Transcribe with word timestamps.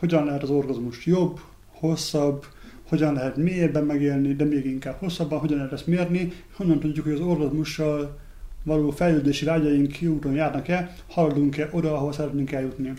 hogyan 0.00 0.24
lehet 0.24 0.42
az 0.42 0.50
orgazmus 0.50 1.06
jobb, 1.06 1.40
hosszabb, 1.70 2.44
hogyan 2.88 3.14
lehet 3.14 3.36
mélyebben 3.36 3.84
megélni, 3.84 4.34
de 4.34 4.44
még 4.44 4.66
inkább 4.66 4.98
hosszabban, 4.98 5.38
hogyan 5.38 5.56
lehet 5.56 5.72
ezt 5.72 5.86
mérni, 5.86 6.32
honnan 6.56 6.80
tudjuk, 6.80 7.04
hogy 7.04 7.14
az 7.14 7.20
orgazmussal 7.20 8.18
való 8.62 8.90
fejlődési 8.90 9.44
vágyaink 9.44 9.98
úton 10.02 10.32
járnak-e, 10.32 10.96
haladunk-e 11.08 11.68
oda, 11.72 11.94
ahol 11.94 12.12
szeretnénk 12.12 12.52
eljutni. 12.52 12.92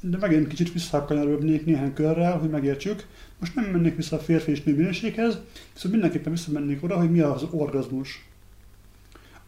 De 0.00 0.16
megint 0.16 0.46
kicsit 0.46 0.72
visszakanyarodnék 0.72 1.64
néhány 1.64 1.92
körrel, 1.92 2.38
hogy 2.38 2.50
megértsük. 2.50 3.06
Most 3.38 3.54
nem 3.54 3.64
mennék 3.64 3.96
vissza 3.96 4.16
a 4.16 4.20
férfi 4.20 4.50
és 4.50 4.62
nő 4.62 4.76
minőséghez, 4.76 5.38
viszont 5.72 5.92
mindenképpen 5.94 6.32
visszamennék 6.32 6.82
oda, 6.82 6.96
hogy 6.96 7.10
mi 7.10 7.20
az 7.20 7.46
orgazmus. 7.50 8.28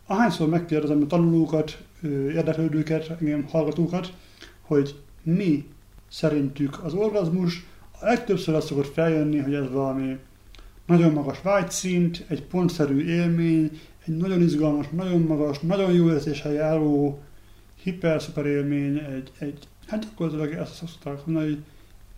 Ahányszor 0.06 0.48
megkérdezem 0.48 1.02
a 1.02 1.06
tanulókat, 1.06 1.82
érdeklődőket, 2.34 3.10
engem 3.20 3.44
hallgatókat, 3.48 4.12
hogy 4.60 4.94
mi 5.22 5.66
szerintük 6.12 6.84
az 6.84 6.94
orgazmus, 6.94 7.66
a 8.00 8.04
legtöbbször 8.04 8.54
az 8.54 8.64
szokott 8.64 8.92
feljönni, 8.92 9.38
hogy 9.38 9.54
ez 9.54 9.70
valami 9.70 10.18
nagyon 10.86 11.12
magas 11.12 11.40
vágyszint, 11.42 12.24
egy 12.28 12.42
pontszerű 12.42 13.04
élmény, 13.04 13.80
egy 14.06 14.16
nagyon 14.16 14.42
izgalmas, 14.42 14.86
nagyon 14.88 15.20
magas, 15.20 15.58
nagyon 15.58 15.92
jó 15.92 16.10
érzéssel 16.10 16.52
járó 16.52 17.22
hiper-szuper 17.82 18.46
élmény, 18.46 18.98
egy, 18.98 19.32
egy, 19.38 19.58
hát 19.86 20.02
gyakorlatilag 20.04 20.52
ezt 20.52 20.74
szokták 20.74 21.26
mondani, 21.26 21.46
hogy 21.46 21.62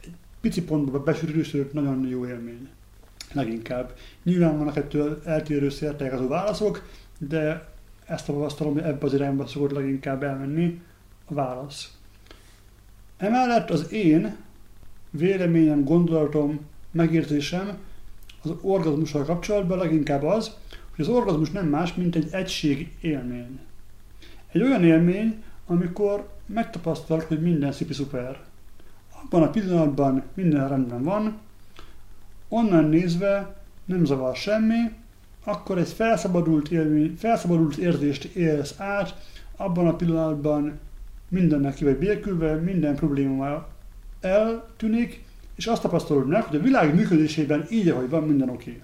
egy 0.02 0.12
pici 0.40 0.62
pontba 0.62 1.02
besűrűsödött 1.02 1.72
nagyon 1.72 2.08
jó 2.08 2.26
élmény. 2.26 2.68
Leginkább. 3.32 3.92
Nyilván 4.22 4.58
vannak 4.58 4.76
ettől 4.76 5.22
eltérő 5.24 5.66
az 5.66 6.28
válaszok, 6.28 6.88
de 7.18 7.68
ezt 8.06 8.26
tapasztalom, 8.26 8.72
hogy 8.72 8.82
ebbe 8.82 9.06
az 9.06 9.14
irányba 9.14 9.46
szokott 9.46 9.70
leginkább 9.70 10.22
elmenni 10.22 10.80
a 11.24 11.34
válasz. 11.34 11.92
Emellett 13.16 13.70
az 13.70 13.92
én 13.92 14.36
véleményem, 15.10 15.84
gondolatom, 15.84 16.60
megérzésem 16.90 17.78
az 18.42 18.52
orgazmussal 18.60 19.24
kapcsolatban 19.24 19.78
leginkább 19.78 20.22
az, 20.22 20.50
hogy 20.96 21.04
az 21.04 21.08
orgazmus 21.08 21.50
nem 21.50 21.66
más, 21.66 21.94
mint 21.94 22.16
egy 22.16 22.28
egység 22.30 22.92
élmény. 23.00 23.58
Egy 24.52 24.62
olyan 24.62 24.84
élmény, 24.84 25.42
amikor 25.66 26.28
megtapasztalod, 26.46 27.22
hogy 27.22 27.42
minden 27.42 27.72
szipi 27.72 27.92
szuper. 27.92 28.40
Abban 29.22 29.42
a 29.42 29.50
pillanatban 29.50 30.22
minden 30.34 30.68
rendben 30.68 31.02
van, 31.02 31.38
onnan 32.48 32.84
nézve 32.84 33.56
nem 33.84 34.04
zavar 34.04 34.36
semmi, 34.36 34.92
akkor 35.44 35.78
egy 35.78 35.88
felszabadult, 35.88 36.70
élmény, 36.70 37.14
felszabadult 37.18 37.76
érzést 37.76 38.24
élsz 38.24 38.74
át, 38.80 39.14
abban 39.56 39.86
a 39.86 39.96
pillanatban 39.96 40.78
mindennek 41.28 41.74
ki 41.74 41.84
vagy 41.84 41.96
békülve, 41.96 42.54
minden 42.54 42.94
probléma 42.94 43.68
eltűnik, 44.20 45.24
és 45.54 45.66
azt 45.66 45.82
tapasztalod 45.82 46.28
meg, 46.28 46.42
hogy 46.42 46.58
a 46.58 46.62
világ 46.62 46.94
működésében 46.94 47.66
így, 47.70 47.88
ahogy 47.88 48.08
van, 48.08 48.22
minden 48.22 48.48
oké. 48.48 48.80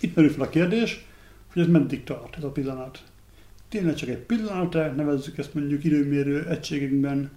Itt 0.00 0.14
merül 0.14 0.30
fel 0.30 0.42
a 0.42 0.48
kérdés, 0.48 1.06
hogy 1.52 1.62
ez 1.62 1.68
meddig 1.68 2.04
tart, 2.04 2.36
ez 2.36 2.44
a 2.44 2.50
pillanat. 2.50 3.02
Tényleg 3.68 3.94
csak 3.94 4.08
egy 4.08 4.18
pillanat, 4.18 4.96
nevezzük 4.96 5.38
ezt 5.38 5.54
mondjuk 5.54 5.84
időmérő 5.84 6.48
egységekben, 6.48 7.30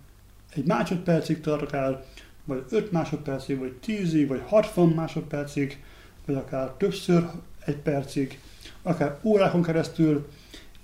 egy 0.54 0.66
másodpercig 0.66 1.42
tart 1.42 1.62
akár, 1.62 2.06
vagy 2.46 2.64
5 2.70 2.92
másodpercig, 2.92 3.58
vagy 3.58 3.74
10 3.74 4.28
vagy 4.28 4.42
60 4.46 4.90
másodpercig, 4.90 5.84
vagy 6.26 6.36
akár 6.36 6.70
többször 6.70 7.26
egy 7.66 7.76
percig, 7.76 8.40
akár 8.82 9.20
órákon 9.24 9.62
keresztül, 9.62 10.28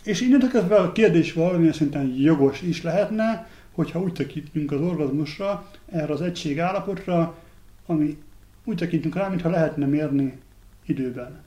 és 0.03 0.21
innentől 0.21 0.49
kezdve 0.49 0.75
a 0.75 0.91
kérdés 0.91 1.33
valamilyen 1.33 1.73
szinten 1.73 2.13
jogos 2.17 2.61
is 2.61 2.81
lehetne, 2.81 3.47
hogyha 3.71 4.01
úgy 4.01 4.13
tekintünk 4.13 4.71
az 4.71 4.81
orgazmusra, 4.81 5.69
erre 5.91 6.13
az 6.13 6.21
egység 6.21 6.59
állapotra, 6.59 7.37
ami 7.85 8.17
úgy 8.63 8.75
tekintünk 8.75 9.15
rá, 9.15 9.27
mintha 9.27 9.49
lehetne 9.49 9.85
mérni 9.85 10.37
időben. 10.85 11.41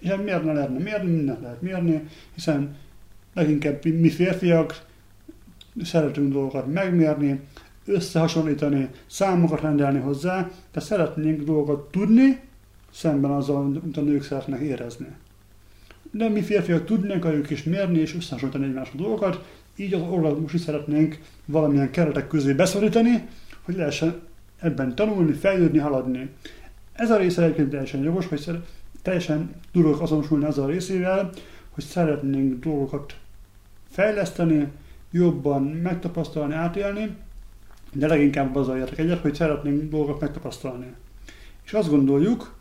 És 0.00 0.08
hát 0.08 0.24
miért 0.24 0.44
ne 0.44 0.52
lehetne 0.52 0.78
mérni, 0.78 1.10
mindent 1.10 1.40
lehet 1.40 1.62
mérni, 1.62 2.08
hiszen 2.34 2.76
leginkább 3.34 3.84
mi 3.84 4.10
férfiak 4.10 4.84
szeretünk 5.82 6.32
dolgokat 6.32 6.72
megmérni, 6.72 7.40
összehasonlítani, 7.86 8.88
számokat 9.06 9.60
rendelni 9.60 9.98
hozzá, 9.98 10.50
de 10.72 10.80
szeretnénk 10.80 11.42
dolgokat 11.42 11.90
tudni, 11.90 12.40
szemben 12.92 13.30
azzal, 13.30 13.56
amit 13.56 13.96
a 13.96 14.00
nők 14.00 14.22
szeretnek 14.22 14.60
érezni. 14.60 15.06
De 16.16 16.28
mi 16.28 16.42
férfiak 16.42 16.84
tudnánk 16.84 17.24
ők 17.24 17.50
is 17.50 17.62
mérni 17.62 17.98
és 17.98 18.14
összehasonlítani 18.14 18.66
egymás 18.66 18.88
a 18.92 18.96
dolgokat, 18.96 19.44
így 19.76 19.94
az 19.94 20.00
orgazmus 20.00 20.52
is 20.52 20.60
szeretnénk 20.60 21.18
valamilyen 21.44 21.90
keretek 21.90 22.26
közé 22.26 22.52
beszorítani, 22.52 23.28
hogy 23.62 23.76
lehessen 23.76 24.20
ebben 24.60 24.94
tanulni, 24.94 25.32
fejlődni, 25.32 25.78
haladni. 25.78 26.30
Ez 26.92 27.10
a 27.10 27.16
része 27.16 27.42
egyébként 27.42 27.70
teljesen 27.70 28.02
jogos, 28.02 28.26
hogy 28.26 28.62
teljesen 29.02 29.50
tudok 29.72 30.00
azonosulni 30.00 30.44
azzal 30.44 30.64
a 30.64 30.68
részével, 30.70 31.30
hogy 31.70 31.84
szeretnénk 31.84 32.64
dolgokat 32.64 33.16
fejleszteni, 33.90 34.68
jobban 35.10 35.62
megtapasztalni, 35.62 36.54
átélni, 36.54 37.16
de 37.92 38.06
leginkább 38.06 38.56
azzal 38.56 38.76
értek 38.76 38.98
egyet, 38.98 39.20
hogy 39.20 39.34
szeretnénk 39.34 39.90
dolgokat 39.90 40.20
megtapasztalni. 40.20 40.94
És 41.64 41.72
azt 41.72 41.90
gondoljuk, 41.90 42.54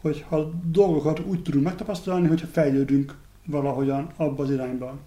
hogy 0.00 0.24
ha 0.28 0.50
dolgokat 0.70 1.20
úgy 1.20 1.42
tudunk 1.42 1.64
megtapasztalni, 1.64 2.28
hogyha 2.28 2.46
fejlődünk 2.46 3.14
valahogyan 3.46 4.10
abba 4.16 4.42
az 4.42 4.50
irányba. 4.50 4.98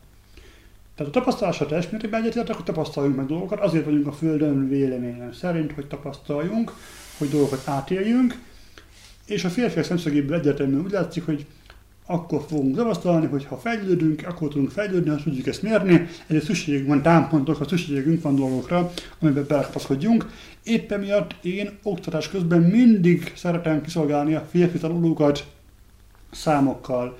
Tehát 0.95 1.15
a 1.15 1.19
tapasztalásra 1.19 1.65
teljes 1.65 1.89
mértékben 1.89 2.21
egyetértek, 2.21 2.55
hogy 2.55 2.65
tapasztaljunk 2.65 3.15
meg 3.15 3.25
dolgokat, 3.25 3.59
azért 3.59 3.85
vagyunk 3.85 4.07
a 4.07 4.11
Földön 4.11 4.67
véleményem 4.67 5.31
szerint, 5.31 5.71
hogy 5.71 5.87
tapasztaljunk, 5.87 6.73
hogy 7.17 7.29
dolgokat 7.29 7.67
átéljünk, 7.67 8.39
és 9.25 9.43
a 9.45 9.49
férfiak 9.49 9.85
szemszögéből 9.85 10.37
egyértelműen 10.37 10.83
úgy 10.83 10.91
látszik, 10.91 11.25
hogy 11.25 11.45
akkor 12.11 12.45
fogunk 12.47 13.29
hogy 13.29 13.45
ha 13.45 13.57
fejlődünk, 13.57 14.23
akkor 14.27 14.47
tudunk 14.47 14.69
fejlődni, 14.69 15.09
ha 15.09 15.15
tudjuk 15.15 15.47
ezt 15.47 15.61
mérni, 15.61 16.07
ezért 16.27 16.43
szükségünk 16.43 16.87
van 16.87 17.01
támpontokra, 17.01 17.67
szükségünk 17.67 18.21
van 18.21 18.35
dolgokra, 18.35 18.91
amiben 19.19 19.45
belekapaszkodjunk. 19.47 20.29
Éppen 20.63 20.99
miatt 20.99 21.35
én 21.41 21.69
oktatás 21.83 22.29
közben 22.29 22.61
mindig 22.61 23.33
szeretem 23.35 23.81
kiszolgálni 23.81 24.33
a 24.33 24.47
férfi 24.49 24.77
tanulókat 24.77 25.47
számokkal. 26.31 27.17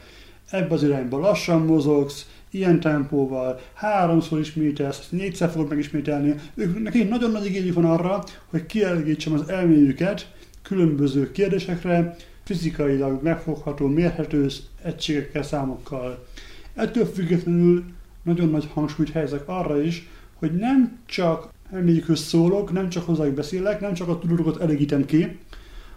Ebbe 0.50 0.74
az 0.74 0.84
irányba 0.84 1.18
lassan 1.18 1.62
mozogsz, 1.62 2.26
ilyen 2.52 2.80
tempóval, 2.80 3.60
háromszor 3.74 4.40
ismételsz, 4.40 5.10
négyszer 5.10 5.50
fogod 5.50 5.70
megismételni. 5.70 6.36
Ők, 6.56 6.84
nekik 6.84 7.10
nagyon 7.10 7.32
nagy 7.32 7.46
igényük 7.46 7.74
van 7.74 7.86
arra, 7.86 8.24
hogy 8.50 8.66
kielégítsem 8.66 9.34
az 9.34 9.50
elméjüket 9.50 10.32
különböző 10.62 11.32
kérdésekre, 11.32 12.16
fizikailag 12.44 13.24
megfogható, 13.24 13.88
mérhető 13.88 14.48
egységekkel, 14.84 15.44
számokkal. 15.44 16.26
Ettől 16.74 17.06
függetlenül 17.06 17.84
nagyon 18.24 18.50
nagy 18.50 18.70
hangsúlyt 18.74 19.12
helyezek 19.12 19.48
arra 19.48 19.82
is, 19.82 20.10
hogy 20.34 20.56
nem 20.56 21.00
csak 21.06 21.50
emlékhöz 21.72 22.20
szólok, 22.20 22.72
nem 22.72 22.90
csak 22.90 23.06
hozzájuk 23.06 23.36
beszélek, 23.36 23.80
nem 23.80 23.94
csak 23.94 24.08
a 24.08 24.20
tudatokat 24.20 24.62
elégítem 24.62 25.06
ki, 25.06 25.40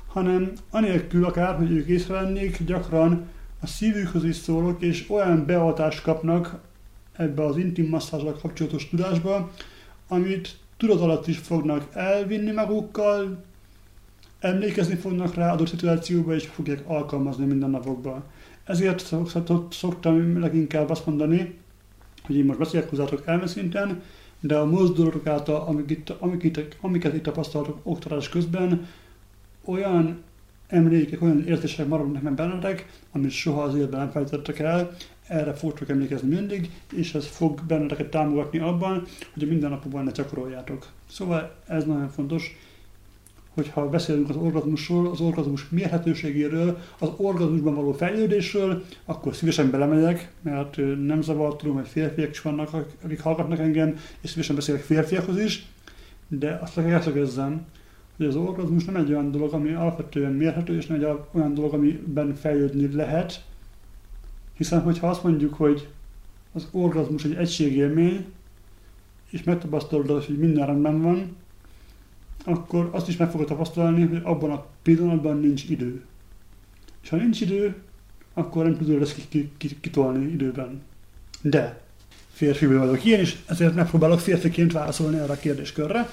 hanem 0.06 0.52
anélkül 0.70 1.24
akár, 1.24 1.56
hogy 1.56 1.70
ők 1.70 1.86
észrevennék, 1.86 2.64
gyakran 2.64 3.28
a 3.60 3.66
szívükhöz 3.66 4.24
is 4.24 4.36
szólok, 4.36 4.82
és 4.82 5.10
olyan 5.10 5.46
beadást 5.46 6.02
kapnak 6.02 6.60
ebbe 7.12 7.44
az 7.44 7.56
intim 7.56 7.88
masszázsal 7.88 8.32
kapcsolatos 8.32 8.88
tudásba, 8.88 9.50
amit 10.08 10.56
tudat 10.76 11.00
alatt 11.00 11.26
is 11.26 11.38
fognak 11.38 11.88
elvinni 11.92 12.52
magukkal, 12.52 13.44
emlékezni 14.44 14.94
fognak 14.94 15.34
rá 15.34 15.52
adott 15.52 15.68
szituációba, 15.68 16.34
és 16.34 16.46
fogják 16.46 16.82
alkalmazni 16.86 17.44
minden 17.44 17.70
napokban. 17.70 18.24
Ezért 18.64 19.14
szoktam 19.70 20.40
leginkább 20.40 20.90
azt 20.90 21.06
mondani, 21.06 21.58
hogy 22.26 22.36
én 22.36 22.44
most 22.44 22.58
beszélek 22.58 22.88
hozzátok 22.88 23.22
elmeszinten, 23.26 24.02
de 24.40 24.56
a 24.56 24.64
mozdulatok 24.64 25.26
által, 25.26 25.64
amik 25.66 25.90
itt, 25.90 26.10
amik 26.10 26.42
itt, 26.42 26.76
amiket 26.80 27.14
itt 27.14 27.22
tapasztaltok 27.22 27.80
oktatás 27.82 28.28
közben, 28.28 28.86
olyan 29.64 30.22
emlékek, 30.66 31.22
olyan 31.22 31.46
érzések 31.46 31.86
maradnak 31.86 32.22
meg 32.22 32.34
bennetek, 32.34 32.86
amit 33.12 33.30
soha 33.30 33.62
az 33.62 33.74
életben 33.74 34.00
nem 34.00 34.10
felejtettek 34.10 34.58
el, 34.58 34.96
erre 35.26 35.52
fogtok 35.52 35.88
emlékezni 35.88 36.28
mindig, 36.28 36.70
és 36.92 37.14
ez 37.14 37.26
fog 37.26 37.60
benneteket 37.66 38.10
támogatni 38.10 38.58
abban, 38.58 39.06
hogy 39.34 39.42
a 39.42 39.46
mindennapokban 39.46 40.04
ne 40.04 40.10
gyakoroljátok. 40.10 40.86
Szóval 41.10 41.54
ez 41.66 41.84
nagyon 41.84 42.08
fontos, 42.08 42.56
hogyha 43.54 43.88
beszélünk 43.88 44.28
az 44.28 44.36
orgazmusról, 44.36 45.06
az 45.10 45.20
orgazmus 45.20 45.68
mérhetőségéről, 45.68 46.78
az 46.98 47.08
orgazmusban 47.16 47.74
való 47.74 47.92
fejlődésről, 47.92 48.84
akkor 49.04 49.34
szívesen 49.34 49.70
belemegyek, 49.70 50.32
mert 50.42 50.76
nem 51.06 51.22
zavar, 51.22 51.56
tudom, 51.56 51.74
hogy 51.74 51.88
férfiak 51.88 52.30
is 52.30 52.42
vannak, 52.42 52.86
akik 53.04 53.20
hallgatnak 53.20 53.58
engem, 53.58 53.96
és 54.20 54.30
szívesen 54.30 54.54
beszélek 54.54 54.82
férfiakhoz 54.82 55.40
is, 55.40 55.66
de 56.28 56.58
azt 56.62 56.74
kell 56.74 56.84
elszögezzem, 56.84 57.66
hogy 58.16 58.26
az 58.26 58.36
orgazmus 58.36 58.84
nem 58.84 58.96
egy 58.96 59.10
olyan 59.10 59.30
dolog, 59.30 59.52
ami 59.52 59.72
alapvetően 59.72 60.32
mérhető, 60.32 60.76
és 60.76 60.86
nem 60.86 61.02
egy 61.02 61.16
olyan 61.32 61.54
dolog, 61.54 61.74
amiben 61.74 62.34
fejlődni 62.34 62.94
lehet, 62.94 63.44
hiszen 64.56 64.80
hogyha 64.80 65.08
azt 65.08 65.22
mondjuk, 65.22 65.54
hogy 65.54 65.88
az 66.52 66.68
orgazmus 66.70 67.24
egy 67.24 67.34
egységélmény, 67.34 68.24
és 69.30 69.42
megtapasztalod, 69.42 70.24
hogy 70.24 70.38
minden 70.38 70.66
rendben 70.66 71.02
van, 71.02 71.36
akkor 72.44 72.88
azt 72.92 73.08
is 73.08 73.16
meg 73.16 73.30
fogod 73.30 73.46
tapasztalni, 73.46 74.06
hogy 74.06 74.20
abban 74.22 74.50
a 74.50 74.66
pillanatban 74.82 75.40
nincs 75.40 75.64
idő. 75.68 76.04
És 77.02 77.08
ha 77.08 77.16
nincs 77.16 77.40
idő, 77.40 77.74
akkor 78.34 78.64
nem 78.64 78.76
tudod 78.76 79.02
ezt 79.02 79.28
kitolni 79.80 80.32
időben. 80.32 80.82
De 81.40 81.82
férfi 82.32 82.66
vagyok 82.66 83.04
ilyen, 83.04 83.20
és 83.20 83.36
ezért 83.46 83.74
megpróbálok 83.74 84.20
férfiként 84.20 84.72
válaszolni 84.72 85.18
erre 85.18 85.32
a 85.32 85.38
kérdéskörre. 85.38 86.08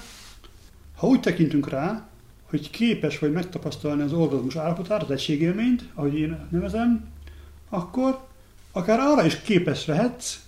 Ha 0.96 1.06
úgy 1.06 1.20
tekintünk 1.20 1.68
rá, 1.68 2.08
hogy 2.42 2.70
képes 2.70 3.18
vagy 3.18 3.32
megtapasztalni 3.32 4.02
az 4.02 4.12
orgazmus 4.12 4.56
állapotát, 4.56 5.02
az 5.02 5.10
egységélményt, 5.10 5.84
ahogy 5.94 6.18
én 6.18 6.38
nevezem, 6.50 7.08
akkor 7.68 8.26
akár 8.72 8.98
arra 8.98 9.24
is 9.24 9.40
képes 9.40 9.86
lehetsz, 9.86 10.38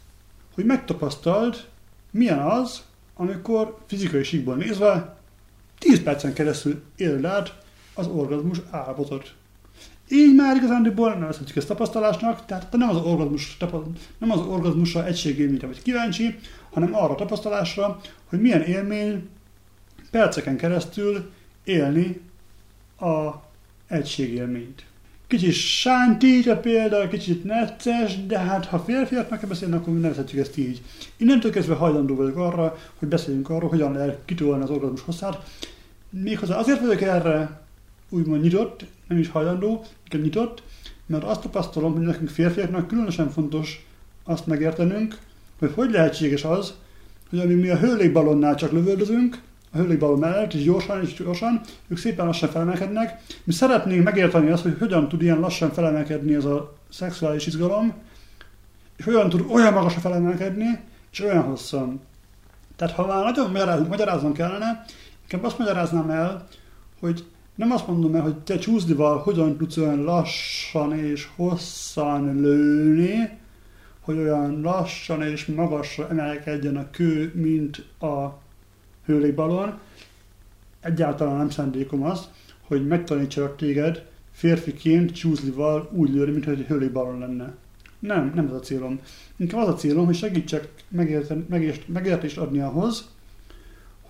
hogy 0.55 0.65
megtapasztald, 0.65 1.65
milyen 2.11 2.39
az, 2.39 2.83
amikor 3.15 3.79
fizikai 3.87 4.23
síkból 4.23 4.57
nézve 4.57 5.17
10 5.85 6.03
percen 6.03 6.33
keresztül 6.33 6.83
éled 6.97 7.25
át 7.25 7.59
az 7.95 8.07
orgazmus 8.07 8.59
állapotot. 8.71 9.35
Így 10.09 10.35
már 10.35 10.57
igazándiból 10.57 11.09
nem 11.09 11.19
nevezhetjük 11.19 11.57
ezt 11.57 11.67
tapasztalásnak, 11.67 12.47
tehát 12.47 12.73
nem 12.73 12.89
az 12.89 12.97
orgazmus, 12.97 13.57
nem 14.19 14.31
az 14.31 14.41
orgazmusra 14.41 15.07
egységélményre 15.07 15.67
vagy 15.67 15.83
kíváncsi, 15.83 16.39
hanem 16.71 16.95
arra 16.95 17.13
a 17.13 17.15
tapasztalásra, 17.17 18.01
hogy 18.25 18.41
milyen 18.41 18.63
élmény 18.63 19.29
perceken 20.11 20.57
keresztül 20.57 21.31
élni 21.65 22.21
a 23.01 23.31
egységélményt. 23.89 24.85
Kicsit 25.27 25.53
sánti 25.53 26.49
a 26.49 26.57
példa, 26.57 27.09
kicsit 27.09 27.45
necces, 27.45 28.27
de 28.27 28.39
hát 28.39 28.65
ha 28.65 28.79
férfiaknak 28.79 29.39
kell 29.39 29.49
beszélni, 29.49 29.75
akkor 29.75 29.95
nevezhetjük 29.95 30.41
ezt 30.41 30.57
így. 30.57 30.83
Innentől 31.17 31.51
kezdve 31.51 31.75
hajlandó 31.75 32.15
vagyok 32.15 32.37
arra, 32.37 32.79
hogy 32.99 33.09
beszéljünk 33.09 33.51
arról, 33.51 33.69
hogyan 33.69 33.93
lehet 33.93 34.19
kitolni 34.25 34.63
az 34.63 34.71
orgazmus 34.71 35.01
hosszát. 35.01 35.43
Méghozzá 36.23 36.57
azért 36.57 36.81
vagyok 36.81 37.01
erre 37.01 37.61
úgymond 38.09 38.43
nyitott, 38.43 38.85
nem 39.09 39.19
is 39.19 39.29
hajlandó, 39.29 39.85
inkább 40.03 40.23
nyitott, 40.23 40.63
mert 41.07 41.25
azt 41.25 41.41
tapasztalom, 41.41 41.93
hogy 41.93 42.03
nekünk 42.03 42.29
férfiaknak 42.29 42.87
különösen 42.87 43.31
fontos 43.31 43.87
azt 44.25 44.47
megértenünk, 44.47 45.19
hogy 45.59 45.73
hogy 45.75 45.91
lehetséges 45.91 46.45
az, 46.45 46.75
hogy 47.31 47.39
amíg 47.39 47.57
mi 47.57 47.69
a 47.69 47.79
hőlékbalonnál 47.79 48.55
csak 48.55 48.73
lövöldözünk, 48.73 49.41
a 49.73 49.77
hőlékballon 49.77 50.19
mellett, 50.19 50.55
és 50.55 50.63
gyorsan 50.63 51.03
és 51.03 51.15
gyorsan, 51.15 51.61
ők 51.89 51.99
szépen 51.99 52.27
lassan 52.27 52.49
felemelkednek. 52.49 53.23
Mi 53.45 53.53
szeretnénk 53.53 54.05
megérteni 54.05 54.51
azt, 54.51 54.63
hogy 54.63 54.77
hogyan 54.79 55.09
tud 55.09 55.23
ilyen 55.23 55.41
lassan 55.41 55.73
felemelkedni 55.73 56.35
ez 56.35 56.45
a 56.45 56.75
szexuális 56.91 57.47
izgalom, 57.47 57.95
és 58.97 59.05
hogyan 59.05 59.29
tud 59.29 59.45
olyan 59.51 59.73
magasra 59.73 60.01
felemelkedni, 60.01 60.79
és 61.13 61.21
olyan 61.21 61.43
hosszan. 61.43 62.01
Tehát 62.77 62.95
ha 62.95 63.07
már 63.07 63.25
nagyon 63.25 63.87
magyaráznom 63.89 64.33
kellene, 64.33 64.85
inkább 65.25 65.45
azt 65.45 65.59
magyaráznám 65.59 66.11
el, 66.11 66.47
hogy 67.01 67.25
nem 67.55 67.71
azt 67.71 67.87
mondom 67.87 68.15
el, 68.15 68.23
hogy 68.23 68.39
te 68.39 68.59
csúszdival 68.59 69.19
hogyan 69.19 69.57
tudsz 69.57 69.77
olyan 69.77 70.03
lassan 70.03 70.99
és 70.99 71.29
hosszan 71.37 72.41
lőni, 72.41 73.39
hogy 74.01 74.19
olyan 74.19 74.61
lassan 74.61 75.23
és 75.23 75.47
magasra 75.47 76.09
emelkedjen 76.09 76.77
a 76.77 76.91
kő, 76.91 77.33
mint 77.35 77.87
a 78.01 78.39
hőlékbalon. 79.05 79.79
Egyáltalán 80.81 81.37
nem 81.37 81.51
szándékom 81.51 82.03
az, 82.03 82.29
hogy 82.67 82.87
megtanítsalak 82.87 83.57
téged 83.57 84.07
férfiként 84.33 85.13
csúszlival 85.13 85.91
úgy 85.93 86.11
lőni, 86.11 86.31
mint 86.31 86.45
hogy 86.45 86.61
egy 86.61 86.67
hőlékbalon 86.67 87.19
lenne. 87.19 87.55
Nem, 87.99 88.33
nem 88.35 88.47
ez 88.47 88.53
a 88.53 88.61
célom. 88.61 89.01
Inkább 89.37 89.61
az 89.61 89.69
a 89.69 89.75
célom, 89.75 90.05
hogy 90.05 90.15
segítsek 90.15 90.69
megért, 90.89 91.89
megértést 91.89 92.39
adni 92.39 92.61
ahhoz, 92.61 93.14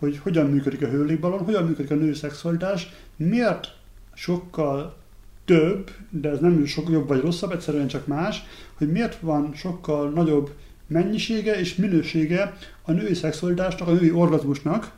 hogy 0.05 0.19
hogyan 0.19 0.47
működik 0.47 0.83
a 0.83 0.89
hőlékbalon, 0.89 1.45
hogyan 1.45 1.65
működik 1.65 1.91
a 1.91 1.95
női 1.95 2.15
szexualitás, 2.15 2.89
miért 3.17 3.77
sokkal 4.15 4.97
több, 5.45 5.91
de 6.11 6.29
ez 6.29 6.41
nem 6.41 6.65
sok 6.65 6.91
jobb 6.91 7.09
vagy 7.09 7.21
rosszabb, 7.21 7.53
egyszerűen 7.53 7.87
csak 7.87 8.07
más, 8.07 8.43
hogy 8.75 8.93
miért 8.93 9.21
van 9.21 9.55
sokkal 9.55 10.11
nagyobb 10.11 10.55
mennyisége 10.87 11.59
és 11.59 11.75
minősége 11.75 12.57
a 12.83 12.93
női 12.93 13.15
szexualitásnak, 13.15 13.89
a 13.89 13.93
női 13.93 14.11
orgazmusnak, 14.11 14.93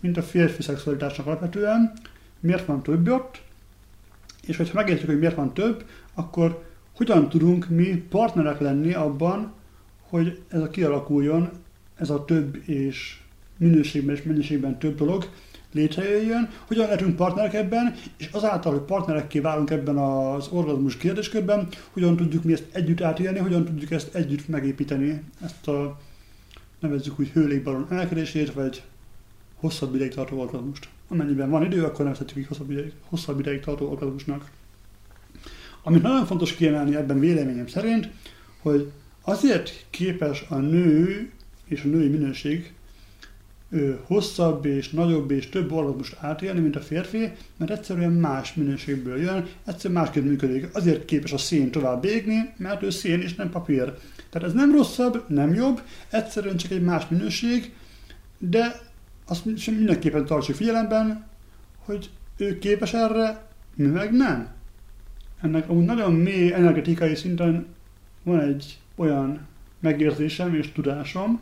mint 0.00 0.16
a 0.16 0.22
férfi 0.22 0.62
szexualitásnak 0.62 1.26
alapvetően, 1.26 1.92
miért 2.40 2.66
van 2.66 2.82
több 2.82 3.08
ott, 3.08 3.42
és 4.46 4.56
hogyha 4.56 4.74
megértjük, 4.74 5.08
hogy 5.08 5.18
miért 5.18 5.34
van 5.34 5.54
több, 5.54 5.84
akkor 6.14 6.62
hogyan 6.96 7.28
tudunk 7.28 7.68
mi 7.68 8.06
partnerek 8.08 8.60
lenni 8.60 8.92
abban, 8.92 9.52
hogy 10.00 10.42
ez 10.48 10.60
a 10.60 10.68
kialakuljon, 10.68 11.50
ez 11.96 12.10
a 12.10 12.24
több 12.24 12.68
és 12.68 13.23
minőségben 13.58 14.14
és 14.14 14.22
mennyiségben 14.22 14.78
több 14.78 14.96
dolog 14.96 15.28
létrejöjjön, 15.72 16.48
hogyan 16.66 16.84
lehetünk 16.84 17.16
partnerek 17.16 17.54
ebben, 17.54 17.94
és 18.16 18.28
azáltal, 18.32 18.72
hogy 18.72 18.80
partnerekké 18.80 19.38
válunk 19.38 19.70
ebben 19.70 19.96
az 19.96 20.48
orgazmus 20.48 20.96
kérdéskörben, 20.96 21.68
hogyan 21.90 22.16
tudjuk 22.16 22.44
mi 22.44 22.52
ezt 22.52 22.64
együtt 22.72 23.00
átélni, 23.00 23.38
hogyan 23.38 23.64
tudjuk 23.64 23.90
ezt 23.90 24.14
együtt 24.14 24.48
megépíteni, 24.48 25.22
ezt 25.44 25.68
a 25.68 26.00
nevezzük 26.78 27.18
úgy 27.18 27.28
hőlékbalon 27.28 27.86
emelkedését, 27.90 28.52
vagy 28.52 28.82
hosszabb 29.54 29.94
ideig 29.94 30.14
tartó 30.14 30.40
orgazmust. 30.40 30.88
Amennyiben 31.08 31.50
van 31.50 31.64
idő, 31.64 31.84
akkor 31.84 32.04
nevezhetjük 32.04 32.38
így 32.38 32.46
hosszabb 32.46 32.70
ideig, 32.70 32.92
hosszabb 33.04 33.40
ideig 33.40 33.60
tartó 33.60 33.90
orgazmusnak. 33.90 34.50
Amit 35.82 36.02
nagyon 36.02 36.26
fontos 36.26 36.54
kiemelni 36.54 36.96
ebben 36.96 37.18
véleményem 37.18 37.66
szerint, 37.66 38.08
hogy 38.62 38.90
azért 39.22 39.86
képes 39.90 40.44
a 40.48 40.56
nő 40.56 41.30
és 41.64 41.82
a 41.84 41.88
női 41.88 42.08
minőség 42.08 42.72
hosszabb 44.06 44.64
és 44.64 44.90
nagyobb 44.90 45.30
és 45.30 45.48
több 45.48 45.72
orgazmust 45.72 46.16
átélni, 46.20 46.60
mint 46.60 46.76
a 46.76 46.80
férfi, 46.80 47.32
mert 47.56 47.70
egyszerűen 47.70 48.12
más 48.12 48.54
minőségből 48.54 49.20
jön, 49.20 49.46
egyszerűen 49.66 50.00
másképp 50.00 50.24
működik. 50.24 50.68
Azért 50.72 51.04
képes 51.04 51.32
a 51.32 51.38
szén 51.38 51.70
tovább 51.70 52.04
égni, 52.04 52.54
mert 52.56 52.82
ő 52.82 52.90
szén 52.90 53.20
és 53.20 53.34
nem 53.34 53.50
papír. 53.50 53.92
Tehát 54.30 54.48
ez 54.48 54.54
nem 54.54 54.72
rosszabb, 54.72 55.24
nem 55.28 55.54
jobb, 55.54 55.82
egyszerűen 56.10 56.56
csak 56.56 56.70
egy 56.70 56.82
más 56.82 57.08
minőség, 57.08 57.72
de 58.38 58.80
azt 59.26 59.56
sem 59.56 59.74
mindenképpen 59.74 60.24
tartsuk 60.24 60.54
figyelemben, 60.54 61.26
hogy 61.84 62.10
ő 62.36 62.58
képes 62.58 62.92
erre, 62.92 63.46
mi 63.74 63.86
meg 63.86 64.12
nem. 64.12 64.48
Ennek 65.40 65.68
amúgy 65.68 65.84
nagyon 65.84 66.12
mély 66.12 66.52
energetikai 66.52 67.14
szinten 67.14 67.66
van 68.22 68.40
egy 68.40 68.78
olyan 68.96 69.46
megérzésem 69.80 70.54
és 70.54 70.72
tudásom, 70.72 71.40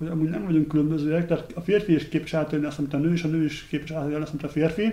hogy 0.00 0.08
amúgy 0.08 0.28
nem 0.28 0.44
vagyunk 0.44 0.68
különbözőek, 0.68 1.26
tehát 1.26 1.52
a 1.54 1.60
férfi 1.60 1.94
is 1.94 2.08
képes 2.08 2.34
átélni 2.34 2.66
azt, 2.66 2.78
amit 2.78 2.94
a 2.94 2.98
nő, 2.98 3.12
és 3.12 3.22
a 3.22 3.28
nő 3.28 3.44
is 3.44 3.66
képes 3.70 3.90
átélni 3.90 4.22
azt, 4.22 4.30
amit 4.30 4.44
a 4.44 4.48
férfi. 4.48 4.92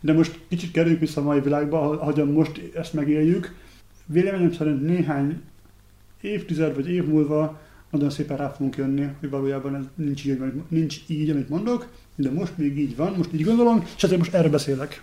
De 0.00 0.12
most 0.12 0.38
kicsit 0.48 0.70
kerüljük 0.70 1.00
vissza 1.00 1.20
a 1.20 1.24
mai 1.24 1.40
világba, 1.40 1.90
ahogyan 1.90 2.28
most 2.28 2.60
ezt 2.74 2.92
megéljük. 2.92 3.54
Véleményem 4.06 4.52
szerint 4.52 4.82
néhány 4.82 5.40
évtized 6.20 6.74
vagy 6.74 6.90
év 6.90 7.04
múlva 7.04 7.60
nagyon 7.90 8.10
szépen 8.10 8.36
rá 8.36 8.48
fogunk 8.48 8.76
jönni, 8.76 9.08
hogy 9.20 9.30
valójában 9.30 9.74
ez 9.76 9.84
nincs 9.94 10.24
így, 10.24 10.38
nincs 10.68 10.96
így, 11.06 11.30
amit 11.30 11.48
mondok, 11.48 11.86
de 12.14 12.30
most 12.30 12.58
még 12.58 12.78
így 12.78 12.96
van, 12.96 13.14
most 13.16 13.32
így 13.32 13.44
gondolom, 13.44 13.84
és 13.96 14.02
ezért 14.02 14.18
most 14.18 14.34
erről 14.34 14.50
beszélek. 14.50 15.02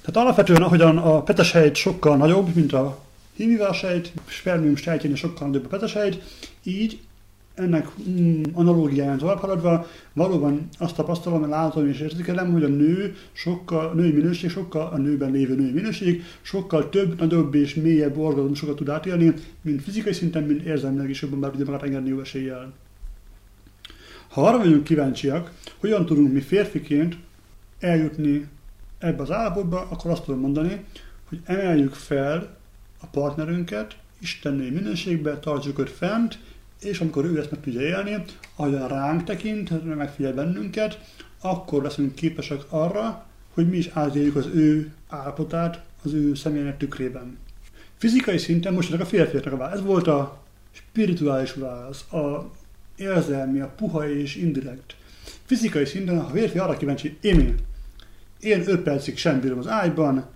Tehát 0.00 0.16
alapvetően, 0.16 0.62
ahogyan 0.62 0.98
a 0.98 1.22
petesejt 1.22 1.74
sokkal 1.74 2.16
nagyobb, 2.16 2.54
mint 2.54 2.72
a 2.72 3.04
hímivál 3.36 3.72
sejt, 3.72 4.12
spermium 4.26 4.76
sejtjén 4.76 5.14
sokkal 5.14 5.46
nagyobb 5.46 5.64
a 5.64 5.68
petesejt, 5.68 6.22
így 6.62 7.00
ennek 7.58 7.88
mm, 8.08 8.42
analógiáján 8.52 9.18
tovább 9.18 9.38
haladva, 9.38 9.86
valóban 10.12 10.68
azt 10.78 10.94
tapasztalom, 10.94 11.48
látom 11.48 11.88
és 11.88 12.00
érzékelem, 12.00 12.52
hogy 12.52 12.64
a 12.64 12.68
nő 12.68 13.14
sokkal, 13.32 13.86
a 13.86 13.94
női 13.94 14.12
minőség, 14.12 14.50
sokkal, 14.50 14.86
a 14.86 14.96
nőben 14.96 15.30
lévő 15.30 15.54
női 15.54 15.72
minőség 15.72 16.22
sokkal 16.42 16.88
több, 16.88 17.18
nagyobb 17.18 17.54
és 17.54 17.74
mélyebb 17.74 18.18
orgazmusokat 18.18 18.76
tud 18.76 18.88
átélni, 18.88 19.34
mint 19.62 19.82
fizikai 19.82 20.12
szinten, 20.12 20.42
mint 20.42 20.62
érzelmileg 20.62 21.10
is 21.10 21.22
jobban 21.22 21.40
bár 21.40 21.50
tudja 21.50 21.66
magát 21.66 21.82
engedni 21.82 22.08
jó 22.08 22.20
eséllyel. 22.20 22.72
Ha 24.28 24.46
arra 24.46 24.58
vagyunk 24.58 24.84
kíváncsiak, 24.84 25.52
hogyan 25.78 26.06
tudunk 26.06 26.32
mi 26.32 26.40
férfiként 26.40 27.16
eljutni 27.78 28.48
ebbe 28.98 29.22
az 29.22 29.30
állapotba, 29.30 29.86
akkor 29.90 30.10
azt 30.10 30.24
tudom 30.24 30.40
mondani, 30.40 30.84
hogy 31.28 31.40
emeljük 31.44 31.92
fel 31.92 32.56
a 33.00 33.06
partnerünket 33.06 33.96
istennői 34.20 34.70
minőségbe, 34.70 35.38
tartsuk 35.38 35.78
őt 35.78 35.90
fent, 35.90 36.38
és 36.82 37.00
amikor 37.00 37.24
ő 37.24 37.38
ezt 37.38 37.50
meg 37.50 37.60
tudja 37.60 37.80
élni, 37.80 38.24
ahogyan 38.56 38.88
ránk 38.88 39.24
tekint, 39.24 39.96
megfigyel 39.96 40.32
bennünket, 40.32 40.98
akkor 41.40 41.82
leszünk 41.82 42.14
képesek 42.14 42.60
arra, 42.68 43.26
hogy 43.54 43.68
mi 43.68 43.76
is 43.76 43.90
átéljük 43.92 44.36
az 44.36 44.46
ő 44.46 44.92
állapotát 45.08 45.82
az 46.02 46.12
ő 46.12 46.34
személynek 46.34 46.76
tükrében. 46.76 47.38
Fizikai 47.96 48.38
szinten 48.38 48.72
most 48.74 48.92
a 48.92 49.06
férfiaknak 49.06 49.52
a 49.52 49.56
válasz. 49.56 49.78
Ez 49.78 49.84
volt 49.84 50.06
a 50.06 50.42
spirituális 50.70 51.52
válasz, 51.52 52.12
a 52.12 52.50
érzelmi, 52.96 53.60
a 53.60 53.72
puha 53.76 54.10
és 54.10 54.36
indirekt. 54.36 54.96
Fizikai 55.44 55.84
szinten, 55.84 56.18
a 56.18 56.28
férfi 56.28 56.58
arra 56.58 56.76
kíváncsi, 56.76 57.16
én, 57.20 57.54
én 58.40 58.62
5 58.66 58.80
percig 58.80 59.16
sem 59.16 59.40
bírom 59.40 59.58
az 59.58 59.66
ágyban, 59.66 60.26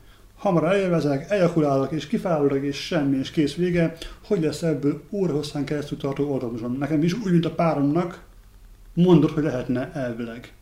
hamar 0.42 0.64
elélvezek, 0.64 1.30
ejakulálok 1.30 1.92
és 1.92 2.06
kifáradok, 2.06 2.62
és 2.62 2.76
semmi, 2.76 3.16
és 3.16 3.30
kész 3.30 3.54
vége, 3.54 3.96
hogy 4.24 4.40
lesz 4.40 4.62
ebből 4.62 5.02
órahosszán 5.10 5.64
keresztül 5.64 5.98
tartó 5.98 6.32
orgazmusom. 6.32 6.72
Nekem 6.72 7.02
is 7.02 7.12
úgy, 7.12 7.32
mint 7.32 7.44
a 7.44 7.54
páromnak 7.54 8.24
mondod, 8.94 9.30
hogy 9.30 9.42
lehetne 9.42 9.92
elvileg. 9.92 10.52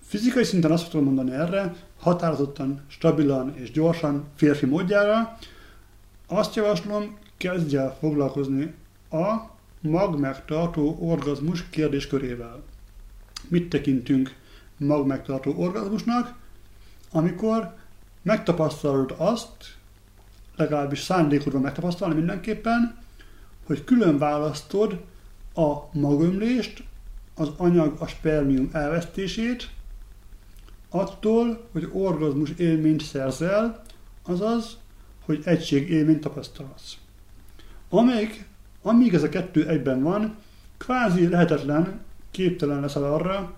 Fizikai 0.00 0.44
szinten 0.44 0.70
azt 0.70 0.90
tudom 0.90 1.06
mondani 1.06 1.32
erre, 1.32 1.74
határozottan, 1.98 2.80
stabilan 2.86 3.54
és 3.56 3.70
gyorsan, 3.70 4.24
férfi 4.34 4.66
módjára, 4.66 5.38
azt 6.26 6.54
javaslom, 6.54 7.16
kezdj 7.36 7.76
el 7.76 7.96
foglalkozni 8.00 8.74
a 9.10 9.34
magmegtartó 9.80 10.96
orgazmus 11.00 11.68
kérdéskörével. 11.70 12.62
Mit 13.48 13.68
tekintünk 13.68 14.34
magmegtartó 14.76 15.54
orgazmusnak? 15.56 16.34
Amikor 17.10 17.80
megtapasztalod 18.22 19.14
azt, 19.16 19.76
legalábbis 20.56 21.00
szándékodva 21.00 21.58
megtapasztalni 21.58 22.14
mindenképpen, 22.14 22.98
hogy 23.66 23.84
külön 23.84 24.18
választod 24.18 25.00
a 25.54 25.98
magömlést, 25.98 26.84
az 27.34 27.50
anyag, 27.56 27.96
a 27.98 28.06
spermium 28.06 28.68
elvesztését, 28.72 29.70
attól, 30.90 31.68
hogy 31.72 31.88
orgazmus 31.92 32.50
élményt 32.50 33.02
szerzel, 33.02 33.82
azaz, 34.22 34.76
hogy 35.24 35.40
egység 35.44 35.90
élményt 35.90 36.20
tapasztalsz. 36.20 36.96
Amíg, 37.88 38.46
amíg 38.82 39.14
ez 39.14 39.22
a 39.22 39.28
kettő 39.28 39.68
egyben 39.68 40.02
van, 40.02 40.36
kvázi 40.76 41.28
lehetetlen, 41.28 42.00
képtelen 42.30 42.80
leszel 42.80 43.04
arra, 43.04 43.54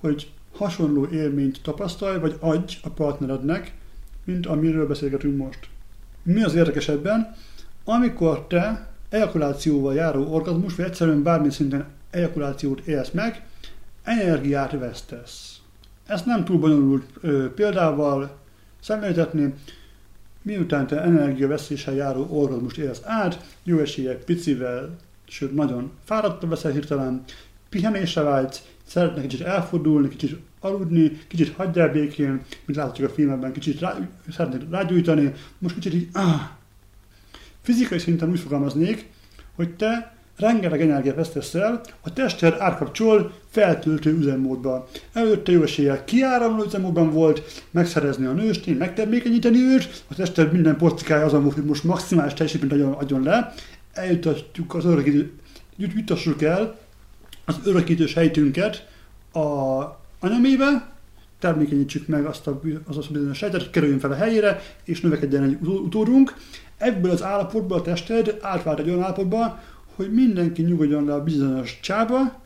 hogy 0.00 0.32
hasonló 0.56 1.06
élményt 1.06 1.62
tapasztalj, 1.62 2.18
vagy 2.18 2.36
adj 2.40 2.76
a 2.82 2.88
partnerednek, 2.88 3.77
mint 4.28 4.46
amiről 4.46 4.86
beszélgetünk 4.86 5.36
most. 5.36 5.58
Mi 6.22 6.42
az 6.42 6.54
érdekesebben, 6.54 7.34
amikor 7.84 8.46
te 8.46 8.88
ejakulációval 9.08 9.94
járó 9.94 10.32
orgazmus, 10.32 10.74
vagy 10.74 10.86
egyszerűen 10.86 11.22
bármi 11.22 11.50
szinten 11.50 11.86
ejakulációt 12.10 12.80
élsz 12.80 13.10
meg, 13.10 13.42
energiát 14.02 14.72
vesztesz. 14.72 15.60
Ezt 16.06 16.26
nem 16.26 16.44
túl 16.44 16.58
bonyolult 16.58 17.04
ö, 17.20 17.54
példával 17.54 18.38
szemléltetni, 18.80 19.54
miután 20.42 20.86
te 20.86 21.02
energiavesztéssel 21.02 21.94
járó 21.94 22.26
orgazmust 22.30 22.78
élsz 22.78 23.00
át, 23.04 23.44
jó 23.62 23.78
eséllyel 23.78 24.16
picivel, 24.16 24.96
sőt 25.28 25.54
nagyon 25.54 25.90
fáradtabb 26.04 26.50
veszel 26.50 26.72
hirtelen, 26.72 27.24
pihenésre 27.68 28.22
vágysz, 28.22 28.62
szeretnék 28.86 29.26
kicsit 29.26 29.46
elfordulni, 29.46 30.08
kicsit 30.08 30.40
aludni, 30.60 31.20
kicsit 31.28 31.54
hagyjál 31.54 31.92
békén, 31.92 32.30
mint 32.64 32.78
láthatjuk 32.78 33.10
a 33.10 33.12
filmekben, 33.12 33.52
kicsit 33.52 33.80
rá, 33.80 34.08
szeretnék 34.32 34.70
rágyújtani, 34.70 35.32
most 35.58 35.74
kicsit 35.74 35.94
így, 35.94 36.08
ah. 36.12 36.40
Fizikai 37.62 37.98
szinten 37.98 38.30
úgy 38.30 38.40
fogalmaznék, 38.40 39.06
hogy 39.54 39.74
te 39.74 40.16
rengeteg 40.38 40.80
energiát 40.80 41.14
vesztesz 41.14 41.54
el, 41.54 41.80
a 42.00 42.12
tested 42.12 42.54
átkapcsol 42.58 43.32
feltöltő 43.48 44.16
üzemmódba. 44.16 44.88
Előtte 45.12 45.52
jó 45.52 45.62
eséllyel 45.62 46.04
kiáramló 46.04 46.64
üzemmódban 46.64 47.10
volt, 47.10 47.64
megszerezni 47.70 48.26
a 48.26 48.32
nőstény, 48.32 48.76
megtermékenyíteni 48.76 49.62
őt, 49.62 50.04
a 50.08 50.14
tested 50.14 50.52
minden 50.52 50.76
porcikája 50.76 51.24
azon 51.24 51.42
volt, 51.42 51.54
hogy 51.54 51.64
most 51.64 51.84
maximális 51.84 52.32
teljesítményt 52.32 52.72
adjon, 52.72 52.92
adjon 52.92 53.22
le, 53.22 53.54
eljutatjuk 53.92 54.74
az 54.74 54.84
örökítő, 54.84 55.32
jutassuk 55.76 56.42
el 56.42 56.78
az 57.44 57.60
örökítő 57.64 58.06
sejtünket 58.06 58.88
a 59.32 59.40
anyamébe, 60.18 60.90
termékenyítsük 61.38 62.06
meg 62.06 62.24
azt 62.24 62.46
a, 62.46 62.60
az 62.86 62.96
a 62.96 63.02
bizonyos 63.10 63.36
sejtet, 63.36 63.70
kerüljön 63.70 63.98
fel 63.98 64.10
a 64.10 64.14
helyére, 64.14 64.60
és 64.84 65.00
növekedjen 65.00 65.42
egy 65.42 65.58
utódunk. 65.60 66.34
Ebből 66.76 67.10
az 67.10 67.22
állapotból 67.22 67.78
a 67.78 67.82
tested 67.82 68.38
átvált 68.40 68.78
egy 68.78 68.88
olyan 68.88 69.02
állapotba, 69.02 69.62
hogy 69.94 70.12
mindenki 70.12 70.62
nyugodjon 70.62 71.04
le 71.04 71.14
a 71.14 71.22
bizonyos 71.22 71.78
csába, 71.82 72.40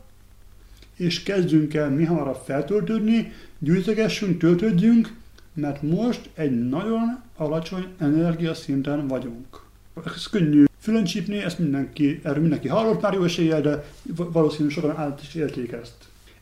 és 0.95 1.23
kezdjünk 1.23 1.73
el 1.73 1.89
mi 1.89 2.03
hamarabb 2.03 2.41
feltöltődni, 2.45 3.31
gyűjtögessünk, 3.59 4.39
töltődjünk, 4.39 5.13
mert 5.53 5.81
most 5.81 6.29
egy 6.33 6.67
nagyon 6.69 7.21
alacsony 7.37 7.87
energiaszinten 7.97 9.07
vagyunk. 9.07 9.61
Ez 10.05 10.27
könnyű 10.27 10.63
fülön 10.79 11.03
csípni, 11.03 11.37
ezt 11.37 11.59
mindenki, 11.59 12.19
erről 12.23 12.41
mindenki 12.41 12.67
hallott 12.67 13.01
már 13.01 13.13
jó 13.13 13.23
eséllyel, 13.23 13.61
de 13.61 13.83
valószínűleg 14.15 14.71
sokan 14.71 14.97
át 14.97 15.21
is 15.21 15.35
élték 15.35 15.71
ezt. 15.71 15.93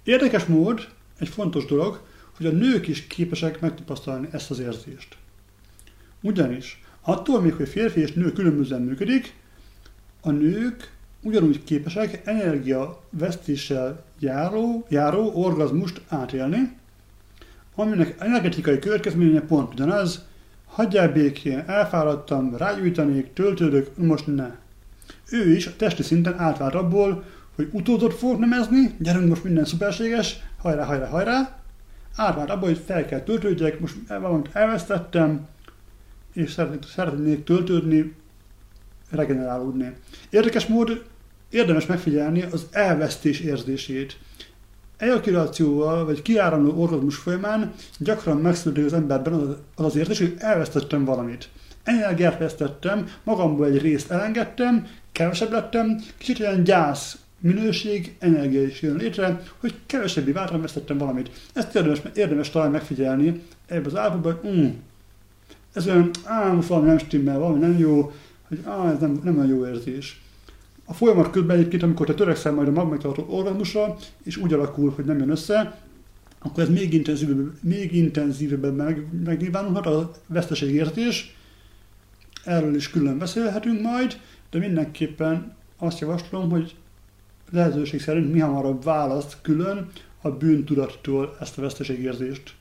Érdekes 0.03 0.45
mód, 0.45 0.87
egy 1.21 1.29
fontos 1.29 1.65
dolog, 1.65 2.01
hogy 2.37 2.45
a 2.45 2.51
nők 2.51 2.87
is 2.87 3.07
képesek 3.07 3.59
megtapasztalni 3.59 4.27
ezt 4.31 4.51
az 4.51 4.59
érzést. 4.59 5.17
Ugyanis 6.21 6.81
attól 7.01 7.41
még, 7.41 7.53
hogy 7.53 7.69
férfi 7.69 7.99
és 7.99 8.13
nő 8.13 8.31
különbözően 8.31 8.81
működik, 8.81 9.33
a 10.21 10.31
nők 10.31 10.91
ugyanúgy 11.21 11.63
képesek 11.63 12.21
energia 12.25 13.01
vesztéssel 13.09 14.03
járó, 14.19 14.85
járó 14.89 15.31
orgazmust 15.33 16.01
átélni, 16.07 16.77
aminek 17.75 18.15
energetikai 18.19 18.79
következménye 18.79 19.41
pont 19.41 19.73
ugyanaz, 19.73 20.25
hagyjál 20.65 21.11
békén, 21.11 21.63
elfáradtam, 21.67 22.57
rágyújtanék, 22.57 23.33
töltődök, 23.33 23.97
most 23.97 24.27
ne. 24.27 24.55
Ő 25.29 25.55
is 25.55 25.67
a 25.67 25.75
testi 25.75 26.03
szinten 26.03 26.39
átvált 26.39 26.75
abból, 26.75 27.23
hogy 27.61 27.81
utódot 27.81 28.13
fog 28.13 28.39
nemezni, 28.39 28.95
gyerünk 28.99 29.29
most 29.29 29.43
minden 29.43 29.65
szuperséges, 29.65 30.39
hajrá, 30.57 30.83
hajrá, 30.83 31.07
hajrá, 31.07 31.59
átvált 32.15 32.49
abból, 32.49 32.67
hogy 32.67 32.81
fel 32.85 33.05
kell 33.05 33.19
töltődjek, 33.19 33.79
most 33.79 33.95
valamit 34.07 34.49
elvesztettem, 34.53 35.47
és 36.33 36.57
szeretnék 36.95 37.43
töltődni, 37.43 38.15
regenerálódni. 39.09 39.93
Érdekes 40.29 40.65
mód, 40.65 41.03
érdemes 41.49 41.85
megfigyelni 41.85 42.41
az 42.41 42.67
elvesztés 42.71 43.39
érzését. 43.39 44.17
Ejakulációval 44.97 46.05
vagy 46.05 46.21
kiáramló 46.21 46.81
orgazmus 46.81 47.15
folyamán 47.15 47.73
gyakran 47.97 48.37
megszületik 48.37 48.85
az 48.85 48.93
emberben 48.93 49.33
az, 49.33 49.47
az 49.75 49.85
az 49.85 49.95
érzés, 49.95 50.19
hogy 50.19 50.35
elvesztettem 50.37 51.05
valamit. 51.05 51.49
Energiát 51.83 52.39
vesztettem, 52.39 53.07
magamból 53.23 53.65
egy 53.65 53.81
részt 53.81 54.11
elengedtem, 54.11 54.87
kevesebb 55.11 55.51
lettem, 55.51 56.01
kicsit 56.17 56.39
olyan 56.39 56.63
gyász 56.63 57.17
minőség, 57.41 58.15
energia 58.19 58.63
is 58.63 58.81
jön 58.81 58.95
létre, 58.95 59.41
hogy 59.57 59.73
kevesebbi 59.85 60.31
váltam 60.31 60.61
vesztettem 60.61 60.97
valamit. 60.97 61.29
Ezt 61.53 61.75
érdemes, 61.75 62.01
érdemes 62.15 62.49
talán 62.49 62.71
megfigyelni 62.71 63.41
ebben 63.65 63.85
az 63.85 63.95
állapotban, 63.95 64.51
mm, 64.53 64.69
ez 65.73 65.87
olyan, 65.87 66.09
á, 66.23 66.53
valami 66.67 66.87
nem 66.87 66.97
stimmel, 66.97 67.39
valami 67.39 67.59
nem 67.59 67.77
jó, 67.77 68.11
hogy 68.47 68.59
á, 68.65 68.91
ez 68.91 68.99
nem, 68.99 69.21
nem 69.23 69.37
olyan 69.37 69.49
jó 69.49 69.65
érzés. 69.65 70.21
A 70.85 70.93
folyamat 70.93 71.29
közben 71.29 71.57
egyébként, 71.57 71.83
amikor 71.83 72.05
te 72.05 72.13
törekszel 72.13 72.51
majd 72.53 72.67
a 72.67 72.71
magmegtartó 72.71 73.25
orgazmusra, 73.29 73.97
és 74.23 74.37
úgy 74.37 74.53
alakul, 74.53 74.91
hogy 74.95 75.05
nem 75.05 75.17
jön 75.17 75.29
össze, 75.29 75.79
akkor 76.39 76.63
ez 76.63 76.69
még 76.69 76.93
intenzívebben, 76.93 77.57
még 77.61 77.95
intenzívebben 77.95 78.73
meg, 78.73 79.05
megnyilvánulhat 79.23 79.85
a 79.85 80.11
veszteségérzés. 80.27 81.35
Erről 82.43 82.75
is 82.75 82.89
külön 82.89 83.17
beszélhetünk 83.17 83.81
majd, 83.81 84.19
de 84.49 84.59
mindenképpen 84.59 85.55
azt 85.77 85.99
javaslom, 85.99 86.49
hogy 86.49 86.75
lehetőség 87.51 88.01
szerint 88.01 88.33
mi 88.33 88.39
hamarabb 88.39 88.83
választ 88.83 89.37
külön 89.41 89.89
a 90.21 90.29
bűntudattól 90.29 91.37
ezt 91.39 91.57
a 91.57 91.61
veszteségérzést. 91.61 92.53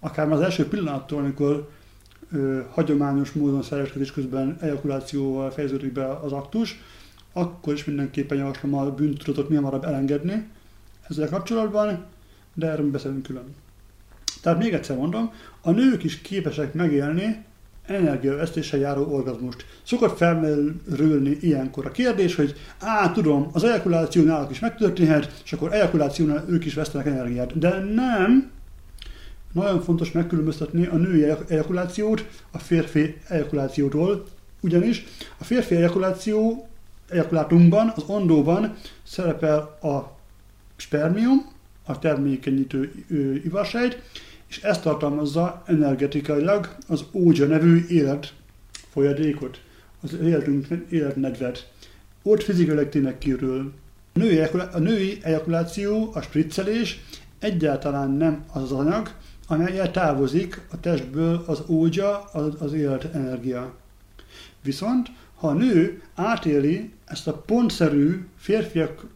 Akár 0.00 0.26
már 0.26 0.36
az 0.36 0.42
első 0.42 0.68
pillanattól, 0.68 1.18
amikor 1.18 1.68
ö, 2.32 2.60
hagyományos 2.70 3.32
módon 3.32 3.62
szereskedés 3.62 4.12
közben 4.12 4.56
ejakulációval 4.60 5.50
fejeződik 5.50 5.92
be 5.92 6.12
az 6.12 6.32
aktus, 6.32 6.80
akkor 7.32 7.72
is 7.72 7.84
mindenképpen 7.84 8.38
javaslom 8.38 8.74
a 8.74 8.90
bűntudatot 8.90 9.48
mi 9.48 9.54
hamarabb 9.54 9.84
elengedni 9.84 10.48
ezzel 11.08 11.28
kapcsolatban, 11.28 12.04
de 12.54 12.66
erről 12.66 12.90
beszélünk 12.90 13.22
külön. 13.22 13.54
Tehát 14.42 14.58
még 14.58 14.72
egyszer 14.72 14.96
mondom, 14.96 15.32
a 15.60 15.70
nők 15.70 16.04
is 16.04 16.20
képesek 16.20 16.74
megélni 16.74 17.44
energiavesztéssel 17.86 18.78
járó 18.78 19.12
orgazmust. 19.12 19.66
Szokott 19.82 20.16
felmerülni 20.16 21.38
ilyenkor 21.40 21.86
a 21.86 21.90
kérdés, 21.90 22.34
hogy 22.34 22.54
á, 22.78 23.10
tudom, 23.12 23.48
az 23.52 23.64
ejakuláció 23.64 24.24
náluk 24.24 24.50
is 24.50 24.58
megtörténhet, 24.58 25.40
és 25.44 25.52
akkor 25.52 25.72
ejakulációnál 25.72 26.44
ők 26.48 26.64
is 26.64 26.74
vesztenek 26.74 27.06
energiát. 27.06 27.58
De 27.58 27.78
nem, 27.78 28.50
nagyon 29.52 29.82
fontos 29.82 30.12
megkülönböztetni 30.12 30.86
a 30.86 30.96
női 30.96 31.24
ejakulációt 31.48 32.26
a 32.50 32.58
férfi 32.58 33.16
ejakulációtól, 33.28 34.26
ugyanis 34.60 35.04
a 35.38 35.44
férfi 35.44 35.74
ejakuláció 35.74 36.68
ejakulátumban, 37.08 37.92
az 37.96 38.02
ondóban 38.06 38.74
szerepel 39.02 39.58
a 39.82 40.16
spermium, 40.76 41.54
a 41.84 41.98
termékenyítő 41.98 42.92
ivarsejt, 43.44 44.02
és 44.48 44.62
ezt 44.62 44.82
tartalmazza 44.82 45.62
energetikailag 45.66 46.76
az 46.88 47.04
ógya 47.12 47.46
nevű 47.46 47.84
élet 47.88 48.32
folyadékot, 48.88 49.60
az 50.02 50.12
életünk 50.12 50.66
életnedvet. 50.90 51.70
Ott 52.22 52.42
fizikailag 52.42 52.88
tényleg 52.88 53.18
kirül. 53.18 53.72
A 54.14 54.18
női, 54.18 54.38
a 54.72 54.78
női 54.78 55.18
ejakuláció, 55.22 56.10
a 56.14 56.20
spriccelés 56.20 57.00
egyáltalán 57.38 58.10
nem 58.10 58.44
az 58.52 58.62
az 58.62 58.72
anyag, 58.72 59.10
amelyel 59.46 59.90
távozik 59.90 60.60
a 60.70 60.80
testből 60.80 61.44
az 61.46 61.62
ógya, 61.66 62.24
az, 62.24 62.54
az 62.58 62.72
életenergia. 62.72 63.74
Viszont 64.62 65.08
ha 65.34 65.48
a 65.48 65.52
nő 65.52 66.02
átéli 66.14 66.90
ezt 67.04 67.28
a 67.28 67.32
pontszerű 67.32 68.26
férfiak 68.36 69.06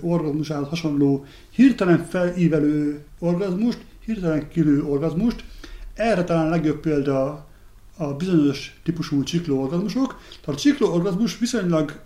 orgazmusához 0.00 0.68
hasonló 0.68 1.24
hirtelen 1.50 2.04
felívelő 2.04 3.04
orgazmust, 3.18 3.78
hirtelen 4.08 4.48
kilő 4.48 4.82
orgazmust. 4.82 5.44
Erre 5.94 6.24
talán 6.24 6.48
legjobb 6.48 6.80
példa 6.80 7.46
a 7.96 8.14
bizonyos 8.14 8.80
típusú 8.82 9.22
csiklóorgazmusok. 9.22 10.20
Tehát 10.40 10.60
a 10.60 10.62
csiklóorgazmus 10.62 11.38
viszonylag 11.38 12.00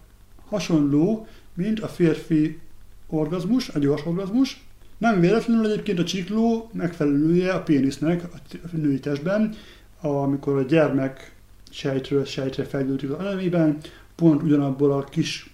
hasonló, 0.48 1.26
mint 1.54 1.80
a 1.80 1.88
férfi 1.88 2.58
orgazmus, 3.06 3.68
a 3.68 3.78
gyors 3.78 4.06
orgazmus. 4.06 4.64
Nem 4.98 5.20
véletlenül 5.20 5.70
egyébként 5.70 5.98
a 5.98 6.04
csikló 6.04 6.70
megfelelője 6.72 7.52
a 7.52 7.62
pénisznek 7.62 8.24
a 8.62 8.76
női 8.76 9.00
testben, 9.00 9.54
amikor 10.00 10.56
a 10.56 10.62
gyermek 10.62 11.34
sejtről 11.70 12.24
sejtre 12.24 12.64
fejlődik 12.64 13.10
az 13.10 13.18
elemében, 13.18 13.78
pont 14.14 14.42
ugyanabból 14.42 14.92
a 14.92 15.04
kis 15.04 15.50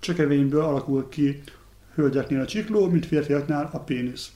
csökevényből 0.00 0.62
alakul 0.62 1.08
ki 1.08 1.42
hölgyeknél 1.94 2.40
a 2.40 2.46
csikló, 2.46 2.88
mint 2.88 3.06
férfiaknál 3.06 3.70
a 3.72 3.78
pénisz. 3.78 4.32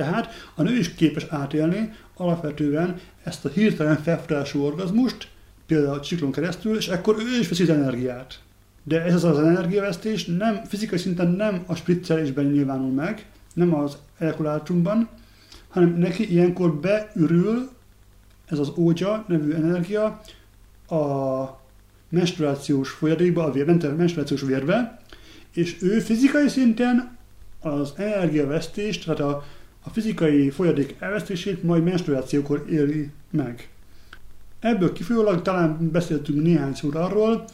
Tehát 0.00 0.30
a 0.54 0.62
nő 0.62 0.78
is 0.78 0.94
képes 0.94 1.26
átélni 1.28 1.92
alapvetően 2.16 3.00
ezt 3.22 3.44
a 3.44 3.48
hirtelen 3.48 4.02
felfutású 4.02 4.62
orgazmust, 4.62 5.28
például 5.66 5.94
a 5.94 6.00
csiklón 6.00 6.32
keresztül, 6.32 6.76
és 6.76 6.88
ekkor 6.88 7.16
ő 7.18 7.38
is 7.40 7.48
veszi 7.48 7.62
az 7.62 7.68
energiát. 7.68 8.40
De 8.82 9.02
ez 9.02 9.24
az 9.24 9.38
energiavesztés 9.38 10.24
nem, 10.24 10.64
fizikai 10.64 10.98
szinten 10.98 11.28
nem 11.30 11.62
a 11.66 11.74
spriccelésben 11.74 12.44
nyilvánul 12.44 12.90
meg, 12.90 13.26
nem 13.54 13.74
az 13.74 13.96
ejakulátumban, 14.18 15.08
hanem 15.68 15.94
neki 15.94 16.32
ilyenkor 16.32 16.74
beürül 16.74 17.70
ez 18.46 18.58
az 18.58 18.72
ógya 18.76 19.24
nevű 19.28 19.52
energia 19.52 20.20
a 20.88 21.44
menstruációs 22.08 22.90
folyadékba, 22.90 23.44
a 23.44 23.52
vér, 23.52 23.66
menstruációs 23.96 24.40
vérbe, 24.40 25.00
és 25.54 25.76
ő 25.82 25.98
fizikai 25.98 26.48
szinten 26.48 27.18
az 27.60 27.92
energiavesztést, 27.96 29.04
tehát 29.04 29.20
a, 29.20 29.44
a 29.82 29.90
fizikai 29.90 30.50
folyadék 30.50 30.96
elvesztését 30.98 31.62
majd 31.62 31.84
menstruációkor 31.84 32.64
éli 32.70 33.10
meg. 33.30 33.68
Ebből 34.60 34.92
kifolyólag 34.92 35.42
talán 35.42 35.90
beszéltünk 35.90 36.42
néhány 36.42 36.74
szót 36.74 36.94
arról, 36.94 37.44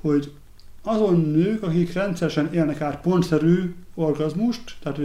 hogy 0.00 0.32
azon 0.82 1.20
nők, 1.20 1.62
akik 1.62 1.92
rendszeresen 1.92 2.52
élnek 2.52 2.80
át 2.80 3.00
pontszerű 3.00 3.74
orgazmust, 3.94 4.76
tehát 4.82 5.00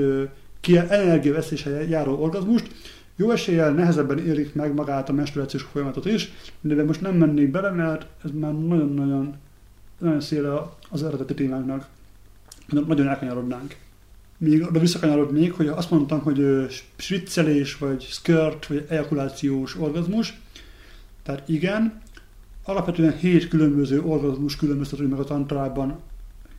ki 0.60 0.78
energiavesztéssel 0.78 1.84
járó 1.84 2.22
orgazmust, 2.22 2.72
jó 3.16 3.32
eséllyel 3.32 3.72
nehezebben 3.72 4.20
élik 4.20 4.54
meg 4.54 4.74
magát 4.74 5.10
a 5.10 5.14
menstruációs 5.14 5.64
folyamatot 5.64 6.06
is, 6.06 6.32
de 6.62 6.84
most 6.84 7.02
nem 7.02 7.16
mennék 7.16 7.52
bele, 7.52 7.72
mert 7.72 8.06
ez 8.24 8.32
már 8.32 8.54
nagyon-nagyon 8.54 9.36
nagyon 10.02 10.22
széle 10.22 10.70
az 10.90 11.04
eredeti 11.04 11.34
témánknak. 11.34 11.88
Nagyon 12.68 13.08
elkanyarodnánk. 13.08 13.76
Még 14.44 14.62
oda 14.62 14.80
visszakanyarodnék, 14.80 15.54
hogy 15.54 15.68
azt 15.68 15.92
mondtam, 15.92 16.20
hogy 16.20 16.46
spriccelés, 16.96 17.78
vagy 17.78 18.02
skirt, 18.02 18.68
vagy 18.68 18.86
ejakulációs 18.90 19.76
orgazmus. 19.80 20.40
Tehát 21.24 21.50
igen, 21.50 22.02
alapvetően 22.64 23.18
hét 23.18 23.48
különböző 23.48 24.02
orgazmus 24.02 24.56
különböztetünk 24.56 25.10
meg 25.10 25.20
a 25.20 25.24
tantrában, 25.24 26.00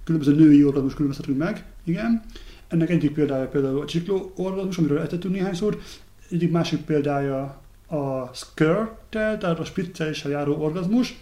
különböző 0.05 0.35
női 0.35 0.65
orgazmus 0.65 0.93
különböztetünk 0.93 1.39
meg, 1.39 1.65
igen. 1.85 2.23
Ennek 2.69 2.91
egyik 2.91 3.13
példája 3.13 3.49
például 3.49 3.81
a 3.81 3.85
csikló 3.85 4.33
orgazmus, 4.37 4.79
amiről 4.79 4.99
ejtettünk 4.99 5.35
néhány 5.35 5.55
szót, 5.55 5.83
egyik 6.31 6.51
másik 6.51 6.81
példája 6.81 7.61
a 7.87 8.31
skirt, 8.35 8.91
tehát 9.09 9.45
a 9.45 9.65
spricceléssel 9.65 10.31
járó 10.31 10.57
orgazmus. 10.57 11.19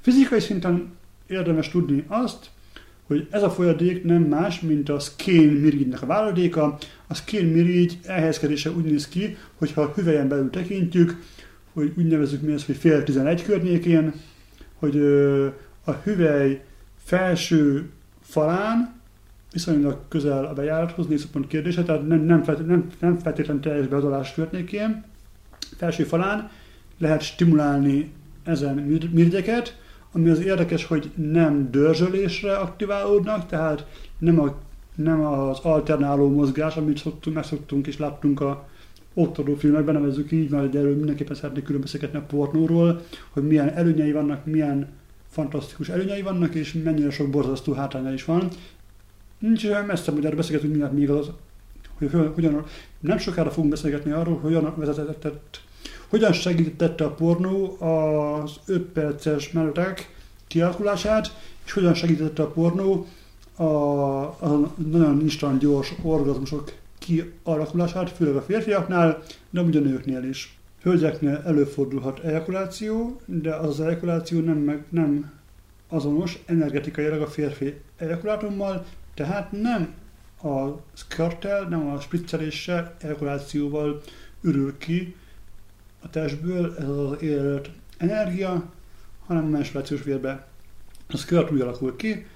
Fizikai 0.00 0.40
szinten 0.40 0.92
érdemes 1.26 1.68
tudni 1.68 2.04
azt, 2.08 2.50
hogy 3.06 3.26
ez 3.30 3.42
a 3.42 3.50
folyadék 3.50 4.04
nem 4.04 4.22
más, 4.22 4.60
mint 4.60 4.88
a 4.88 4.98
szkén 4.98 5.48
mirigynek 5.48 6.02
a 6.02 6.06
váladéka. 6.06 6.78
A 7.06 7.14
szkén 7.14 7.46
mirigy 7.46 7.98
elhelyezkedése 8.04 8.70
úgy 8.70 8.84
néz 8.84 9.08
ki, 9.08 9.36
hogyha 9.54 9.80
a 9.80 9.92
hüvelyen 9.94 10.28
belül 10.28 10.50
tekintjük, 10.50 11.22
hogy 11.72 11.92
úgy 11.96 12.06
nevezzük 12.06 12.42
mi 12.42 12.52
ezt, 12.52 12.66
hogy 12.66 12.76
fél 12.76 13.02
11 13.02 13.42
környékén, 13.42 14.12
hogy 14.74 14.98
a 15.84 15.92
hüvely 15.92 16.64
felső 17.04 17.90
falán, 18.22 18.94
viszonylag 19.52 20.00
közel 20.08 20.44
a 20.44 20.52
bejárathoz, 20.52 21.06
nézőpont 21.06 21.46
kérdése, 21.46 21.82
tehát 21.82 22.08
nem, 22.08 22.20
nem, 22.20 22.44
nem, 22.66 22.86
nem 23.00 23.18
feltétlenül 23.18 23.62
teljes 23.62 23.86
beadolás 23.86 24.34
környékén, 24.34 25.04
felső 25.76 26.04
falán 26.04 26.50
lehet 26.98 27.22
stimulálni 27.22 28.12
ezen 28.44 28.76
mirgyeket, 29.12 29.76
ami 30.16 30.28
az 30.28 30.40
érdekes, 30.40 30.84
hogy 30.84 31.10
nem 31.14 31.70
dörzsölésre 31.70 32.56
aktiválódnak, 32.56 33.46
tehát 33.46 33.86
nem, 34.18 34.40
a, 34.40 34.54
nem 34.94 35.24
az 35.24 35.58
alternáló 35.58 36.28
mozgás, 36.30 36.76
amit 36.76 36.98
szoktunk, 36.98 37.36
megszoktunk 37.36 37.86
és 37.86 37.98
láttunk 37.98 38.40
a 38.40 38.68
oktató 39.14 39.54
filmekben, 39.54 39.94
nevezzük 39.94 40.32
így, 40.32 40.50
mert 40.50 40.74
erről 40.74 40.96
mindenképpen 40.96 41.36
szeretnék 41.36 41.64
külön 41.64 41.80
beszélgetni 41.80 42.18
a 42.18 42.22
pornóról, 42.22 43.02
hogy 43.30 43.46
milyen 43.46 43.68
előnyei 43.68 44.12
vannak, 44.12 44.46
milyen 44.46 44.88
fantasztikus 45.30 45.88
előnyei 45.88 46.22
vannak, 46.22 46.54
és 46.54 46.72
mennyire 46.72 47.10
sok 47.10 47.30
borzasztó 47.30 47.72
hátránya 47.72 48.12
is 48.12 48.24
van. 48.24 48.48
Nincs 49.38 49.64
olyan 49.64 49.84
messze, 49.84 50.12
hogy 50.12 50.24
erről 50.24 50.36
beszélgetünk 50.36 50.72
mindjárt 50.72 50.98
még 50.98 51.10
az, 51.10 51.30
hogy 51.98 52.10
hogyan, 52.34 52.64
nem 53.00 53.18
sokára 53.18 53.50
fogunk 53.50 53.72
beszélgetni 53.72 54.10
arról, 54.10 54.34
hogy 54.34 54.54
hogyan 54.54 54.74
vezetett, 54.76 55.62
hogyan 56.08 56.32
segítette 56.32 57.04
a 57.04 57.10
pornó 57.10 57.76
az 57.80 58.50
5 58.66 58.82
perces 58.82 59.52
menetek 59.52 60.14
kialakulását, 60.46 61.38
és 61.64 61.72
hogyan 61.72 61.94
segítette 61.94 62.42
a 62.42 62.50
pornó 62.50 63.06
a, 63.56 63.64
a 63.64 64.72
nagyon 64.76 65.20
instant 65.20 65.58
gyors 65.58 65.94
orgazmusok 66.02 66.72
kialakulását, 66.98 68.10
főleg 68.10 68.36
a 68.36 68.42
férfiaknál, 68.42 69.22
de 69.50 69.62
úgy 69.62 69.76
a 69.76 69.80
nőknél 69.80 70.24
is. 70.24 70.58
Hölgyeknél 70.82 71.42
előfordulhat 71.44 72.18
ejakuláció, 72.18 73.20
de 73.24 73.54
az, 73.54 73.80
ejakuláció 73.80 74.40
nem, 74.40 74.56
meg, 74.56 74.84
nem 74.88 75.32
azonos 75.88 76.38
energetikailag 76.46 77.20
a 77.20 77.26
férfi 77.26 77.74
ejakulátummal, 77.96 78.84
tehát 79.14 79.52
nem 79.52 79.94
a 80.42 80.80
skirttel, 80.92 81.62
nem 81.62 81.88
a 81.88 82.00
spricceléssel, 82.00 82.94
ejakulációval 83.00 84.02
ürül 84.40 84.78
ki 84.78 85.14
a 86.06 86.10
testből 86.10 86.74
ez 86.78 86.88
az 86.88 87.22
élet 87.22 87.70
energia, 87.96 88.72
hanem 89.26 89.44
a 89.44 89.48
menstruációs 89.48 90.02
vérbe. 90.02 90.46
A 91.08 91.16
skirt 91.16 91.50
úgy 91.50 91.60
alakul 91.60 91.96
ki, 91.96 92.26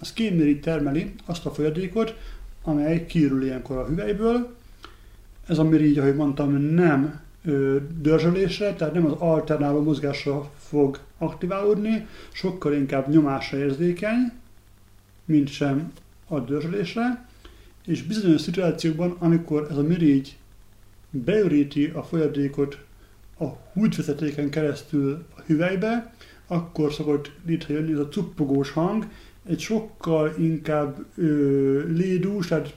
a 0.00 0.04
skin 0.04 0.60
termeli 0.60 1.14
azt 1.24 1.46
a 1.46 1.50
folyadékot, 1.50 2.14
amely 2.62 3.06
kiürül 3.06 3.44
ilyenkor 3.44 3.76
a 3.76 3.86
hüvelyből. 3.86 4.54
Ez 5.46 5.58
a 5.58 5.64
mirigy, 5.64 5.98
ahogy 5.98 6.14
mondtam, 6.14 6.52
nem 6.52 7.20
ö, 7.44 7.76
dörzsölésre, 8.00 8.74
tehát 8.74 8.94
nem 8.94 9.06
az 9.06 9.12
alternáló 9.12 9.82
mozgásra 9.82 10.50
fog 10.58 11.00
aktiválódni, 11.18 12.06
sokkal 12.32 12.72
inkább 12.72 13.08
nyomásra 13.08 13.58
érzékeny, 13.58 14.32
mint 15.24 15.48
sem 15.48 15.92
a 16.28 16.40
dörzsölésre, 16.40 17.26
és 17.86 18.02
bizonyos 18.02 18.40
szituációkban, 18.40 19.16
amikor 19.18 19.66
ez 19.70 19.76
a 19.76 19.82
mirigy 19.82 20.36
beüríti 21.10 21.86
a 21.86 22.02
folyadékot 22.02 22.86
a 23.38 23.46
húgyvezetéken 23.72 24.50
keresztül 24.50 25.24
a 25.36 25.40
hüvelybe, 25.46 26.12
akkor 26.46 26.92
szokott 26.92 27.30
létrejönni 27.46 27.92
ez 27.92 27.98
a 27.98 28.08
cuppogós 28.08 28.70
hang, 28.70 29.06
egy 29.48 29.60
sokkal 29.60 30.34
inkább 30.38 31.04
ö, 31.14 31.86
lédús, 31.92 32.46
tehát 32.46 32.74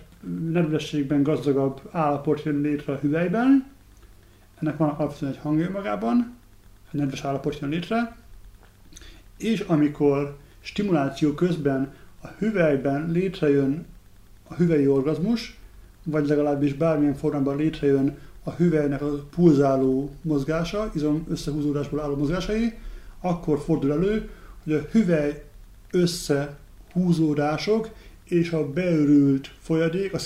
nedvességben 0.51 1.23
gazdagabb 1.23 1.81
állapot 1.91 2.43
jön 2.43 2.61
létre 2.61 2.93
a 2.93 2.97
hüvelyben. 2.97 3.69
Ennek 4.59 4.77
van 4.77 4.89
alapvetően 4.89 5.31
egy 5.31 5.37
hangja 5.37 5.69
magában, 5.69 6.35
egy 6.91 6.99
nedves 6.99 7.23
állapot 7.23 7.59
jön 7.59 7.69
létre. 7.69 8.15
És 9.37 9.59
amikor 9.59 10.37
stimuláció 10.59 11.33
közben 11.33 11.93
a 12.21 12.27
hüvelyben 12.27 13.11
létrejön 13.11 13.85
a 14.47 14.53
hüvelyi 14.53 14.87
orgazmus, 14.87 15.59
vagy 16.03 16.27
legalábbis 16.27 16.73
bármilyen 16.73 17.15
formában 17.15 17.57
létrejön 17.57 18.17
a 18.43 18.51
hüvelynek 18.51 19.01
a 19.01 19.25
pulzáló 19.35 20.09
mozgása, 20.21 20.91
izom 20.95 21.25
összehúzódásból 21.29 21.99
álló 21.99 22.15
mozgásai, 22.15 22.73
akkor 23.21 23.59
fordul 23.59 23.91
elő, 23.91 24.29
hogy 24.63 24.73
a 24.73 24.87
hüvely 24.91 25.43
összehúzódások 25.91 27.89
és 28.23 28.51
a 28.51 28.71
beörült 28.71 29.51
folyadék, 29.59 30.13
a 30.13 30.19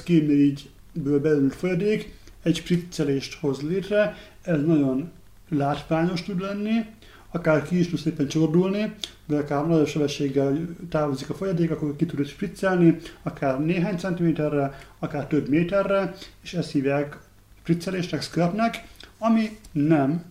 beörült 0.94 1.54
folyadék 1.54 2.14
egy 2.44 2.56
spriccelést 2.56 3.40
hoz 3.40 3.62
létre, 3.62 4.16
ez 4.42 4.62
nagyon 4.66 5.12
látványos 5.50 6.24
tud 6.24 6.40
lenni, 6.40 6.86
akár 7.32 7.64
ki 7.64 7.80
is 7.80 7.90
tud 7.90 8.00
szépen 8.00 8.28
csordulni, 8.28 8.96
de 9.26 9.38
akár 9.38 9.68
nagyobb 9.68 9.88
sebességgel 9.88 10.76
távozik 10.90 11.30
a 11.30 11.34
folyadék, 11.34 11.72
akkor 11.72 11.96
ki 11.96 12.06
tud 12.06 12.26
spriccelni, 12.26 12.98
akár 13.24 13.66
néhány 13.66 13.98
centiméterre, 13.98 14.80
akár 15.00 15.28
több 15.28 15.50
méterre, 15.50 16.14
és 16.44 16.54
ezt 16.54 16.72
hívják 16.72 17.18
spriccelésnek, 17.66 18.22
scrapnek, 18.22 18.88
ami 19.18 19.58
nem 19.72 20.24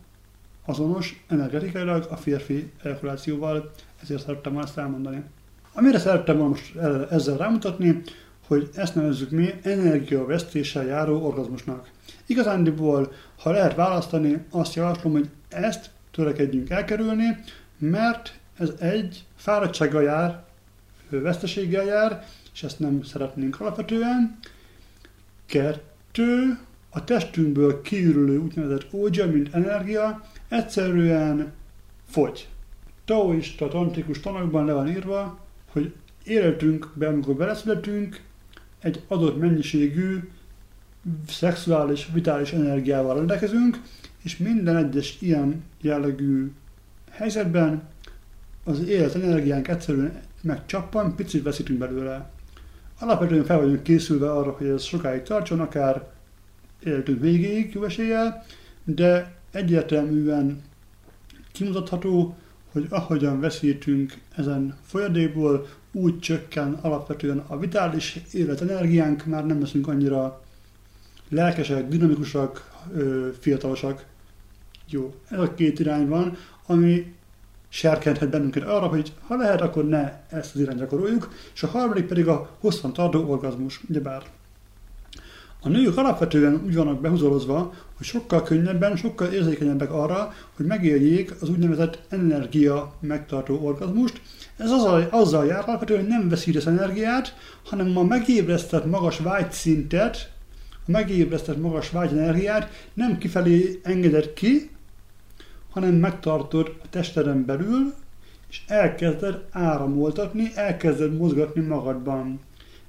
azonos 0.64 1.24
energetikailag 1.28 2.06
a 2.10 2.16
férfi 2.16 2.72
ejakulációval, 2.82 3.70
ezért 4.02 4.20
szerettem 4.20 4.58
ezt 4.58 4.78
elmondani. 4.78 5.22
Amire 5.72 5.98
szerettem 5.98 6.36
volna 6.36 6.50
most 6.50 6.76
ezzel 7.10 7.36
rámutatni, 7.36 8.02
hogy 8.46 8.70
ezt 8.74 8.94
nevezzük 8.94 9.30
mi 9.30 9.54
energiavesztéssel 9.62 10.84
járó 10.84 11.26
orgazmusnak. 11.26 11.90
Igazándiból, 12.26 13.12
ha 13.38 13.50
lehet 13.50 13.74
választani, 13.74 14.44
azt 14.50 14.74
javaslom, 14.74 15.12
hogy 15.12 15.28
ezt 15.48 15.90
törekedjünk 16.10 16.70
elkerülni, 16.70 17.38
mert 17.78 18.38
ez 18.58 18.70
egy 18.78 19.24
fáradtsággal 19.36 20.02
jár, 20.02 20.44
veszteséggel 21.08 21.84
jár, 21.84 22.24
és 22.52 22.62
ezt 22.62 22.78
nem 22.78 23.02
szeretnénk 23.02 23.60
alapvetően. 23.60 24.38
Kettő, 25.46 26.58
a 26.94 27.04
testünkből 27.04 27.80
kiürülő 27.82 28.38
úgynevezett 28.38 28.86
ógya, 28.92 29.26
mint 29.26 29.54
energia, 29.54 30.22
egyszerűen 30.48 31.52
fogy. 32.08 32.48
Taoista, 33.04 33.68
tantrikus 33.68 34.20
tanokban 34.20 34.64
le 34.64 34.72
van 34.72 34.88
írva, 34.88 35.38
hogy 35.72 35.94
életünkben, 36.24 37.12
amikor 37.12 37.34
beleszületünk, 37.34 38.22
egy 38.80 39.02
adott 39.08 39.38
mennyiségű 39.38 40.28
szexuális, 41.28 42.08
vitális 42.12 42.52
energiával 42.52 43.14
rendelkezünk, 43.14 43.80
és 44.22 44.36
minden 44.36 44.76
egyes 44.76 45.16
ilyen 45.20 45.64
jellegű 45.80 46.52
helyzetben 47.10 47.88
az 48.64 48.80
élet 48.80 49.14
energiánk 49.14 49.68
egyszerűen 49.68 50.20
megcsappan, 50.40 51.16
picit 51.16 51.42
veszítünk 51.42 51.78
belőle. 51.78 52.30
Alapvetően 52.98 53.44
fel 53.44 53.58
vagyunk 53.58 53.82
készülve 53.82 54.32
arra, 54.32 54.50
hogy 54.50 54.66
ez 54.66 54.82
sokáig 54.82 55.22
tartson, 55.22 55.60
akár 55.60 56.12
életünk 56.84 57.20
végéig 57.20 57.74
jó 57.74 57.84
eséllyel, 57.84 58.44
de 58.84 59.34
egyértelműen 59.52 60.62
kimutatható, 61.52 62.36
hogy 62.72 62.86
ahogyan 62.88 63.40
veszítünk 63.40 64.14
ezen 64.36 64.76
folyadékból, 64.86 65.66
úgy 65.92 66.18
csökken 66.18 66.72
alapvetően 66.72 67.38
a 67.38 67.58
vitális 67.58 68.20
életenergiánk, 68.32 69.26
már 69.26 69.46
nem 69.46 69.60
leszünk 69.60 69.88
annyira 69.88 70.42
lelkesek, 71.28 71.88
dinamikusak, 71.88 72.70
fiatalosak. 73.38 74.06
Jó, 74.88 75.14
ez 75.28 75.38
a 75.38 75.54
két 75.54 75.78
irány 75.78 76.08
van, 76.08 76.36
ami 76.66 77.14
serkenthet 77.68 78.30
bennünket 78.30 78.62
arra, 78.62 78.86
hogy 78.86 79.12
ha 79.26 79.36
lehet, 79.36 79.60
akkor 79.60 79.88
ne 79.88 80.20
ezt 80.28 80.54
az 80.54 80.60
irányt 80.60 80.78
gyakoroljuk, 80.78 81.32
és 81.54 81.62
a 81.62 81.66
harmadik 81.66 82.06
pedig 82.06 82.28
a 82.28 82.56
hosszan 82.58 82.92
tartó 82.92 83.30
orgazmus, 83.30 83.80
ugyebár. 83.88 84.22
A 85.64 85.68
nők 85.68 85.96
alapvetően 85.96 86.62
úgy 86.66 86.74
vannak 86.74 87.00
behúzolozva, 87.00 87.74
hogy 87.96 88.06
sokkal 88.06 88.42
könnyebben, 88.42 88.96
sokkal 88.96 89.32
érzékenyebbek 89.32 89.92
arra, 89.92 90.32
hogy 90.56 90.66
megéljék 90.66 91.34
az 91.40 91.48
úgynevezett 91.48 91.98
energia 92.08 92.94
megtartó 93.00 93.60
orgazmust. 93.62 94.20
Ez 94.56 94.70
azzal, 94.70 95.08
azzal 95.10 95.46
jár 95.46 95.62
alapvetően, 95.66 96.00
hogy 96.00 96.08
nem 96.08 96.28
veszítesz 96.28 96.66
energiát, 96.66 97.36
hanem 97.64 97.96
a 97.96 98.02
megébresztett 98.02 98.84
magas 98.84 99.18
vágyszintet, 99.18 100.32
a 100.86 100.90
megébresztett 100.90 101.60
magas 101.60 101.90
vágyenergiát 101.90 102.88
nem 102.94 103.18
kifelé 103.18 103.80
engeded 103.82 104.32
ki, 104.32 104.70
hanem 105.70 105.94
megtartod 105.94 106.74
a 106.82 106.86
testeden 106.90 107.44
belül, 107.44 107.94
és 108.48 108.62
elkezded 108.66 109.44
áramoltatni, 109.50 110.50
elkezded 110.54 111.16
mozgatni 111.16 111.60
magadban. 111.60 112.40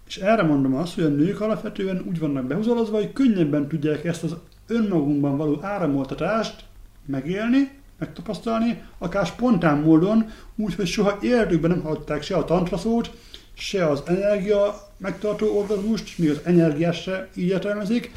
És 0.07 0.17
erre 0.17 0.43
mondom 0.43 0.75
azt, 0.75 0.93
hogy 0.93 1.03
a 1.03 1.07
nők 1.07 1.41
alapvetően 1.41 2.03
úgy 2.07 2.19
vannak 2.19 2.45
behúzolozva, 2.45 2.97
hogy 2.97 3.13
könnyebben 3.13 3.67
tudják 3.67 4.05
ezt 4.05 4.23
az 4.23 4.35
önmagunkban 4.67 5.37
való 5.37 5.59
áramoltatást 5.61 6.63
megélni, 7.05 7.71
megtapasztalni, 7.99 8.81
akár 8.97 9.25
spontán 9.25 9.77
módon, 9.77 10.29
úgyhogy 10.55 10.87
soha 10.87 11.17
életükben 11.21 11.71
nem 11.71 11.81
hallották 11.81 12.21
se 12.21 12.35
a 12.35 12.45
tantraszót, 12.45 13.11
se 13.53 13.89
az 13.89 14.03
energia 14.05 14.75
megtartó 14.97 15.57
orgazmust, 15.57 16.17
még 16.17 16.29
az 16.29 16.39
energiás 16.43 17.01
se 17.01 17.29
így 17.35 17.47
értelmezik. 17.47 18.11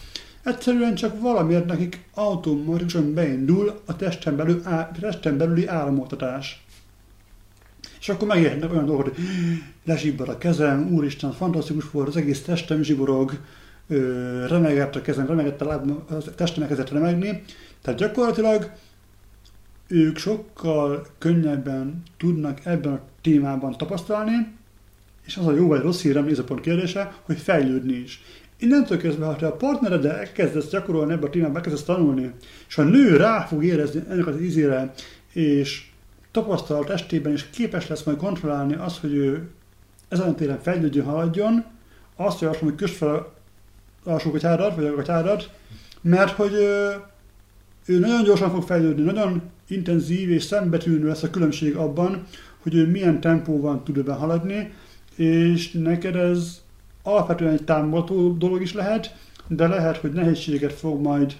Egyszerűen 0.44 0.94
csak 0.94 1.20
valamiért 1.20 1.66
nekik 1.66 2.04
automatikusan 2.14 3.14
beindul 3.14 3.80
a 3.86 3.96
testen, 3.96 4.36
belül, 4.36 4.60
á, 4.64 4.90
testen 5.00 5.36
belüli 5.36 5.66
áramoltatás. 5.66 6.66
És 8.00 8.08
akkor 8.08 8.28
megérhetnek 8.28 8.72
olyan 8.72 8.86
dolgok, 8.86 9.04
hogy 9.04 9.16
lezsibbad 9.84 10.28
a 10.28 10.38
kezem, 10.38 10.92
úristen, 10.92 11.32
fantasztikus 11.32 11.90
volt, 11.90 12.08
az 12.08 12.16
egész 12.16 12.42
testem 12.42 12.82
zsiborog, 12.82 13.32
remegett 14.48 14.96
a 14.96 15.00
kezem, 15.00 15.26
remegett 15.26 15.60
a 15.60 15.64
lábam, 15.64 16.04
a 16.08 16.34
testem 16.34 16.62
elkezdett 16.62 16.90
remegni. 16.90 17.42
Tehát 17.82 17.98
gyakorlatilag 17.98 18.70
ők 19.88 20.18
sokkal 20.18 21.06
könnyebben 21.18 22.02
tudnak 22.16 22.60
ebben 22.64 22.92
a 22.92 23.00
témában 23.20 23.76
tapasztalni, 23.76 24.56
és 25.26 25.36
az 25.36 25.46
a 25.46 25.52
jó 25.54 25.66
vagy 25.66 25.80
rossz 25.80 26.02
hírem, 26.02 26.24
nézőpont 26.24 26.60
kérdése, 26.60 27.12
hogy 27.22 27.38
fejlődni 27.38 27.92
is. 27.92 28.22
Innentől 28.58 28.98
kezdve, 28.98 29.26
ha 29.26 29.36
te 29.36 29.46
a 29.46 29.56
partnereddel 29.56 30.16
elkezdesz 30.16 30.68
gyakorolni 30.70 31.12
ebbe 31.12 31.26
a 31.26 31.30
témában, 31.30 31.56
elkezdesz 31.56 31.82
tanulni, 31.82 32.30
és 32.68 32.78
a 32.78 32.82
nő 32.82 33.16
rá 33.16 33.40
fog 33.40 33.64
érezni 33.64 34.02
ennek 34.08 34.26
az 34.26 34.40
ízére, 34.40 34.92
és 35.32 35.90
tapasztalat 36.38 36.90
estében 36.90 37.32
is 37.32 37.50
képes 37.50 37.88
lesz 37.88 38.02
majd 38.02 38.18
kontrollálni 38.18 38.74
azt, 38.74 38.98
hogy 38.98 39.14
ő 39.14 39.48
ezen 40.08 40.28
a 40.28 40.34
téren 40.34 40.60
fejlődjön, 40.60 41.04
haladjon, 41.04 41.64
azt 42.16 42.40
javaslom, 42.40 42.68
hogy 42.68 42.78
kös 42.78 42.96
fel 42.96 43.32
alsó 44.04 44.30
katyádat, 44.30 44.74
vagy 44.74 44.84
a 44.84 44.94
katyádat, 44.94 45.50
mert 46.00 46.30
hogy 46.30 46.52
ő 47.86 47.98
nagyon 47.98 48.24
gyorsan 48.24 48.50
fog 48.50 48.62
fejlődni, 48.62 49.02
nagyon 49.02 49.42
intenzív 49.68 50.30
és 50.30 50.42
szembetűnő 50.42 51.06
lesz 51.06 51.22
a 51.22 51.30
különbség 51.30 51.76
abban, 51.76 52.26
hogy 52.62 52.74
ő 52.74 52.86
milyen 52.86 53.20
tempóban 53.20 53.84
tud 53.84 53.98
ebben 53.98 54.16
haladni, 54.16 54.72
és 55.16 55.70
neked 55.70 56.16
ez 56.16 56.60
alapvetően 57.02 57.52
egy 57.52 57.64
támogató 57.64 58.32
dolog 58.32 58.62
is 58.62 58.72
lehet, 58.72 59.14
de 59.46 59.66
lehet, 59.66 59.96
hogy 59.96 60.12
nehézséget 60.12 60.72
fog 60.72 61.00
majd 61.00 61.36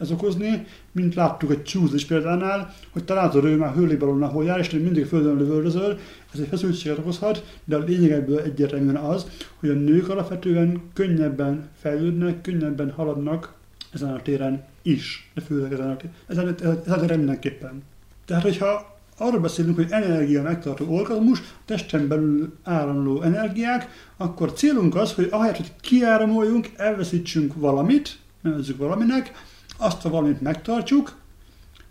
ez 0.00 0.10
okozni, 0.10 0.66
mint 0.92 1.14
láttuk 1.14 1.50
egy 1.50 1.62
csúzis 1.62 2.04
példánál, 2.04 2.74
hogy 2.90 3.04
találod 3.04 3.44
ő 3.44 3.56
már 3.56 3.74
hőlébalon, 3.74 4.22
ahol 4.22 4.44
jár, 4.44 4.58
és 4.58 4.70
mindig 4.70 5.06
földön 5.06 5.36
lövöldözöl, 5.36 5.98
ez 6.32 6.40
egy 6.40 6.48
feszültséget 6.48 6.98
okozhat, 6.98 7.58
de 7.64 7.76
a 7.76 7.84
lényegből 7.84 8.40
egyértelműen 8.40 8.96
az, 8.96 9.26
hogy 9.58 9.68
a 9.68 9.74
nők 9.74 10.08
alapvetően 10.08 10.82
könnyebben 10.92 11.68
fejlődnek, 11.80 12.40
könnyebben 12.40 12.90
haladnak 12.90 13.54
ezen 13.92 14.14
a 14.14 14.22
téren 14.22 14.64
is, 14.82 15.30
de 15.34 15.40
főleg 15.40 15.72
ezen 15.72 15.90
a 15.90 15.96
ezen, 16.26 16.56
ezen 16.86 17.08
a 17.08 17.16
mindenképpen. 17.16 17.82
Tehát, 18.24 18.42
hogyha 18.42 18.98
arról 19.18 19.40
beszélünk, 19.40 19.76
hogy 19.76 19.90
energia 19.90 20.42
megtartó 20.42 20.86
orgazmus, 20.88 21.42
testen 21.64 22.08
belül 22.08 22.52
áramló 22.62 23.22
energiák, 23.22 23.88
akkor 24.16 24.52
célunk 24.52 24.94
az, 24.94 25.12
hogy 25.12 25.28
ahelyett, 25.30 25.56
hogy 25.56 25.72
kiáramoljunk, 25.80 26.68
elveszítsünk 26.76 27.54
valamit, 27.54 28.18
nevezzük 28.40 28.76
valaminek, 28.76 29.32
azt 29.80 30.04
a 30.04 30.08
valamit 30.08 30.40
megtartjuk, 30.40 31.18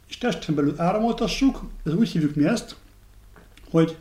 és 0.08 0.18
testen 0.18 0.56
belül 0.56 0.74
áramoltassuk, 0.78 1.70
ez 1.86 1.94
úgy 1.94 2.10
hívjuk 2.10 2.36
mi 2.36 2.46
ezt, 2.46 2.76
hogy 3.70 3.98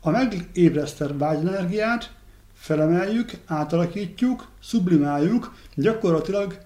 a 0.00 0.10
megébresztett 0.10 1.18
vágyenergiát 1.18 2.12
felemeljük, 2.54 3.30
átalakítjuk, 3.46 4.48
sublimáljuk, 4.60 5.54
gyakorlatilag 5.74 6.58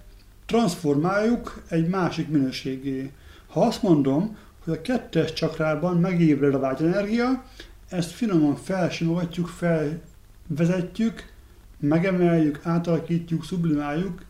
transformáljuk 0.45 1.63
egy 1.69 1.87
másik 1.87 2.29
minőségé. 2.29 3.11
Ha 3.47 3.61
azt 3.61 3.83
mondom, 3.83 4.37
hogy 4.63 4.73
a 4.73 4.81
kettes 4.81 5.33
csakrában 5.33 5.97
megébred 5.97 6.53
a 6.53 6.59
vágyenergia, 6.59 7.43
ezt 7.89 8.11
finoman 8.11 8.55
felsimogatjuk, 8.55 9.47
felvezetjük, 9.47 11.33
megemeljük, 11.79 12.59
átalakítjuk, 12.63 13.43
sublimáljuk 13.43 14.21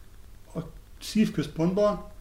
a 0.56 0.60
szívközpontba, 1.02 2.14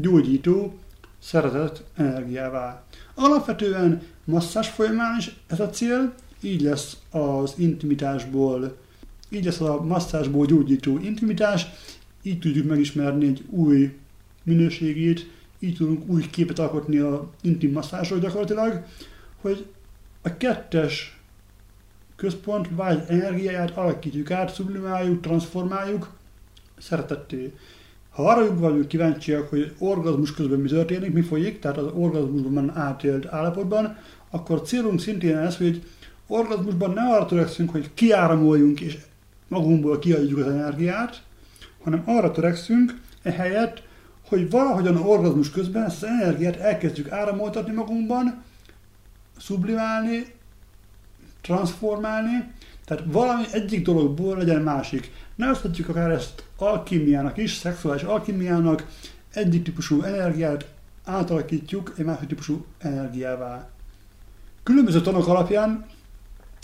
gyógyító, 0.00 0.74
szeretet 1.18 1.84
energiává. 1.94 2.84
Alapvetően 3.14 4.02
masszás 4.24 4.68
folyamán 4.68 5.18
is 5.18 5.36
ez 5.46 5.60
a 5.60 5.70
cél, 5.70 6.14
így 6.40 6.60
lesz 6.60 6.96
az 7.10 7.54
intimitásból, 7.56 8.76
így 9.28 9.44
lesz 9.44 9.60
a 9.60 9.82
masszásból 9.82 10.46
gyógyító 10.46 10.98
intimitás, 10.98 11.66
így 12.22 12.38
tudjuk 12.38 12.66
megismerni 12.66 13.26
egy 13.26 13.44
új 13.50 13.96
minőségét, 14.42 15.30
így 15.58 15.76
tudunk 15.76 16.08
új 16.08 16.30
képet 16.30 16.58
alkotni 16.58 16.98
a 16.98 17.30
intim 17.40 17.72
masszásról 17.72 18.18
gyakorlatilag, 18.18 18.84
hogy 19.40 19.66
a 20.22 20.36
kettes 20.36 21.20
központ 22.16 22.68
vágy 22.70 23.02
energiáját 23.08 23.76
alakítjuk 23.76 24.30
át, 24.30 24.54
sublimáljuk, 24.54 25.20
transformáljuk 25.20 26.10
szeretetté. 26.78 27.52
Ha 28.20 28.28
arra 28.28 28.58
vagyunk 28.58 28.88
kíváncsiak, 28.88 29.48
hogy 29.48 29.74
orgazmus 29.78 30.34
közben 30.34 30.58
mi 30.58 30.68
történik, 30.68 31.12
mi 31.12 31.20
folyik, 31.20 31.58
tehát 31.58 31.76
az 31.76 31.86
orgazmusban 31.94 32.76
átélt 32.76 33.26
állapotban, 33.26 33.96
akkor 34.30 34.62
célunk 34.62 35.00
szintén 35.00 35.36
ez, 35.36 35.56
hogy 35.56 35.82
orgazmusban 36.26 36.92
ne 36.92 37.02
arra 37.02 37.26
törekszünk, 37.26 37.70
hogy 37.70 37.90
kiáramoljunk 37.94 38.80
és 38.80 38.98
magunkból 39.48 39.98
kiadjuk 39.98 40.38
az 40.38 40.46
energiát, 40.46 41.22
hanem 41.82 42.02
arra 42.06 42.30
törekszünk 42.30 43.00
ehelyett, 43.22 43.82
hogy 44.28 44.50
valahogyan 44.50 44.96
orgazmus 44.96 45.50
közben 45.50 45.84
ezt 45.84 46.02
az 46.02 46.08
energiát 46.08 46.56
elkezdjük 46.56 47.10
áramoltatni 47.10 47.72
magunkban, 47.72 48.42
sublimálni, 49.38 50.26
transformálni, 51.40 52.52
Tehát 52.90 53.04
valami 53.06 53.42
egyik 53.52 53.84
dologból 53.84 54.36
legyen 54.36 54.62
másik. 54.62 55.12
Nevezhetjük 55.34 55.88
akár 55.88 56.10
ezt 56.10 56.44
alkimiának 56.56 57.36
is, 57.36 57.52
szexuális 57.52 58.02
alkimiának, 58.02 58.86
egyik 59.32 59.62
típusú 59.62 60.02
energiát 60.02 60.68
átalakítjuk 61.04 61.94
egy 61.96 62.04
másik 62.04 62.28
típusú 62.28 62.64
energiává. 62.78 63.68
Különböző 64.62 65.00
tanok 65.00 65.28
alapján 65.28 65.86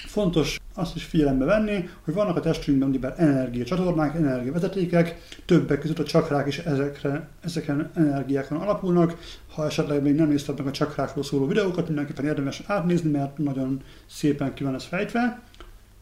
fontos 0.07 0.61
azt 0.75 0.97
is 0.97 1.05
figyelembe 1.05 1.45
venni, 1.45 1.89
hogy 2.05 2.15
vannak 2.15 2.37
a 2.37 2.41
testünkben 2.41 2.89
ugye 2.89 3.15
energiacsatornák, 3.15 4.15
energiavezetékek, 4.15 5.19
többek 5.45 5.81
között 5.81 5.99
a 5.99 6.05
csakrák 6.05 6.47
is 6.47 6.59
ezekre, 6.59 7.29
ezeken 7.41 7.91
energiákon 7.95 8.59
alapulnak. 8.59 9.19
Ha 9.55 9.67
esetleg 9.67 10.03
még 10.03 10.15
nem 10.15 10.29
néztek 10.29 10.59
meg 10.59 10.67
a 10.67 10.71
csakrákról 10.71 11.25
szóló 11.25 11.47
videókat, 11.47 11.87
mindenképpen 11.87 12.25
érdemes 12.25 12.63
átnézni, 12.67 13.11
mert 13.11 13.39
nagyon 13.39 13.83
szépen 14.07 14.55
ki 14.55 14.65
van 14.65 14.75
ez 14.75 14.85
fejtve. 14.85 15.43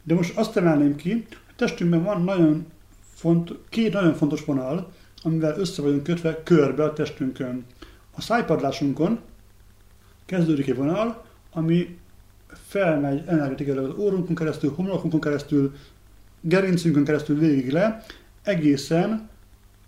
De 0.05 0.15
most 0.15 0.37
azt 0.37 0.57
emelném 0.57 0.97
ki, 0.97 1.11
hogy 1.13 1.27
testünkben 1.57 2.03
van 2.03 2.23
nagyon 2.23 2.67
font, 3.15 3.55
két 3.69 3.93
nagyon 3.93 4.15
fontos 4.15 4.45
vonal, 4.45 4.93
amivel 5.23 5.59
össze 5.59 5.83
vagyunk 5.83 6.03
kötve 6.03 6.43
körbe 6.43 6.85
a 6.85 6.93
testünkön. 6.93 7.65
A 8.17 8.21
szájpadlásunkon 8.21 9.21
kezdődik 10.27 10.69
egy 10.69 10.77
vonal, 10.77 11.25
ami 11.53 11.99
felmegy 12.47 13.23
energetikailag 13.27 13.91
az 13.91 13.99
órunkon 13.99 14.35
keresztül, 14.35 14.73
homlokunkon 14.75 15.21
keresztül, 15.21 15.75
gerincünkön 16.41 17.05
keresztül 17.05 17.39
végig 17.39 17.71
le, 17.71 18.05
egészen 18.43 19.29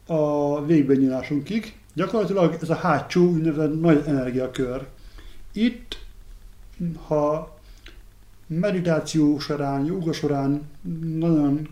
a 0.07 0.65
végbenyilásunkig. 0.65 1.79
Gyakorlatilag 1.95 2.59
ez 2.63 2.71
a 2.71 2.75
hátsó 2.75 3.29
úgynevezett 3.29 3.81
nagy 3.81 4.03
energiakör. 4.07 4.87
Itt, 5.53 5.99
ha 7.07 7.56
meditáció 8.47 9.39
során, 9.39 9.85
jóga 9.85 10.13
során 10.13 10.63
nagyon 11.17 11.69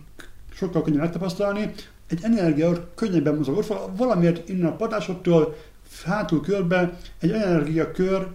sokkal 0.55 0.83
könnyebb 0.83 1.01
megtapasztalni, 1.01 1.71
egy 2.09 2.21
energia 2.23 2.89
könnyebben 2.95 3.35
mozog. 3.35 3.65
Valamiért 3.97 4.49
innen 4.49 4.67
a 4.67 4.77
padásoktól 4.77 5.57
hátul 6.05 6.41
körbe 6.41 6.99
egy 7.19 7.31
energiakör 7.31 8.27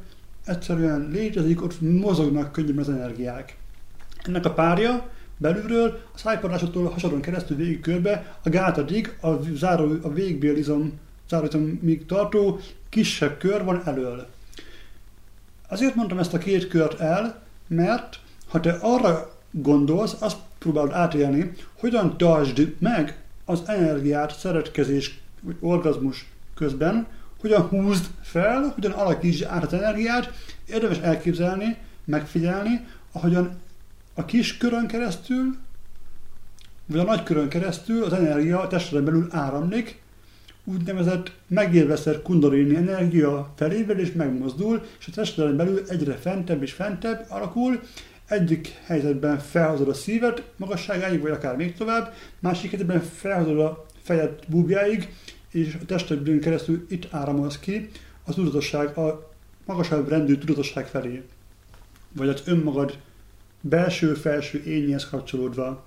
egyszerűen 0.46 1.10
létezik, 1.12 1.64
ott 1.64 1.82
mozognak 1.82 2.52
könnyebben 2.52 2.84
az 2.84 2.90
energiák. 2.90 3.58
Ennek 4.24 4.46
a 4.46 4.54
párja 4.54 5.10
belülről 5.38 6.00
a 6.14 6.18
szájpadlásoktól 6.18 6.90
hasadon 6.90 7.22
keresztül 7.22 7.58
végig 7.58 7.80
körbe, 7.80 8.38
a 8.44 8.50
gátadig, 8.50 9.16
a, 9.22 9.30
záró, 9.54 9.96
a 10.02 10.14
végbélizom 10.14 11.00
záróizomig 11.30 12.06
tartó 12.06 12.60
kisebb 12.90 13.38
kör 13.38 13.64
van 13.64 13.82
elől. 13.86 14.28
Azért 15.68 15.96
mondtam 15.96 16.20
ezt 16.20 16.34
a 16.34 16.38
két 16.38 16.68
kört 16.68 17.00
el, 17.00 17.42
mert 17.68 18.20
ha 18.50 18.60
te 18.60 18.78
arra 18.82 19.36
gondolsz, 19.52 20.16
azt 20.20 20.38
próbálod 20.58 20.92
átélni, 20.92 21.52
hogyan 21.80 22.18
tartsd 22.18 22.76
meg 22.80 23.18
az 23.46 23.62
energiát 23.66 24.38
szeretkezés 24.40 25.20
vagy 25.42 25.56
orgazmus 25.60 26.30
közben, 26.56 27.08
hogyan 27.40 27.62
húzd 27.62 28.06
fel, 28.22 28.72
hogyan 28.76 28.92
alakítsd 28.92 29.44
át 29.44 29.64
az 29.64 29.74
energiát, 29.74 30.32
érdemes 30.68 30.98
elképzelni, 30.98 31.78
megfigyelni, 32.06 32.88
ahogyan 33.12 33.58
a 34.14 34.26
kis 34.26 34.58
körön 34.58 34.88
keresztül, 34.88 35.58
vagy 36.86 37.00
a 37.00 37.04
nagy 37.04 37.24
körön 37.24 37.50
keresztül 37.50 38.04
az 38.04 38.14
energia 38.14 38.62
a 38.62 38.68
testeden 38.68 39.06
belül 39.06 39.28
áramlik, 39.32 40.02
úgynevezett 40.64 41.32
megélveszett 41.48 42.22
kundalini 42.22 42.76
energia 42.76 43.54
felével 43.56 44.00
és 44.00 44.12
megmozdul, 44.12 44.86
és 45.00 45.08
a 45.08 45.12
testeden 45.12 45.56
belül 45.56 45.84
egyre 45.88 46.14
fentebb 46.14 46.62
és 46.62 46.72
fentebb 46.72 47.26
alakul, 47.30 47.80
egyik 48.30 48.80
helyzetben 48.84 49.40
felhozod 49.40 49.88
a 49.88 49.94
szívet 49.94 50.44
magasságáig, 50.58 51.22
vagy 51.22 51.32
akár 51.32 51.56
még 51.56 51.76
tovább, 51.76 52.14
másik 52.40 52.70
helyzetben 52.70 53.02
felhozod 53.02 53.60
a 53.60 53.86
fejed 54.02 54.40
búbjáig, 54.48 55.14
és 55.52 55.78
a 55.82 55.86
testedből 55.86 56.40
keresztül 56.40 56.86
itt 56.90 57.14
áramolsz 57.14 57.60
ki 57.60 57.90
a 58.24 58.34
tudatosság, 58.34 58.98
a 58.98 59.32
magasabb 59.66 60.10
rendű 60.10 60.38
tudatosság 60.38 60.88
felé. 60.88 61.24
Vagy 62.12 62.30
az 62.30 62.42
önmagad 62.46 62.98
belső-felső 63.62 64.64
ényéhez 64.66 65.10
kapcsolódva. 65.10 65.86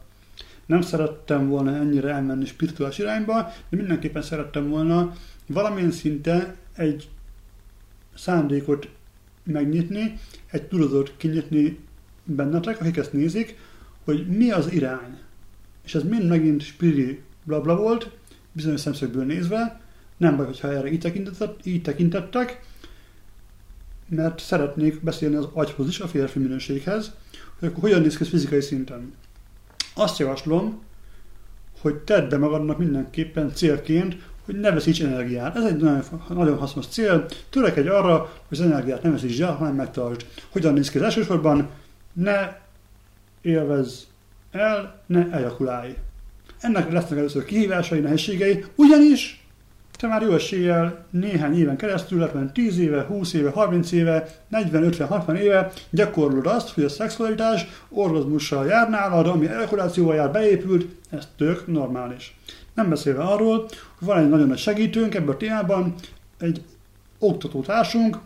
Nem 0.67 0.81
szerettem 0.81 1.49
volna 1.49 1.77
ennyire 1.77 2.09
elmenni 2.09 2.45
spirituális 2.45 2.99
irányba, 2.99 3.53
de 3.69 3.77
mindenképpen 3.77 4.23
szerettem 4.23 4.69
volna 4.69 5.13
valamilyen 5.47 5.91
szinten 5.91 6.57
egy 6.77 7.09
szándékot 8.15 8.89
megnyitni, 9.43 10.19
egy 10.51 10.63
tudatot 10.63 11.15
kinyitni 11.17 11.79
bennetek, 12.25 12.81
akik 12.81 12.97
ezt 12.97 13.13
nézik, 13.13 13.59
hogy 14.05 14.27
mi 14.27 14.51
az 14.51 14.73
irány. 14.73 15.19
És 15.85 15.95
ez 15.95 16.03
mind 16.03 16.29
megint 16.29 16.63
spiri 16.63 17.23
blabla 17.45 17.77
volt, 17.77 18.11
bizonyos 18.53 18.81
szemszögből 18.81 19.25
nézve, 19.25 19.81
nem 20.17 20.37
baj, 20.37 20.47
hogyha 20.47 20.73
erre 20.73 20.93
így, 20.93 21.01
tekintettek, 21.01 21.51
így 21.65 21.83
tekintettek, 21.83 22.61
mert 24.09 24.41
szeretnék 24.41 25.03
beszélni 25.03 25.35
az 25.35 25.49
agyhoz 25.53 25.89
is, 25.89 26.01
a 26.01 26.09
férfi 26.09 26.39
minőséghez, 26.39 27.13
hogy 27.59 27.69
akkor 27.69 27.83
hogyan 27.83 28.01
néz 28.01 28.17
ki 28.17 28.25
fizikai 28.25 28.61
szinten. 28.61 29.13
Azt 29.95 30.19
javaslom, 30.19 30.83
hogy 31.81 31.95
tedd 31.95 32.29
be 32.29 32.37
magadnak 32.37 32.79
mindenképpen 32.79 33.55
célként, 33.55 34.17
hogy 34.45 34.61
ne 34.61 34.71
veszíts 34.71 35.03
energiát. 35.03 35.57
Ez 35.57 35.65
egy 35.65 35.77
nagyon, 35.77 36.03
nagyon 36.29 36.59
hasznos 36.59 36.87
cél. 36.87 37.27
Törekedj 37.51 37.89
arra, 37.89 38.19
hogy 38.49 38.59
az 38.59 38.65
energiát 38.65 39.03
ne 39.03 39.11
veszíts 39.11 39.41
el, 39.41 39.55
hanem 39.55 39.75
megtartsd. 39.75 40.27
Hogyan 40.51 40.73
néz 40.73 40.91
ki 40.91 40.99
az 40.99 41.05
elsősorban? 41.05 41.69
Ne 42.13 42.57
élvez 43.41 44.07
el, 44.51 45.01
ne 45.07 45.31
ejakulálj. 45.31 45.97
Ennek 46.61 46.93
lesznek 46.93 47.19
először 47.19 47.45
kihívásai, 47.45 48.01
nehézségei, 48.01 48.65
ugyanis 48.75 49.43
te 50.03 50.09
már 50.09 50.23
jó 50.23 50.33
eséllyel 50.33 51.05
néhány 51.11 51.59
éven 51.59 51.77
keresztül, 51.77 52.19
lehet 52.19 52.53
10 52.53 52.79
éve, 52.79 53.03
20 53.03 53.33
éve, 53.33 53.51
30 53.51 53.93
éve, 53.93 54.29
40, 54.49 54.83
50, 54.83 55.07
60 55.07 55.37
éve 55.37 55.73
gyakorlod 55.91 56.47
azt, 56.47 56.69
hogy 56.69 56.85
a 56.85 56.89
szexualitás 56.89 57.67
orgazmussal 57.89 58.67
jár 58.67 58.91
nálad, 58.91 59.27
ami 59.27 59.47
ejakulációval 59.47 60.15
jár 60.15 60.31
beépült, 60.31 60.87
ez 61.11 61.29
tök 61.37 61.67
normális. 61.67 62.37
Nem 62.75 62.89
beszélve 62.89 63.23
arról, 63.23 63.69
hogy 63.99 64.09
van 64.09 64.19
egy 64.19 64.29
nagyon 64.29 64.49
nagy 64.49 64.59
segítőnk 64.59 65.15
ebben 65.15 65.35
a 65.35 65.37
témában, 65.37 65.95
egy 66.39 66.63
oktatótársunk, 67.19 68.19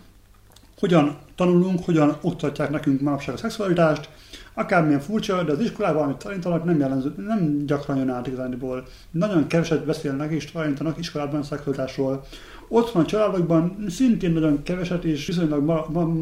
hogyan 0.78 1.18
tanulunk, 1.34 1.84
hogyan 1.84 2.16
oktatják 2.20 2.70
nekünk 2.70 3.00
manapság 3.00 3.34
a 3.34 3.38
szexualitást, 3.38 4.08
akármilyen 4.54 5.00
furcsa, 5.00 5.42
de 5.42 5.52
az 5.52 5.60
iskolában, 5.60 6.02
amit 6.02 6.16
tanítanak, 6.16 6.64
nem, 6.64 6.78
jelenző, 6.78 7.14
nem 7.16 7.66
gyakran 7.66 7.96
jön 7.96 8.08
át 8.08 8.26
igazániból. 8.26 8.86
Nagyon 9.10 9.46
keveset 9.46 9.84
beszélnek 9.84 10.32
és 10.32 10.50
tanítanak 10.50 10.98
iskolában 10.98 11.40
a 11.40 11.42
szexualitásról. 11.42 12.24
Otthon 12.68 13.02
a 13.02 13.06
családokban 13.06 13.84
szintén 13.88 14.32
nagyon 14.32 14.62
keveset 14.62 15.04
és 15.04 15.26
viszonylag 15.26 15.64
ma, 15.64 15.86
ma, 15.92 16.12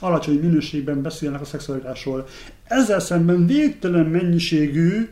alacsony 0.00 0.38
minőségben 0.40 1.02
beszélnek 1.02 1.40
a 1.40 1.44
szexualitásról. 1.44 2.26
Ezzel 2.64 3.00
szemben 3.00 3.46
végtelen 3.46 4.06
mennyiségű 4.06 5.08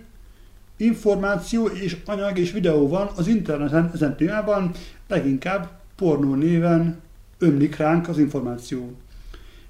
információ 0.77 1.67
és 1.67 1.97
anyag 2.07 2.39
és 2.39 2.53
videó 2.53 2.89
van 2.89 3.11
az 3.17 3.27
interneten 3.27 3.91
ezen 3.95 4.17
témában, 4.17 4.71
leginkább 5.09 5.69
pornó 5.97 6.35
néven 6.35 7.01
ömlik 7.41 7.77
ránk 7.77 8.09
az 8.09 8.19
információ. 8.19 8.93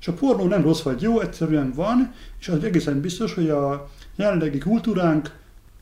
És 0.00 0.08
a 0.08 0.12
pornó 0.12 0.46
nem 0.46 0.62
rossz 0.62 0.82
vagy 0.82 1.02
jó, 1.02 1.20
egyszerűen 1.20 1.72
van, 1.72 2.12
és 2.40 2.48
az 2.48 2.64
egészen 2.64 3.00
biztos, 3.00 3.34
hogy 3.34 3.48
a 3.48 3.90
jelenlegi 4.16 4.58
kultúránk 4.58 5.38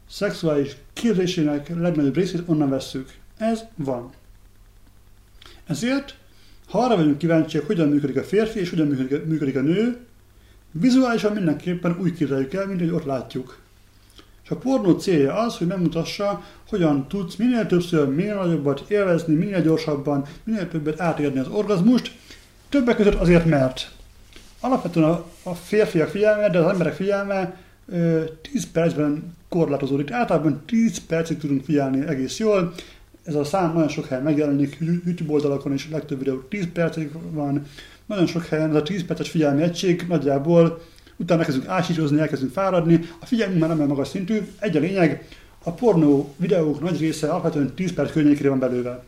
szexuális 0.09 0.77
képzésének 0.93 1.69
legnagyobb 1.69 2.15
részét 2.15 2.43
onnan 2.47 2.69
vesszük. 2.69 3.15
Ez 3.37 3.61
van. 3.75 4.11
Ezért, 5.67 6.17
ha 6.69 6.79
arra 6.79 6.97
vagyunk 6.97 7.19
kíváncsiak, 7.19 7.67
hogyan 7.67 7.89
működik 7.89 8.17
a 8.17 8.23
férfi 8.23 8.59
és 8.59 8.71
hogyan 8.71 8.87
működik, 8.87 9.25
működik 9.25 9.57
a 9.57 9.61
nő, 9.61 9.99
vizuálisan 10.71 11.33
mindenképpen 11.33 11.97
úgy 12.01 12.15
képzeljük 12.15 12.53
el, 12.53 12.67
mint 12.67 12.81
hogy 12.81 12.91
ott 12.91 13.05
látjuk. 13.05 13.59
És 14.49 14.55
a 14.55 14.59
pornó 14.59 14.93
célja 14.93 15.35
az, 15.35 15.57
hogy 15.57 15.67
megmutassa, 15.67 16.43
hogyan 16.69 17.09
tudsz 17.09 17.37
minél 17.37 17.67
többször, 17.67 18.09
minél 18.09 18.35
nagyobbat 18.35 18.85
élvezni, 18.89 19.35
minél 19.35 19.63
gyorsabban, 19.63 20.25
minél 20.45 20.69
többet 20.69 21.01
átérni 21.01 21.39
az 21.39 21.49
orgazmust, 21.49 22.13
többek 22.69 22.97
között 22.97 23.15
azért, 23.15 23.45
mert 23.45 23.91
alapvetően 24.61 25.09
a, 25.09 25.25
a 25.43 25.55
férfiak 25.55 26.09
figyelme, 26.09 26.51
de 26.51 26.59
az 26.59 26.73
emberek 26.73 26.95
figyelme 26.95 27.57
10 28.53 28.71
percben 28.73 29.37
korlátozódik. 29.49 30.11
Általában 30.11 30.63
10 30.67 30.99
percig 31.07 31.39
tudunk 31.39 31.65
figyelni 31.65 32.07
egész 32.07 32.39
jól. 32.39 32.75
Ez 33.25 33.35
a 33.35 33.45
szám 33.45 33.73
nagyon 33.73 33.89
sok 33.89 34.07
helyen 34.07 34.25
megjelenik, 34.25 34.79
YouTube 35.05 35.33
oldalakon 35.33 35.73
is 35.73 35.89
legtöbb 35.91 36.19
videó 36.19 36.37
10 36.37 36.69
percig 36.73 37.11
van. 37.31 37.67
Nagyon 38.07 38.27
sok 38.27 38.45
helyen 38.45 38.71
ez 38.71 38.77
a 38.77 38.83
10 38.83 39.05
perces 39.05 39.31
figyelmi 39.31 39.63
egység 39.63 40.05
nagyjából 40.09 40.81
utána 41.19 41.45
kezdünk 41.45 41.67
ásítozni, 41.67 42.21
elkezdünk 42.21 42.53
fáradni, 42.53 43.01
a 43.19 43.27
figyelmünk 43.27 43.61
már 43.61 43.69
nem 43.69 43.79
olyan 43.79 43.91
magas 43.91 44.09
szintű, 44.09 44.49
egy 44.59 44.77
a 44.77 44.81
lényeg, 44.81 45.29
a 45.65 45.71
pornó 45.71 46.35
videók 46.37 46.81
nagy 46.81 46.99
része 46.99 47.29
alapvetően 47.31 47.75
10 47.75 47.93
perc 47.93 48.13
környékére 48.13 48.49
van 48.49 48.59
belőle. 48.59 49.05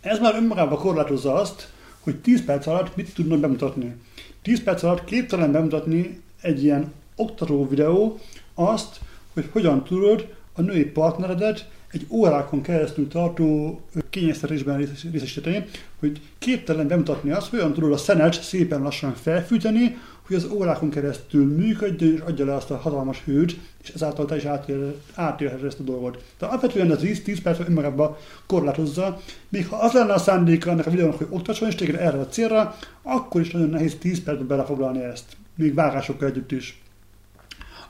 Ez 0.00 0.18
már 0.18 0.34
önmagában 0.34 0.78
korlátozza 0.78 1.34
azt, 1.34 1.68
hogy 2.00 2.16
10 2.16 2.44
perc 2.44 2.66
alatt 2.66 2.96
mit 2.96 3.14
tudnak 3.14 3.40
bemutatni. 3.40 3.94
10 4.42 4.62
perc 4.62 4.82
alatt 4.82 5.04
képtelen 5.04 5.52
bemutatni 5.52 6.20
egy 6.40 6.64
ilyen 6.64 6.92
oktató 7.16 7.68
videó 7.68 8.18
azt, 8.54 9.00
hogy 9.32 9.48
hogyan 9.52 9.84
tudod 9.84 10.34
a 10.52 10.62
női 10.62 10.84
partneredet 10.84 11.68
egy 11.90 12.06
órákon 12.08 12.62
keresztül 12.62 13.08
tartó 13.08 13.80
kényeztetésben 14.10 14.88
részesíteni, 15.12 15.64
hogy 15.98 16.20
képtelen 16.38 16.88
bemutatni 16.88 17.30
azt, 17.30 17.50
hogyan 17.50 17.72
tudod 17.72 17.92
a 17.92 17.96
szenet 17.96 18.42
szépen 18.42 18.82
lassan 18.82 19.14
felfűteni, 19.14 19.96
hogy 20.26 20.36
az 20.36 20.48
órákon 20.50 20.90
keresztül 20.90 21.54
működjön, 21.54 22.12
és 22.12 22.20
adja 22.20 22.44
le 22.44 22.54
azt 22.54 22.70
a 22.70 22.76
hatalmas 22.76 23.22
hőt, 23.24 23.56
és 23.82 23.88
ezáltal 23.88 24.24
te 24.24 24.36
is 24.36 24.44
átélheted 25.14 25.64
ezt 25.64 25.80
a 25.80 25.82
dolgot. 25.82 26.22
De 26.38 26.46
alapvetően 26.46 26.92
ez 26.92 27.20
10 27.24 27.42
perc 27.42 27.58
önmagában 27.58 28.16
korlátozza, 28.46 29.20
még 29.48 29.68
ha 29.68 29.76
az 29.76 29.92
lenne 29.92 30.12
a 30.12 30.18
szándéka 30.18 30.70
ennek 30.70 30.86
a 30.86 30.90
videónak, 30.90 31.18
hogy 31.18 31.26
oktasson 31.30 31.68
és 31.68 31.74
téged 31.74 31.94
erre 31.94 32.18
a 32.18 32.28
célra, 32.28 32.76
akkor 33.02 33.40
is 33.40 33.50
nagyon 33.50 33.68
nehéz 33.68 33.96
10 33.98 34.22
percben 34.22 34.46
belefoglalni 34.46 35.02
ezt, 35.02 35.36
még 35.54 35.74
vágásokkal 35.74 36.28
együtt 36.28 36.52
is. 36.52 36.82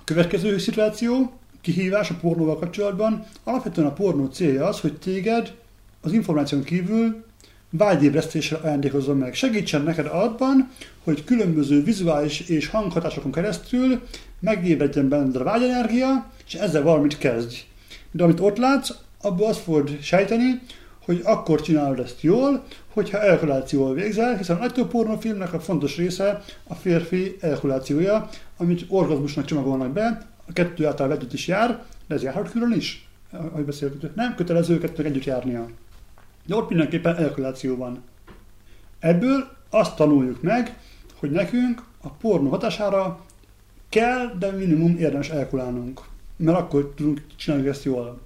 A 0.01 0.05
következő 0.05 0.59
szituáció, 0.59 1.33
kihívás 1.61 2.11
a 2.11 2.16
pornóval 2.20 2.59
kapcsolatban, 2.59 3.25
alapvetően 3.44 3.87
a 3.87 3.92
pornó 3.92 4.27
célja 4.27 4.66
az, 4.66 4.81
hogy 4.81 4.99
téged 4.99 5.55
az 6.01 6.12
információn 6.12 6.62
kívül 6.62 7.25
vágyébresztésre 7.76 8.56
ajándékozzon 8.56 9.16
meg. 9.16 9.34
Segítsen 9.34 9.82
neked 9.82 10.06
abban, 10.06 10.70
hogy 11.04 11.24
különböző 11.24 11.82
vizuális 11.82 12.40
és 12.40 12.68
hanghatásokon 12.68 13.32
keresztül 13.32 14.00
megébredjen 14.40 15.08
benned 15.08 15.37
a 15.37 15.44
vágyenergia, 15.44 16.30
és 16.46 16.54
ezzel 16.54 16.82
valamit 16.82 17.18
kezdj. 17.18 17.56
De 18.10 18.22
amit 18.22 18.40
ott 18.40 18.56
látsz, 18.56 18.90
abból 19.20 19.48
azt 19.48 19.60
fogod 19.60 19.98
sejteni, 20.00 20.60
hogy 21.04 21.20
akkor 21.24 21.60
csinálod 21.60 21.98
ezt 21.98 22.22
jól, 22.22 22.64
hogyha 22.92 23.22
elkulációval 23.22 23.94
végzel, 23.94 24.37
hiszen 24.37 24.56
a 24.56 24.60
legtöbb 24.60 24.88
pornófilmnek 24.88 25.52
a 25.52 25.60
fontos 25.60 25.96
része 25.96 26.44
a 26.66 26.74
férfi 26.74 27.37
elkulációja, 27.40 28.28
amit 28.56 28.84
orgazmusnak 28.88 29.44
csomagolnak 29.44 29.92
be, 29.92 30.26
a 30.46 30.52
kettő 30.52 30.87
által 30.87 31.12
együtt 31.12 31.32
is 31.32 31.46
jár, 31.46 31.82
de 32.08 32.14
ez 32.14 32.22
járhat 32.22 32.50
külön 32.50 32.72
is, 32.72 33.08
ahogy 33.30 33.64
beszéltük. 33.64 34.14
Nem 34.14 34.34
kötelező 34.34 34.78
kettőnek 34.78 35.10
együtt 35.12 35.24
járnia. 35.24 35.68
De 36.46 36.57
ott 36.57 36.68
mindenképpen 36.68 37.16
elkuláció 37.16 37.76
van. 37.76 38.02
Ebből 38.98 39.57
azt 39.70 39.96
tanuljuk 39.96 40.42
meg, 40.42 40.78
hogy 41.14 41.30
nekünk 41.30 41.83
a 42.02 42.11
pornó 42.11 42.50
hatására 42.50 43.24
kell, 43.88 44.35
de 44.38 44.50
minimum 44.50 44.96
érdemes 44.98 45.28
elkulálnunk. 45.28 46.00
Mert 46.37 46.59
akkor 46.59 46.92
tudunk 46.96 47.22
csinálni 47.37 47.68
ezt 47.68 47.85
jól. 47.85 48.20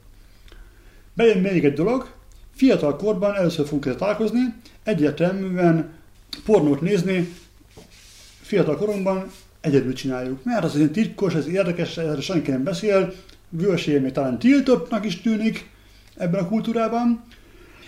Bejön 1.15 1.39
még 1.39 1.65
egy 1.65 1.73
dolog, 1.73 2.11
fiatal 2.55 2.97
korban 2.97 3.35
először 3.35 3.65
fogunk 3.65 3.85
ezzel 3.85 3.99
találkozni, 3.99 4.41
egyértelműen 4.83 5.91
pornót 6.45 6.81
nézni 6.81 7.29
fiatal 8.41 8.77
korunkban 8.77 9.31
egyedül 9.61 9.93
csináljuk. 9.93 10.45
Mert 10.45 10.65
az 10.65 10.77
egy 10.77 10.91
titkos, 10.91 11.35
ez 11.35 11.47
érdekes, 11.47 11.97
erre 11.97 12.21
senki 12.21 12.51
nem 12.51 12.63
beszél, 12.63 13.15
vősél 13.49 14.01
még 14.01 14.13
talán 14.13 14.39
tiltottnak 14.39 15.05
is 15.05 15.21
tűnik 15.21 15.71
ebben 16.17 16.45
a 16.45 16.49
kultúrában, 16.49 17.25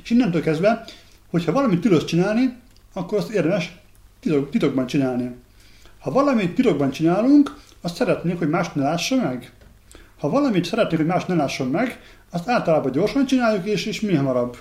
és 0.02 0.10
innentől 0.10 0.42
kezdve, 0.42 0.84
hogyha 1.30 1.52
valamit 1.52 1.80
tilos 1.80 2.04
csinálni, 2.04 2.56
akkor 2.92 3.18
azt 3.18 3.30
érdemes 3.30 3.78
titok, 4.20 4.50
titokban 4.50 4.86
csinálni. 4.86 5.30
Ha 5.98 6.10
valamit 6.10 6.54
titokban 6.54 6.90
csinálunk, 6.90 7.56
azt 7.80 7.94
szeretnénk, 7.94 8.38
hogy 8.38 8.48
más 8.48 8.72
ne 8.72 8.82
lássa 8.82 9.16
meg. 9.16 9.52
Ha 10.18 10.28
valamit 10.28 10.64
szeretnénk, 10.64 11.02
hogy 11.02 11.10
más 11.10 11.24
ne 11.24 11.34
lásson 11.34 11.68
meg, 11.68 12.00
azt 12.30 12.48
általában 12.48 12.92
gyorsan 12.92 13.26
csináljuk, 13.26 13.66
és, 13.66 13.86
és 13.86 14.00
mi 14.00 14.14
hamarabb. 14.14 14.56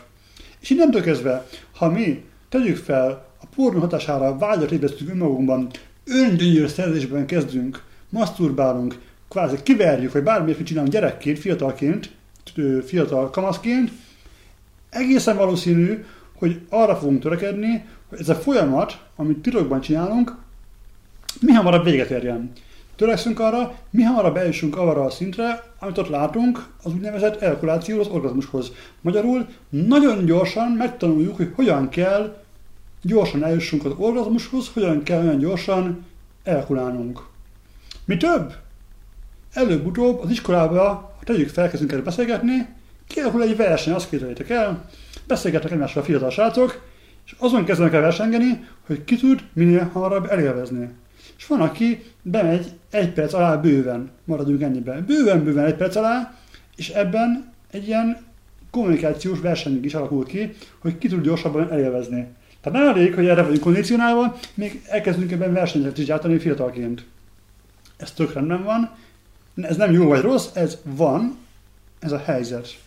És 0.59 0.69
innentől 0.69 1.01
kezdve, 1.01 1.47
ha 1.75 1.89
mi 1.89 2.23
tegyük 2.49 2.77
fel 2.77 3.27
a 3.41 3.45
pornó 3.55 3.79
hatására 3.79 4.37
vágyat 4.37 4.71
ébresztünk 4.71 5.09
önmagunkban, 5.09 5.69
öngyönyörű 6.05 6.67
szerzésben 6.67 7.25
kezdünk, 7.25 7.83
masturbálunk, 8.09 8.95
kvázi 9.29 9.55
kiverjük, 9.63 10.11
vagy 10.11 10.23
bármilyet 10.23 10.63
csinálunk 10.63 10.93
gyerekként, 10.93 11.39
fiatalként, 11.39 12.09
fiatal 12.85 13.29
kamaszként, 13.29 13.91
egészen 14.89 15.37
valószínű, 15.37 16.05
hogy 16.37 16.61
arra 16.69 16.95
fogunk 16.95 17.21
törekedni, 17.21 17.85
hogy 18.09 18.19
ez 18.19 18.29
a 18.29 18.35
folyamat, 18.35 19.05
amit 19.15 19.37
titokban 19.37 19.81
csinálunk, 19.81 20.35
mi 21.39 21.51
hamarabb 21.51 21.83
véget 21.83 22.09
érjen. 22.09 22.51
Törekszünk 22.95 23.39
arra, 23.39 23.75
mi 23.89 24.01
hamarabb 24.01 24.37
eljussunk 24.37 24.77
arra 24.77 25.03
a 25.03 25.09
szintre, 25.09 25.63
amit 25.79 25.97
ott 25.97 26.09
látunk, 26.09 26.67
az 26.83 26.93
úgynevezett 26.93 27.41
elkuláció 27.41 27.99
az 27.99 28.07
orgazmushoz. 28.07 28.71
Magyarul 29.01 29.47
nagyon 29.69 30.25
gyorsan 30.25 30.71
megtanuljuk, 30.71 31.35
hogy 31.35 31.51
hogyan 31.55 31.89
kell 31.89 32.37
gyorsan 33.01 33.43
eljussunk 33.43 33.85
az 33.85 33.91
orgazmushoz, 33.97 34.69
hogyan 34.73 35.03
kell 35.03 35.21
olyan 35.23 35.37
gyorsan 35.37 36.05
elkulálnunk. 36.43 37.25
Mi 38.05 38.17
több? 38.17 38.53
Előbb-utóbb 39.53 40.21
az 40.21 40.29
iskolába, 40.29 40.83
ha 41.17 41.23
tegyük 41.23 41.49
fel, 41.49 41.69
kezdünk 41.69 41.91
el 41.91 42.01
beszélgetni, 42.01 42.67
kialakul 43.09 43.43
egy 43.43 43.55
verseny, 43.55 43.93
azt 43.93 44.09
képzeljétek 44.09 44.49
el, 44.49 44.89
beszélgetnek 45.27 45.71
egymással 45.71 46.01
a 46.01 46.05
fiatal 46.05 46.29
srácok, 46.29 46.87
és 47.25 47.35
azon 47.37 47.65
kezdenek 47.65 47.93
el 47.93 48.01
versengeni, 48.01 48.67
hogy 48.85 49.03
ki 49.03 49.15
tud 49.15 49.43
minél 49.53 49.89
hamarabb 49.93 50.31
elélvezni. 50.31 50.89
És 51.37 51.47
van, 51.47 51.61
aki 51.61 52.03
bemegy 52.21 52.65
egy 52.89 53.13
perc 53.13 53.33
alá 53.33 53.55
bőven, 53.55 54.09
maradjunk 54.23 54.61
ennyiben, 54.61 55.05
bőven-bőven 55.05 55.65
egy 55.65 55.75
perc 55.75 55.95
alá, 55.95 56.33
és 56.75 56.89
ebben 56.89 57.53
egy 57.71 57.87
ilyen 57.87 58.17
kommunikációs 58.71 59.39
verseny 59.39 59.83
is 59.83 59.93
alakul 59.93 60.25
ki, 60.25 60.55
hogy 60.79 60.97
ki 60.97 61.07
tud 61.07 61.23
gyorsabban 61.23 61.71
elélvezni. 61.71 62.27
Tehát 62.61 62.79
nem 62.79 62.87
elég, 62.87 63.13
hogy 63.13 63.27
erre 63.27 63.41
vagyunk 63.41 63.59
kondicionálva, 63.59 64.37
még 64.53 64.81
elkezdünk 64.87 65.31
ebben 65.31 65.53
versenyeket 65.53 65.97
is 65.97 66.05
gyártani 66.05 66.39
fiatalként. 66.39 67.05
Ez 67.97 68.11
tök 68.11 68.33
rendben 68.33 68.63
van, 68.63 68.91
ez 69.61 69.77
nem 69.77 69.91
jó 69.91 70.07
vagy 70.07 70.21
rossz, 70.21 70.47
ez 70.53 70.77
van, 70.83 71.37
ez 71.99 72.11
a 72.11 72.21
helyzet. 72.25 72.77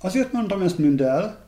Azért 0.00 0.32
mondtam 0.32 0.62
ezt 0.62 0.78
mind 0.78 1.00
el, 1.00 1.38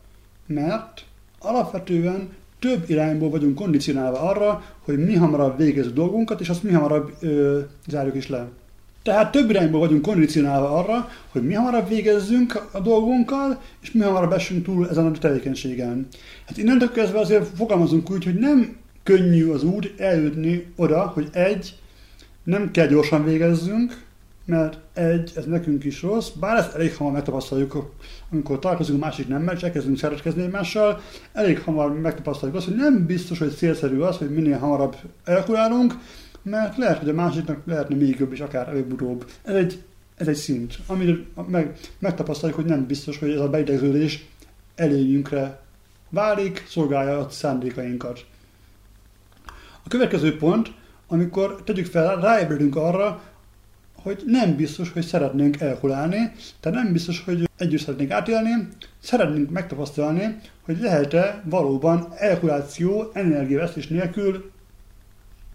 mert 0.46 1.04
alapvetően 1.38 2.28
több 2.58 2.90
irányból 2.90 3.30
vagyunk 3.30 3.54
kondicionálva 3.54 4.20
arra, 4.20 4.64
hogy 4.84 5.04
mi 5.04 5.14
hamarabb 5.14 5.56
végezzük 5.56 5.94
dolgunkat, 5.94 6.40
és 6.40 6.48
azt 6.48 6.62
mi 6.62 6.72
hamarabb 6.72 7.12
ö, 7.20 7.60
zárjuk 7.88 8.14
is 8.14 8.28
le. 8.28 8.48
Tehát 9.02 9.32
több 9.32 9.50
irányból 9.50 9.80
vagyunk 9.80 10.02
kondicionálva 10.02 10.70
arra, 10.70 11.08
hogy 11.28 11.46
mi 11.46 11.54
hamarabb 11.54 11.88
végezzünk 11.88 12.68
a 12.72 12.80
dolgunkkal, 12.80 13.60
és 13.80 13.92
mi 13.92 14.00
hamarabb 14.00 14.32
esünk 14.32 14.64
túl 14.64 14.88
ezen 14.88 15.06
a 15.06 15.10
tevékenységen. 15.10 16.06
Hát 16.46 16.56
innentől 16.56 16.90
kezdve 16.90 17.18
azért 17.18 17.56
fogalmazunk 17.56 18.10
úgy, 18.10 18.24
hogy 18.24 18.34
nem 18.34 18.76
könnyű 19.02 19.48
az 19.48 19.64
út 19.64 20.00
eljutni 20.00 20.66
oda, 20.76 21.00
hogy 21.14 21.28
egy, 21.32 21.74
nem 22.44 22.70
kell 22.70 22.86
gyorsan 22.86 23.24
végezzünk, 23.24 24.04
mert 24.44 24.78
egy, 24.92 25.33
ez 25.37 25.44
nekünk 25.44 25.85
is 25.85 26.02
rossz, 26.02 26.28
bár 26.28 26.57
ezt 26.57 26.74
elég 26.74 26.96
hamar 26.96 27.12
megtapasztaljuk, 27.12 27.92
amikor 28.31 28.59
találkozunk 28.59 29.00
másik 29.00 29.28
nemmel, 29.28 29.55
és 29.55 29.62
elkezdünk 29.62 29.98
szeretkezni 29.98 30.42
egymással, 30.42 31.00
elég 31.33 31.61
hamar 31.61 32.00
megtapasztaljuk 32.00 32.57
azt, 32.57 32.66
hogy 32.66 32.76
nem 32.76 33.07
biztos, 33.07 33.38
hogy 33.38 33.57
célszerű 33.57 33.98
az, 33.98 34.16
hogy 34.16 34.31
minél 34.31 34.59
hamarabb 34.59 34.96
elkulálunk, 35.24 35.94
mert 36.42 36.76
lehet, 36.76 36.98
hogy 36.98 37.09
a 37.09 37.14
másiknak 37.14 37.59
lehetne 37.66 37.96
még 37.96 38.16
jobb 38.18 38.33
is, 38.33 38.40
akár 38.40 38.68
előbb-utóbb. 38.68 39.31
Ez 39.42 39.55
egy, 39.55 39.83
ez 40.16 40.28
egy 40.28 40.35
szint, 40.35 40.78
amit 40.87 41.48
meg, 41.48 41.78
megtapasztaljuk, 41.98 42.59
hogy 42.59 42.68
nem 42.68 42.87
biztos, 42.87 43.18
hogy 43.18 43.31
ez 43.31 43.40
a 43.40 43.48
beidegződés 43.48 44.26
elényünkre 44.74 45.61
válik, 46.09 46.64
szolgálja 46.68 47.18
a 47.18 47.28
szándékainkat. 47.28 48.24
A 49.85 49.88
következő 49.88 50.37
pont, 50.37 50.72
amikor 51.09 51.62
tegyük 51.64 51.87
fel, 51.87 52.20
ráébredünk 52.20 52.76
arra, 52.76 53.22
hogy 54.02 54.22
nem 54.26 54.56
biztos, 54.56 54.92
hogy 54.92 55.04
szeretnénk 55.04 55.60
elkulálni, 55.60 56.32
tehát 56.60 56.82
nem 56.82 56.92
biztos, 56.92 57.22
hogy 57.24 57.48
együtt 57.56 57.80
szeretnénk 57.80 58.10
átélni, 58.10 58.68
szeretnénk 58.98 59.50
megtapasztalni, 59.50 60.38
hogy 60.62 60.78
lehet-e 60.80 61.42
valóban 61.44 62.08
elkuláció, 62.16 63.10
energiavesztés 63.12 63.88
nélkül 63.88 64.50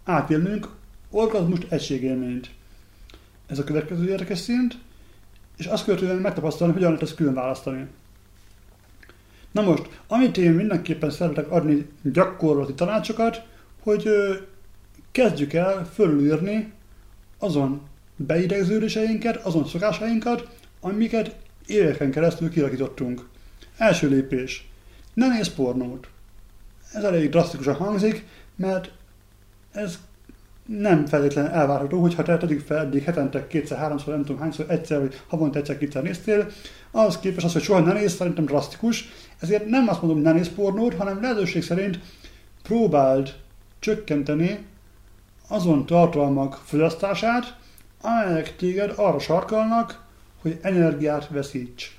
átélnünk 0.04 0.68
orgazmust, 1.10 1.72
egységélményt. 1.72 2.50
Ez 3.46 3.58
a 3.58 3.64
következő 3.64 4.08
érdekes 4.08 4.38
szint, 4.38 4.78
és 5.56 5.66
azt 5.66 5.84
követően 5.84 6.16
megtapasztalni, 6.16 6.72
hogyan 6.72 6.88
lehet 6.88 7.04
ezt 7.04 7.14
külön 7.14 7.34
választani. 7.34 7.86
Na 9.52 9.62
most, 9.62 10.00
amit 10.06 10.36
én 10.36 10.52
mindenképpen 10.52 11.10
szeretek 11.10 11.50
adni 11.50 11.88
gyakorlati 12.02 12.74
tanácsokat, 12.74 13.46
hogy 13.82 14.08
kezdjük 15.10 15.52
el 15.52 15.86
fölülírni 15.94 16.72
azon 17.38 17.80
beidegződéseinket, 18.18 19.36
azon 19.36 19.66
szokásainkat, 19.66 20.48
amiket 20.80 21.36
éveken 21.66 22.10
keresztül 22.10 22.50
kialakítottunk. 22.50 23.28
Első 23.76 24.08
lépés. 24.08 24.68
Ne 25.14 25.28
nézz 25.28 25.48
pornót. 25.48 26.08
Ez 26.92 27.04
elég 27.04 27.30
drasztikusan 27.30 27.74
hangzik, 27.74 28.26
mert 28.56 28.90
ez 29.72 29.98
nem 30.66 31.06
feltétlenül 31.06 31.50
elvárható, 31.50 32.00
hogyha 32.00 32.22
te 32.22 32.36
tegyük 32.36 32.60
fel 32.60 32.78
eddig 32.78 33.02
hetente 33.02 33.46
kétszer, 33.46 33.78
háromszor, 33.78 34.14
nem 34.14 34.24
tudom 34.24 34.40
hányszor, 34.40 34.66
egyszer 34.68 35.00
vagy 35.00 35.20
havonta 35.28 35.58
egyszer, 35.58 35.78
kétszer 35.78 36.02
néztél, 36.02 36.46
az 36.90 37.18
képes 37.18 37.44
az, 37.44 37.52
hogy 37.52 37.62
soha 37.62 37.80
ne 37.80 37.92
néz, 37.92 38.14
szerintem 38.14 38.44
drasztikus. 38.44 39.08
Ezért 39.38 39.66
nem 39.66 39.88
azt 39.88 40.02
mondom, 40.02 40.22
ne 40.22 40.32
nézz 40.32 40.48
pornót, 40.48 40.94
hanem 40.94 41.20
lehetőség 41.20 41.62
szerint 41.62 41.98
próbáld 42.62 43.34
csökkenteni 43.78 44.66
azon 45.48 45.86
tartalmak 45.86 46.60
fogyasztását, 46.64 47.57
amelyek 48.00 48.56
téged 48.56 48.92
arra 48.96 49.18
sarkalnak, 49.18 50.04
hogy 50.42 50.58
energiát 50.62 51.28
veszíts. 51.28 51.98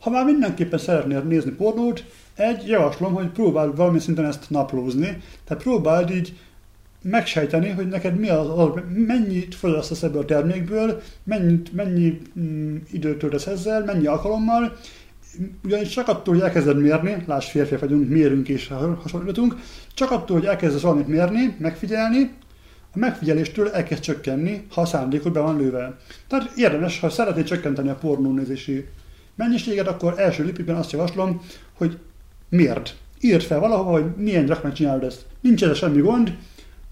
Ha 0.00 0.10
már 0.10 0.24
mindenképpen 0.24 0.78
szeretnél 0.78 1.20
nézni 1.20 1.50
pornót, 1.50 2.04
egy, 2.34 2.66
javaslom, 2.66 3.14
hogy 3.14 3.28
próbáld 3.28 3.76
valami 3.76 3.98
szinten 3.98 4.24
ezt 4.24 4.50
naplózni, 4.50 5.22
tehát 5.44 5.62
próbáld 5.62 6.10
így 6.10 6.38
megsejteni, 7.02 7.68
hogy 7.68 7.88
neked 7.88 8.18
mi 8.18 8.28
az, 8.28 8.58
az 8.58 8.68
mennyit 9.06 9.54
fogyasztasz 9.54 10.02
ebből 10.02 10.22
a 10.22 10.24
termékből, 10.24 11.02
mennyit, 11.24 11.72
mennyi 11.72 12.20
mm, 12.38 12.76
időt 12.90 13.18
töltesz 13.18 13.46
ezzel, 13.46 13.84
mennyi 13.84 14.06
alkalommal, 14.06 14.76
ugyanis 15.64 15.88
csak 15.88 16.08
attól, 16.08 16.34
hogy 16.34 16.42
elkezded 16.42 16.80
mérni, 16.80 17.24
láss 17.26 17.50
férfiak 17.50 17.80
vagyunk, 17.80 18.08
mérünk 18.08 18.48
és 18.48 18.72
hasonlítunk, 19.02 19.56
csak 19.94 20.10
attól, 20.10 20.38
hogy 20.38 20.46
elkezdesz 20.46 20.80
valamit 20.80 21.08
mérni, 21.08 21.56
megfigyelni, 21.58 22.30
a 22.94 22.98
megfigyeléstől 22.98 23.70
elkezd 23.70 24.02
csökkenni, 24.02 24.66
ha 24.70 24.80
a 24.80 24.86
szándékod 24.86 25.32
be 25.32 25.40
van 25.40 25.56
lőve. 25.56 25.96
Tehát 26.26 26.52
érdemes, 26.56 27.00
ha 27.00 27.10
szeretnéd 27.10 27.44
csökkenteni 27.44 27.88
a 27.88 27.94
pornónézési 27.94 28.88
mennyiséget, 29.34 29.86
akkor 29.86 30.14
első 30.18 30.44
lépésben 30.44 30.76
azt 30.76 30.92
javaslom, 30.92 31.42
hogy 31.72 31.98
mérd. 32.48 32.90
Írd 33.20 33.42
fel 33.42 33.60
valahova, 33.60 33.90
hogy 33.90 34.04
milyen 34.16 34.44
gyakran 34.44 34.72
csinálod 34.72 35.04
ezt. 35.04 35.26
Nincs 35.40 35.64
ez 35.64 35.76
semmi 35.76 36.00
gond, 36.00 36.36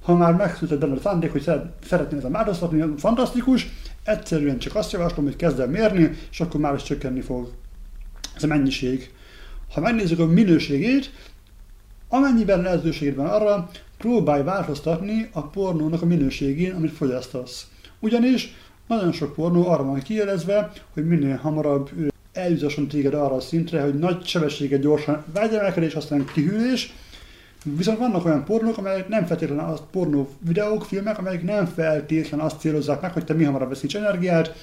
ha 0.02 0.16
már 0.16 0.34
megszületett 0.34 0.78
benne 0.80 0.94
a 0.94 1.00
szándék, 1.00 1.32
hogy 1.32 1.50
szeretnél 1.86 2.18
ezen 2.18 2.32
változtatni, 2.32 2.84
fantasztikus, 2.96 3.68
egyszerűen 4.04 4.58
csak 4.58 4.74
azt 4.74 4.92
javaslom, 4.92 5.24
hogy 5.24 5.36
kezd 5.36 5.60
el 5.60 5.68
mérni, 5.68 6.10
és 6.30 6.40
akkor 6.40 6.60
már 6.60 6.74
is 6.74 6.82
csökkenni 6.82 7.20
fog. 7.20 7.50
Ez 8.34 8.42
a 8.42 8.46
mennyiség. 8.46 9.10
Ha 9.72 9.80
megnézzük 9.80 10.18
a 10.18 10.26
minőségét, 10.26 11.10
amennyiben 12.08 12.60
lehetőséged 12.60 13.14
van 13.14 13.26
arra, 13.26 13.70
próbálj 14.02 14.42
változtatni 14.42 15.28
a 15.32 15.42
pornónak 15.42 16.02
a 16.02 16.06
minőségén, 16.06 16.74
amit 16.74 16.92
fogyasztasz. 16.92 17.66
Ugyanis 18.00 18.54
nagyon 18.86 19.12
sok 19.12 19.34
pornó 19.34 19.68
arra 19.68 19.84
van 19.84 20.00
kijelezve, 20.00 20.72
hogy 20.92 21.06
minél 21.06 21.36
hamarabb 21.36 21.90
eljutosson 22.32 22.88
téged 22.88 23.14
arra 23.14 23.34
a 23.34 23.40
szintre, 23.40 23.82
hogy 23.82 23.98
nagy 23.98 24.26
sebességet 24.26 24.80
gyorsan 24.80 25.24
vágyemelkedés, 25.32 25.94
aztán 25.94 26.24
kihűlés, 26.34 26.94
Viszont 27.64 27.98
vannak 27.98 28.24
olyan 28.24 28.44
pornók, 28.44 28.78
amelyek 28.78 29.08
nem 29.08 29.26
feltétlenül 29.26 29.64
az 29.64 29.82
pornó 29.90 30.28
videók, 30.38 30.84
filmek, 30.84 31.18
amelyek 31.18 31.42
nem 31.42 31.66
feltétlenül 31.66 32.46
azt 32.46 32.60
célozzák 32.60 33.00
meg, 33.00 33.12
hogy 33.12 33.24
te 33.24 33.34
mi 33.34 33.44
hamarabb 33.44 33.68
veszíts 33.68 33.96
energiát. 33.96 34.54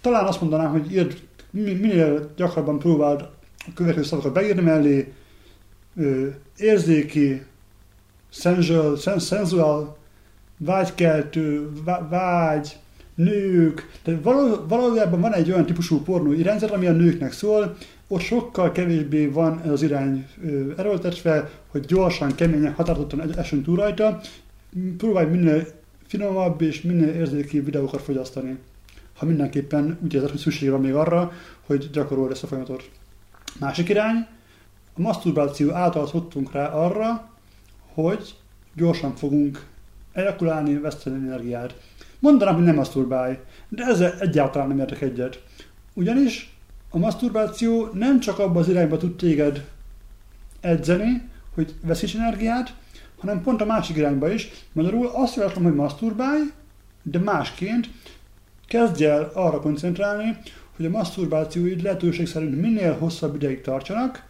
Talán 0.00 0.24
azt 0.24 0.40
mondanám, 0.40 0.70
hogy 0.70 0.92
írd, 0.92 1.18
minél 1.50 2.32
gyakrabban 2.36 2.78
próbáld 2.78 3.20
a 3.58 3.72
következő 3.74 4.06
szavakat 4.06 4.32
beírni 4.32 4.62
mellé, 4.62 5.12
érzéki, 6.56 7.42
sensual, 8.30 8.96
sensual 8.96 9.96
vágykeltő, 10.58 11.68
vágy, 12.08 12.76
nők, 13.14 13.90
tehát 14.02 14.22
valójában 14.68 15.20
van 15.20 15.34
egy 15.34 15.50
olyan 15.50 15.66
típusú 15.66 16.02
pornó 16.02 16.32
irányzat, 16.32 16.70
ami 16.70 16.86
a 16.86 16.92
nőknek 16.92 17.32
szól, 17.32 17.76
ott 18.08 18.20
sokkal 18.20 18.72
kevésbé 18.72 19.26
van 19.26 19.58
az 19.58 19.82
irány 19.82 20.26
erőltetve, 20.76 21.50
hogy 21.68 21.84
gyorsan, 21.84 22.34
keményen, 22.34 22.72
határozottan 22.72 23.38
esünk 23.38 23.64
túl 23.64 23.76
rajta. 23.76 24.20
Próbálj 24.98 25.26
minél 25.26 25.66
finomabb 26.06 26.60
és 26.60 26.82
minél 26.82 27.08
érzéki 27.08 27.60
videókat 27.60 28.02
fogyasztani. 28.02 28.58
Ha 29.16 29.26
mindenképpen 29.26 29.98
úgy 30.02 30.14
érzed, 30.14 30.30
hogy 30.30 30.38
szükség 30.38 30.70
van 30.70 30.80
még 30.80 30.94
arra, 30.94 31.32
hogy 31.66 31.90
gyakorold 31.92 32.30
ezt 32.30 32.42
a 32.42 32.46
folyamatot. 32.46 32.90
Másik 33.58 33.88
irány, 33.88 34.26
a 34.94 35.00
maszturbáció 35.00 35.72
által 35.72 36.06
szoktunk 36.06 36.52
rá 36.52 36.66
arra, 36.66 37.29
hogy 38.02 38.34
gyorsan 38.74 39.14
fogunk 39.14 39.66
ejakulálni, 40.12 40.78
veszteni 40.78 41.26
energiát. 41.26 41.74
Mondanám, 42.18 42.54
hogy 42.54 42.64
nem 42.64 42.74
maszturbálj, 42.74 43.38
de 43.68 43.84
ezzel 43.84 44.18
egyáltalán 44.18 44.68
nem 44.68 44.78
értek 44.78 45.00
egyet. 45.00 45.42
Ugyanis 45.94 46.56
a 46.90 46.98
maszturbáció 46.98 47.88
nem 47.92 48.20
csak 48.20 48.38
abba 48.38 48.60
az 48.60 48.68
irányba 48.68 48.96
tud 48.96 49.16
téged 49.16 49.66
edzeni, 50.60 51.28
hogy 51.54 51.74
veszíts 51.82 52.14
energiát, 52.14 52.74
hanem 53.18 53.42
pont 53.42 53.60
a 53.60 53.64
másik 53.64 53.96
irányba 53.96 54.32
is. 54.32 54.48
Magyarul 54.72 55.10
azt 55.12 55.36
javaslom, 55.36 55.64
hogy 55.64 55.74
maszturbálj, 55.74 56.42
de 57.02 57.18
másként 57.18 57.90
kezdj 58.66 59.04
el 59.04 59.30
arra 59.34 59.60
koncentrálni, 59.60 60.36
hogy 60.76 60.86
a 60.86 60.90
maszturbációid 60.90 61.82
lehetőség 61.82 62.26
szerint 62.26 62.60
minél 62.60 62.92
hosszabb 62.98 63.34
ideig 63.34 63.60
tartsanak, 63.60 64.28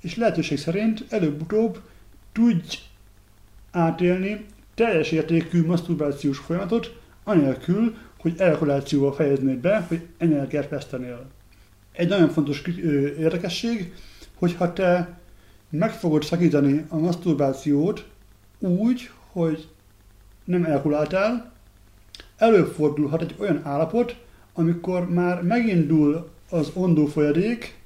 és 0.00 0.16
lehetőség 0.16 0.58
szerint 0.58 1.04
előbb-utóbb 1.08 1.80
tudj 2.36 2.78
átélni 3.70 4.46
teljes 4.74 5.10
értékű 5.10 5.66
maszturbációs 5.66 6.38
folyamatot, 6.38 7.00
anélkül, 7.24 7.94
hogy 8.18 8.34
elkolációval 8.38 9.12
fejeznéd 9.12 9.58
be, 9.58 9.84
hogy 9.88 10.06
energiát 10.18 10.68
vesztenél. 10.68 11.26
Egy 11.92 12.08
nagyon 12.08 12.28
fontos 12.28 12.62
érdekesség, 13.18 13.94
hogyha 14.34 14.72
te 14.72 15.18
meg 15.70 15.92
fogod 15.92 16.22
szakítani 16.24 16.84
a 16.88 16.98
maszturbációt 16.98 18.06
úgy, 18.58 19.10
hogy 19.32 19.68
nem 20.44 20.64
elkuláltál, 20.64 21.52
előfordulhat 22.36 23.22
egy 23.22 23.34
olyan 23.38 23.60
állapot, 23.64 24.16
amikor 24.52 25.10
már 25.10 25.42
megindul 25.42 26.30
az 26.50 26.70
ondó 26.74 27.06
folyadék, 27.06 27.78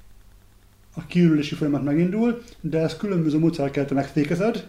a 0.95 1.05
kiürülési 1.05 1.55
folyamat 1.55 1.83
megindul, 1.83 2.41
de 2.61 2.79
ezt 2.79 2.97
különböző 2.97 3.39
módszerekkel 3.39 3.85
te 3.85 3.93
megfékezed, 3.93 4.67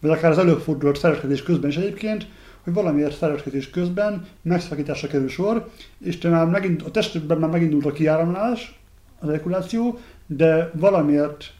vagy 0.00 0.10
akár 0.10 0.30
az 0.30 0.38
előfordulhat 0.38 0.98
szereskedés 0.98 1.42
közben 1.42 1.70
is 1.70 1.76
egyébként, 1.76 2.26
hogy 2.62 2.72
valamiért 2.72 3.16
szereskedés 3.16 3.70
közben 3.70 4.26
megszakításra 4.42 5.08
kerül 5.08 5.28
sor, 5.28 5.70
és 5.98 6.18
te 6.18 6.28
már 6.28 6.46
megint, 6.46 6.82
a 6.82 6.90
testben 6.90 7.38
már 7.38 7.50
megindult 7.50 7.84
a 7.84 7.92
kiáramlás, 7.92 8.78
az 9.18 9.28
ekuláció, 9.28 9.98
de 10.26 10.70
valamiért 10.74 11.52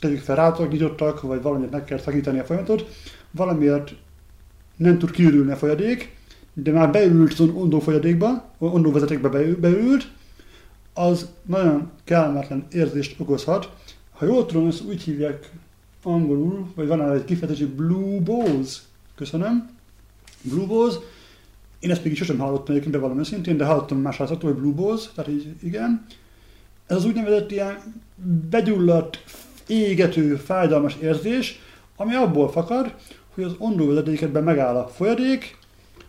tegyük 0.00 0.20
fel 0.20 0.36
rátok 0.36 0.70
nyitottak, 0.70 1.20
vagy 1.20 1.42
valamiért 1.42 1.72
meg 1.72 1.84
kell 1.84 1.98
szakítani 1.98 2.38
a 2.38 2.44
folyamatot, 2.44 2.86
valamiért 3.30 3.94
nem 4.76 4.98
tud 4.98 5.10
kiürülni 5.10 5.52
a 5.52 5.56
folyadék, 5.56 6.16
de 6.52 6.72
már 6.72 6.90
beült 6.90 7.32
az 7.32 7.40
ondó 7.40 7.80
folyadékba, 7.80 8.50
ondó 8.58 8.92
vezetékbe 8.92 9.28
beült, 9.54 10.08
az 10.98 11.28
nagyon 11.42 11.90
kellemetlen 12.04 12.66
érzést 12.72 13.20
okozhat. 13.20 13.72
Ha 14.10 14.24
jól 14.24 14.46
tudom, 14.46 14.66
ezt 14.66 14.84
úgy 14.84 15.02
hívják 15.02 15.50
angolul, 16.02 16.72
vagy 16.74 16.86
van 16.86 17.12
egy 17.12 17.24
kifejezés, 17.24 17.66
blue 17.66 18.20
balls. 18.20 18.78
Köszönöm. 19.14 19.70
Blue 20.42 20.66
balls. 20.66 20.94
Én 21.78 21.90
ezt 21.90 22.04
még 22.04 22.16
sosem 22.16 22.38
hallottam 22.38 22.66
egyébként, 22.68 22.94
de 22.94 23.00
valami 23.00 23.24
szintén, 23.24 23.56
de 23.56 23.64
hallottam 23.64 23.98
más 23.98 24.16
házatól, 24.16 24.52
hogy 24.52 24.60
blue 24.60 24.74
balls, 24.74 25.08
tehát 25.14 25.30
így 25.30 25.54
igen. 25.62 26.06
Ez 26.86 26.96
az 26.96 27.04
úgynevezett 27.04 27.50
ilyen 27.50 28.02
begyulladt, 28.50 29.24
égető, 29.66 30.36
fájdalmas 30.36 30.96
érzés, 31.02 31.60
ami 31.96 32.14
abból 32.14 32.50
fakad, 32.50 32.94
hogy 33.34 33.44
az 33.44 33.54
ondóvezetékedben 33.58 34.44
megáll 34.44 34.76
a 34.76 34.88
folyadék, 34.88 35.58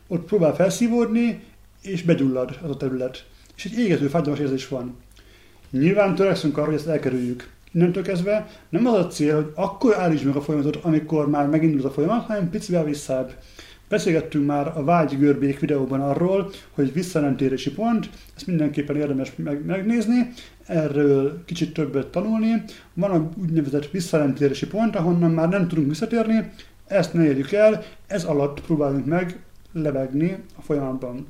ott 0.07 0.25
próbál 0.25 0.55
felszívódni, 0.55 1.43
és 1.81 2.01
begyullad 2.03 2.59
az 2.63 2.69
a 2.69 2.77
terület. 2.77 3.25
És 3.59 3.65
egy 3.65 3.79
égető, 3.79 4.07
fájdalmas 4.07 4.39
érzés 4.39 4.67
van. 4.67 4.95
Nyilván 5.69 6.15
törekszünk 6.15 6.57
arra, 6.57 6.65
hogy 6.65 6.75
ezt 6.75 6.87
elkerüljük. 6.87 7.49
Innentől 7.71 8.03
kezdve 8.03 8.47
nem 8.69 8.87
az 8.87 8.93
a 8.93 9.07
cél, 9.07 9.35
hogy 9.35 9.51
akkor 9.55 9.95
állítsd 9.95 10.25
meg 10.25 10.35
a 10.35 10.41
folyamatot, 10.41 10.83
amikor 10.83 11.29
már 11.29 11.47
megindult 11.47 11.83
a 11.83 11.91
folyamat, 11.91 12.25
hanem 12.25 12.49
picivel 12.49 12.83
visszább. 12.83 13.31
Beszélgettünk 13.89 14.45
már 14.45 14.77
a 14.77 14.83
vágygörbék 14.83 15.59
videóban 15.59 16.01
arról, 16.01 16.51
hogy 16.71 16.93
visszanemtérési 16.93 17.71
pont, 17.71 18.09
ezt 18.35 18.47
mindenképpen 18.47 18.95
érdemes 18.95 19.31
meg, 19.35 19.65
megnézni, 19.65 20.31
erről 20.65 21.43
kicsit 21.45 21.73
többet 21.73 22.07
tanulni. 22.07 22.63
Van 22.93 23.11
a 23.11 23.29
úgynevezett 23.41 23.91
visszanemtérési 23.91 24.67
pont, 24.67 24.95
ahonnan 24.95 25.31
már 25.31 25.49
nem 25.49 25.67
tudunk 25.67 25.87
visszatérni, 25.87 26.51
ezt 26.87 27.13
ne 27.13 27.23
érjük 27.23 27.51
el, 27.51 27.83
ez 28.07 28.23
alatt 28.23 28.61
próbálunk 28.61 29.05
meg 29.05 29.39
lebegni 29.73 30.37
a 30.57 30.61
folyamatban. 30.61 31.27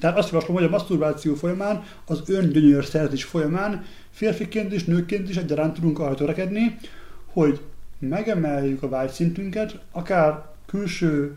Tehát 0.00 0.18
azt 0.18 0.30
javaslom, 0.30 0.56
hogy 0.56 0.64
a 0.64 0.68
maszturbáció 0.68 1.34
folyamán, 1.34 1.84
az 2.06 2.22
öngyönyör 2.26 2.84
szerzés 2.84 3.24
folyamán 3.24 3.84
férfiként 4.10 4.72
és 4.72 4.84
nőként 4.84 5.28
is 5.28 5.36
egyaránt 5.36 5.74
tudunk 5.74 5.98
arra 5.98 6.14
törekedni, 6.14 6.78
hogy 7.26 7.60
megemeljük 7.98 8.82
a 8.82 8.88
vágyszintünket, 8.88 9.80
akár 9.92 10.44
külső 10.66 11.36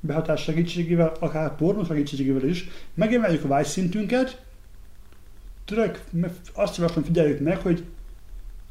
behatás 0.00 0.42
segítségével, 0.42 1.12
akár 1.20 1.56
pornó 1.56 1.84
segítségével 1.84 2.48
is, 2.48 2.68
megemeljük 2.94 3.44
a 3.44 3.48
vágyszintünket, 3.48 4.42
török, 5.64 6.04
azt 6.52 6.76
javaslom, 6.76 7.04
figyeljük 7.04 7.40
meg, 7.40 7.58
hogy 7.58 7.84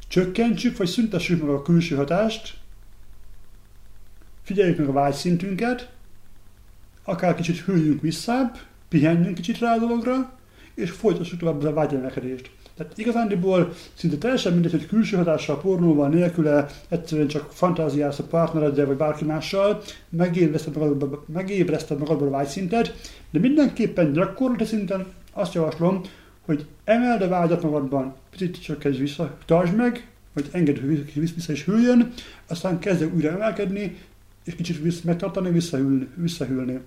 csökkentsük, 0.08 0.76
vagy 0.76 0.86
szüntessük 0.86 1.40
meg 1.40 1.50
a 1.50 1.62
külső 1.62 1.96
hatást, 1.96 2.56
figyeljük 4.42 4.78
meg 4.78 4.88
a 4.88 4.92
vágyszintünket, 4.92 5.90
akár 7.04 7.34
kicsit 7.34 7.58
hűljünk 7.58 8.00
visszább, 8.00 8.58
pihenjünk 8.94 9.34
kicsit 9.34 9.58
rá 9.58 9.74
a 9.74 9.78
dologra, 9.78 10.32
és 10.74 10.90
folytassuk 10.90 11.38
tovább 11.38 11.64
a 11.64 11.72
vágyemelkedést. 11.72 12.50
Tehát 12.76 12.98
igazándiból 12.98 13.72
szinte 13.94 14.16
teljesen 14.16 14.52
mindegy, 14.52 14.70
hogy 14.70 14.86
külső 14.86 15.16
hatással, 15.16 15.60
pornóval, 15.60 16.08
nélküle, 16.08 16.66
egyszerűen 16.88 17.28
csak 17.28 17.52
fantáziálsz 17.52 18.18
a 18.18 18.24
partnereddel, 18.24 18.86
vagy 18.86 18.96
bárki 18.96 19.24
mással, 19.24 19.82
megébreszted 20.08 20.76
magadból, 20.76 21.24
megébreszted 21.32 21.98
magadból 21.98 22.26
a 22.26 22.30
vágyszintet, 22.30 22.94
de 23.30 23.38
mindenképpen 23.38 24.12
gyakorlati 24.12 24.64
szinten 24.64 25.06
azt 25.32 25.54
javaslom, 25.54 26.00
hogy 26.44 26.66
emeld 26.84 27.22
a 27.22 27.28
vágyat 27.28 27.62
magadban, 27.62 28.14
picit 28.30 28.84
egy 28.84 28.98
vissza, 28.98 29.36
tartsd 29.46 29.76
meg, 29.76 30.08
vagy 30.32 30.48
engedd, 30.52 30.80
hogy 30.80 31.32
vissza 31.34 31.52
is 31.52 31.64
hűljön, 31.64 32.12
aztán 32.46 32.78
kezdj 32.78 33.04
újra 33.04 33.30
emelkedni, 33.30 33.96
és 34.44 34.54
kicsit 34.54 34.82
vissza, 34.82 35.00
megtartani, 35.04 35.50
visszahűlni. 35.50 36.08
visszahűlni. 36.14 36.80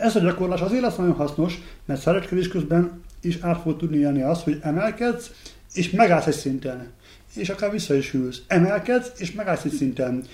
Ez 0.00 0.16
a 0.16 0.20
gyakorlás 0.20 0.60
azért 0.60 0.82
lesz 0.82 0.96
nagyon 0.96 1.14
hasznos, 1.14 1.60
mert 1.84 2.00
szeretkedés 2.00 2.48
közben 2.48 3.02
is 3.20 3.38
át 3.40 3.60
fog 3.60 3.76
tudni 3.76 3.96
élni 3.96 4.22
azt, 4.22 4.44
hogy 4.44 4.58
emelkedsz, 4.62 5.30
és 5.72 5.90
megállsz 5.90 6.26
egy 6.26 6.34
szinten. 6.34 6.92
És 7.34 7.48
akár 7.48 7.70
vissza 7.70 7.94
is 7.94 8.10
hűlsz. 8.10 8.42
Emelkedsz, 8.46 9.12
és 9.16 9.32
megállsz 9.32 9.64
egy 9.64 9.72
szinten. 9.72 10.24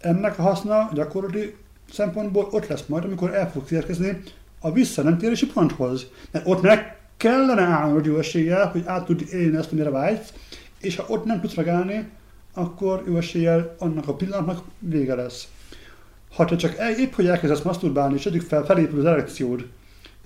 Ennek 0.00 0.38
a 0.38 0.42
haszna 0.42 0.90
gyakorlati 0.94 1.54
szempontból 1.92 2.48
ott 2.50 2.66
lesz 2.66 2.84
majd, 2.86 3.04
amikor 3.04 3.34
el 3.34 3.50
fogsz 3.50 3.70
érkezni 3.70 4.20
a 4.60 4.72
vissza 4.72 5.02
nem 5.02 5.18
térési 5.18 5.46
ponthoz. 5.46 6.06
Mert 6.30 6.48
ott 6.48 6.62
meg 6.62 6.96
kellene 7.16 7.62
állnod 7.62 8.04
jó 8.04 8.18
eséllyel, 8.18 8.66
hogy 8.66 8.82
át 8.86 9.04
tud 9.04 9.22
élni 9.32 9.56
ezt, 9.56 9.72
amire 9.72 9.90
vágysz, 9.90 10.32
és 10.80 10.96
ha 10.96 11.04
ott 11.08 11.24
nem 11.24 11.40
tudsz 11.40 11.54
megállni, 11.54 12.08
akkor 12.54 13.02
jó 13.06 13.16
eséllyel 13.16 13.74
annak 13.78 14.08
a 14.08 14.14
pillanatnak 14.14 14.64
vége 14.78 15.14
lesz. 15.14 15.48
Ha 16.34 16.44
te 16.44 16.56
csak 16.56 16.76
épp, 16.98 17.12
hogy 17.12 17.26
elkezdesz 17.26 17.62
masturbálni, 17.62 18.14
és 18.14 18.22
tegyük 18.22 18.42
fel, 18.42 18.64
felépül 18.64 18.98
az 18.98 19.04
erekciód, 19.04 19.66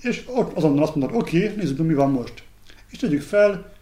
és 0.00 0.24
ott 0.26 0.56
azonnal 0.56 0.82
azt 0.82 0.94
mondod, 0.94 1.20
oké, 1.20 1.52
nézzük, 1.56 1.78
mi 1.78 1.94
van 1.94 2.10
most. 2.10 2.42
És 2.90 2.98
tegyük 2.98 3.22
fel, 3.22 3.72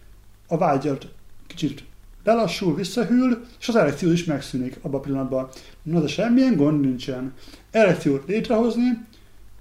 a 0.49 0.57
vágyat 0.57 1.09
kicsit 1.47 1.85
lelassul, 2.25 2.75
visszahűl, 2.75 3.47
és 3.61 3.69
az 3.69 3.77
erekció 3.77 4.11
is 4.11 4.25
megszűnik 4.25 4.79
abban 4.83 5.01
a 5.01 5.03
pillanatban. 5.03 5.49
Na 5.83 6.01
de 6.01 6.07
semmilyen 6.07 6.57
gond 6.57 6.81
nincsen. 6.81 7.35
Erekciót 7.71 8.29
létrehozni 8.29 9.07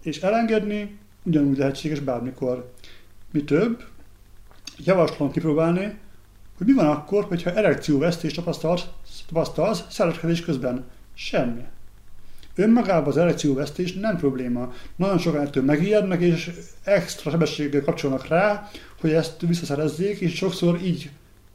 és 0.02 0.22
elengedni 0.22 0.98
ugyanúgy 1.24 1.58
lehetséges 1.58 2.00
bármikor. 2.00 2.72
Mi 3.32 3.44
több, 3.44 3.84
javaslom 4.78 5.32
kipróbálni, 5.32 5.98
hogy 6.58 6.68
mi 6.68 6.74
van 6.74 6.88
akkor, 6.88 7.24
hogyha 7.24 7.54
erekcióvesztést 7.54 8.36
tapasztalsz, 8.36 8.84
tapasztalsz 9.28 9.84
szeretkedés 9.90 10.42
közben. 10.42 10.86
Semmi. 11.14 11.64
Önmagában 12.56 13.08
az 13.08 13.18
erekcióvesztés 13.18 13.94
nem 13.94 14.18
probléma. 14.18 14.74
Nagyon 14.96 15.18
sokan 15.18 15.42
ettől 15.42 15.64
megijednek, 15.64 16.22
és 16.22 16.52
extra 16.84 17.32
sebességgel 17.32 17.82
kapcsolnak 17.82 18.28
rá, 18.28 18.70
hogy 19.02 19.12
ezt 19.12 19.42
visszaszerezzék, 19.42 20.20
és 20.20 20.36
sokszor 20.36 20.80
így 20.84 21.10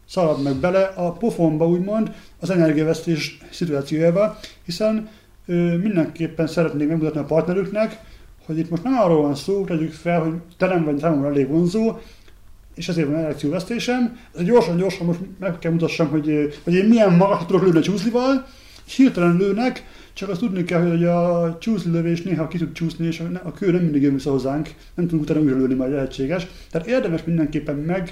szalad 0.09 0.43
meg 0.43 0.55
bele 0.55 0.83
a 0.83 1.13
pofonba, 1.13 1.69
úgymond, 1.69 2.15
az 2.41 2.51
energiavesztés 2.51 3.39
szituációjába, 3.51 4.39
hiszen 4.65 5.09
ö, 5.47 5.77
mindenképpen 5.77 6.47
szeretnék 6.47 6.89
megmutatni 6.89 7.21
a 7.21 7.25
partnerüknek, 7.25 8.01
hogy 8.47 8.59
itt 8.59 8.71
most 8.71 8.83
nem 8.83 8.99
arról 8.99 9.23
van 9.23 9.35
szó, 9.35 9.65
tegyük 9.65 9.93
fel, 9.93 10.21
hogy 10.21 10.35
te 10.57 10.67
nem 10.67 10.85
vagy 10.85 10.99
számomra 10.99 11.29
elég 11.29 11.49
vonzó, 11.49 11.99
és 12.75 12.89
ezért 12.89 13.09
van 13.09 13.17
erekcióvesztésem. 13.17 14.19
Gyorsan, 14.45 14.77
gyorsan 14.77 15.07
most 15.07 15.21
meg 15.39 15.59
kell 15.59 15.73
mutassam, 15.73 16.09
hogy, 16.09 16.59
hogy 16.65 16.75
én 16.75 16.85
milyen 16.85 17.13
magas 17.13 17.47
tudok 17.47 17.63
lőni 17.63 17.79
a 17.79 17.83
csúszlival, 17.83 18.47
és 18.87 18.97
hirtelen 18.97 19.37
lőnek, 19.37 19.85
csak 20.13 20.29
azt 20.29 20.41
tudni 20.41 20.65
kell, 20.65 20.89
hogy 20.89 21.05
a 21.05 21.57
csúszlövés 21.61 22.23
néha 22.23 22.49
ki 22.49 22.59
tud 22.59 22.73
csúszni, 22.73 23.07
és 23.07 23.23
a 23.43 23.53
kő 23.53 23.71
nem 23.71 23.83
mindig 23.83 24.03
jön 24.03 24.15
vissza 24.15 24.31
hozzánk, 24.31 24.75
nem 24.95 25.07
tudunk 25.07 25.23
utána 25.23 25.41
újra 25.41 25.57
lőni, 25.57 25.75
majd 25.75 25.93
lehetséges. 25.93 26.47
Tehát 26.71 26.87
érdemes 26.87 27.25
mindenképpen 27.25 28.07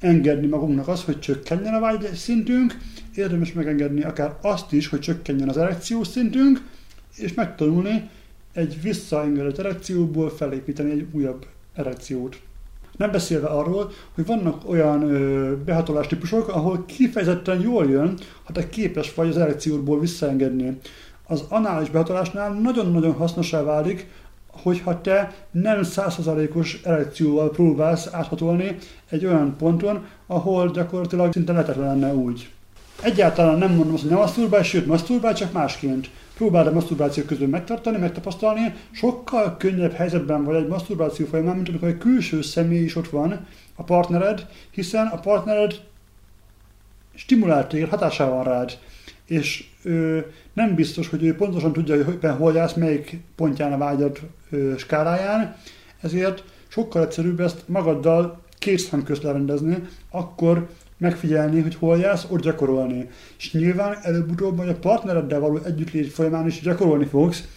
megengedni 0.00 0.46
magunknak 0.46 0.88
az, 0.88 1.04
hogy 1.04 1.18
csökkenjen 1.18 1.74
a 1.74 1.80
vágy 1.80 2.10
szintünk, 2.14 2.78
érdemes 3.14 3.52
megengedni 3.52 4.02
akár 4.02 4.36
azt 4.42 4.72
is, 4.72 4.88
hogy 4.88 5.00
csökkenjen 5.00 5.48
az 5.48 5.56
erekciós 5.56 6.06
szintünk, 6.06 6.62
és 7.16 7.34
megtanulni 7.34 8.10
egy 8.52 8.82
visszaengedett 8.82 9.58
erekcióból 9.58 10.30
felépíteni 10.30 10.90
egy 10.90 11.06
újabb 11.12 11.46
erekciót. 11.74 12.40
Nem 12.96 13.10
beszélve 13.10 13.46
arról, 13.46 13.90
hogy 14.14 14.26
vannak 14.26 14.68
olyan 14.68 15.02
ö, 15.02 15.56
behatolás 15.64 16.06
típusok, 16.06 16.48
ahol 16.48 16.84
kifejezetten 16.84 17.60
jól 17.60 17.90
jön, 17.90 18.18
ha 18.42 18.52
te 18.52 18.68
képes 18.68 19.14
vagy 19.14 19.28
az 19.28 19.36
erekcióból 19.36 20.00
visszaengedni. 20.00 20.78
Az 21.32 21.44
anális 21.48 21.90
behatolásnál 21.90 22.52
nagyon-nagyon 22.52 23.12
hasznosá 23.12 23.62
válik, 23.62 24.06
hogyha 24.62 25.00
te 25.00 25.34
nem 25.50 25.82
százszerzalékos 25.82 26.80
erekcióval 26.84 27.50
próbálsz 27.50 28.08
áthatolni 28.12 28.76
egy 29.10 29.26
olyan 29.26 29.56
ponton, 29.56 30.06
ahol 30.26 30.70
gyakorlatilag 30.70 31.32
szinte 31.32 31.52
lehetetlen 31.52 31.86
lenne 31.86 32.14
úgy. 32.14 32.50
Egyáltalán 33.02 33.58
nem 33.58 33.74
mondom 33.74 33.92
azt, 33.92 34.02
hogy 34.02 34.10
nem 34.10 34.20
masturbálj, 34.20 34.62
sőt 34.62 34.86
masturbálj, 34.86 35.34
csak 35.34 35.52
másként. 35.52 36.10
Próbáld 36.34 36.66
a 36.66 36.72
masturbáció 36.72 37.24
közben 37.24 37.48
megtartani, 37.48 37.98
megtapasztalni, 37.98 38.74
sokkal 38.90 39.56
könnyebb 39.56 39.92
helyzetben 39.92 40.44
vagy 40.44 40.56
egy 40.56 40.68
masturbáció 40.68 41.26
folyamán, 41.26 41.54
mint 41.54 41.68
amikor 41.68 41.88
egy 41.88 41.98
külső 41.98 42.42
személy 42.42 42.82
is 42.82 42.96
ott 42.96 43.08
van, 43.08 43.46
a 43.76 43.82
partnered, 43.82 44.46
hiszen 44.70 45.06
a 45.06 45.16
partnered 45.16 45.80
stimulált 47.14 47.88
hatásával 47.88 48.34
van 48.34 48.44
rád, 48.44 48.78
és 49.24 49.70
ö, 49.82 50.18
nem 50.52 50.74
biztos, 50.74 51.08
hogy 51.08 51.24
ő 51.24 51.34
pontosan 51.34 51.72
tudja, 51.72 52.04
hogy 52.04 52.14
éppen 52.14 52.36
hol 52.36 52.52
jársz, 52.52 52.74
melyik 52.74 53.20
pontján 53.36 53.72
a 53.72 53.78
vágyad 53.78 54.20
skáláján, 54.76 55.56
ezért 56.00 56.44
sokkal 56.68 57.02
egyszerűbb 57.02 57.40
ezt 57.40 57.62
magaddal 57.66 58.42
két 58.58 58.78
szem 58.78 59.02
közt 59.02 59.22
lerendezni, 59.22 59.76
akkor 60.10 60.68
megfigyelni, 60.98 61.60
hogy 61.60 61.74
hol 61.74 61.98
jársz, 61.98 62.26
ott 62.30 62.40
gyakorolni. 62.40 63.08
És 63.38 63.52
nyilván 63.52 63.96
előbb-utóbb 64.02 64.58
a 64.58 64.74
partnereddel 64.74 65.40
való 65.40 65.58
együttlét 65.64 66.12
folyamán 66.12 66.46
is 66.46 66.60
gyakorolni 66.60 67.04
fogsz. 67.04 67.48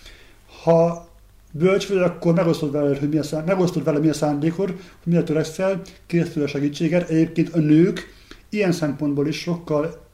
Ha 0.63 1.07
bölcs 1.51 1.87
vagy, 1.87 1.97
akkor 1.97 2.33
megosztod 2.33 2.71
vele, 2.71 2.97
hogy 2.97 3.09
mi 3.09 3.17
a, 3.17 3.23
szán, 3.23 3.43
megosztod 3.43 3.83
vele, 3.83 3.99
mi 3.99 4.09
a 4.09 4.13
szándékod, 4.13 4.67
hogy 4.67 4.77
mire 5.03 5.23
törekszel, 5.23 5.81
készül 6.05 6.43
a 6.43 6.47
segítséget. 6.47 7.09
Egyébként 7.09 7.53
a 7.53 7.59
nők 7.59 8.13
ilyen 8.49 8.71
szempontból 8.71 9.27
is 9.27 9.39
sokkal 9.39 10.04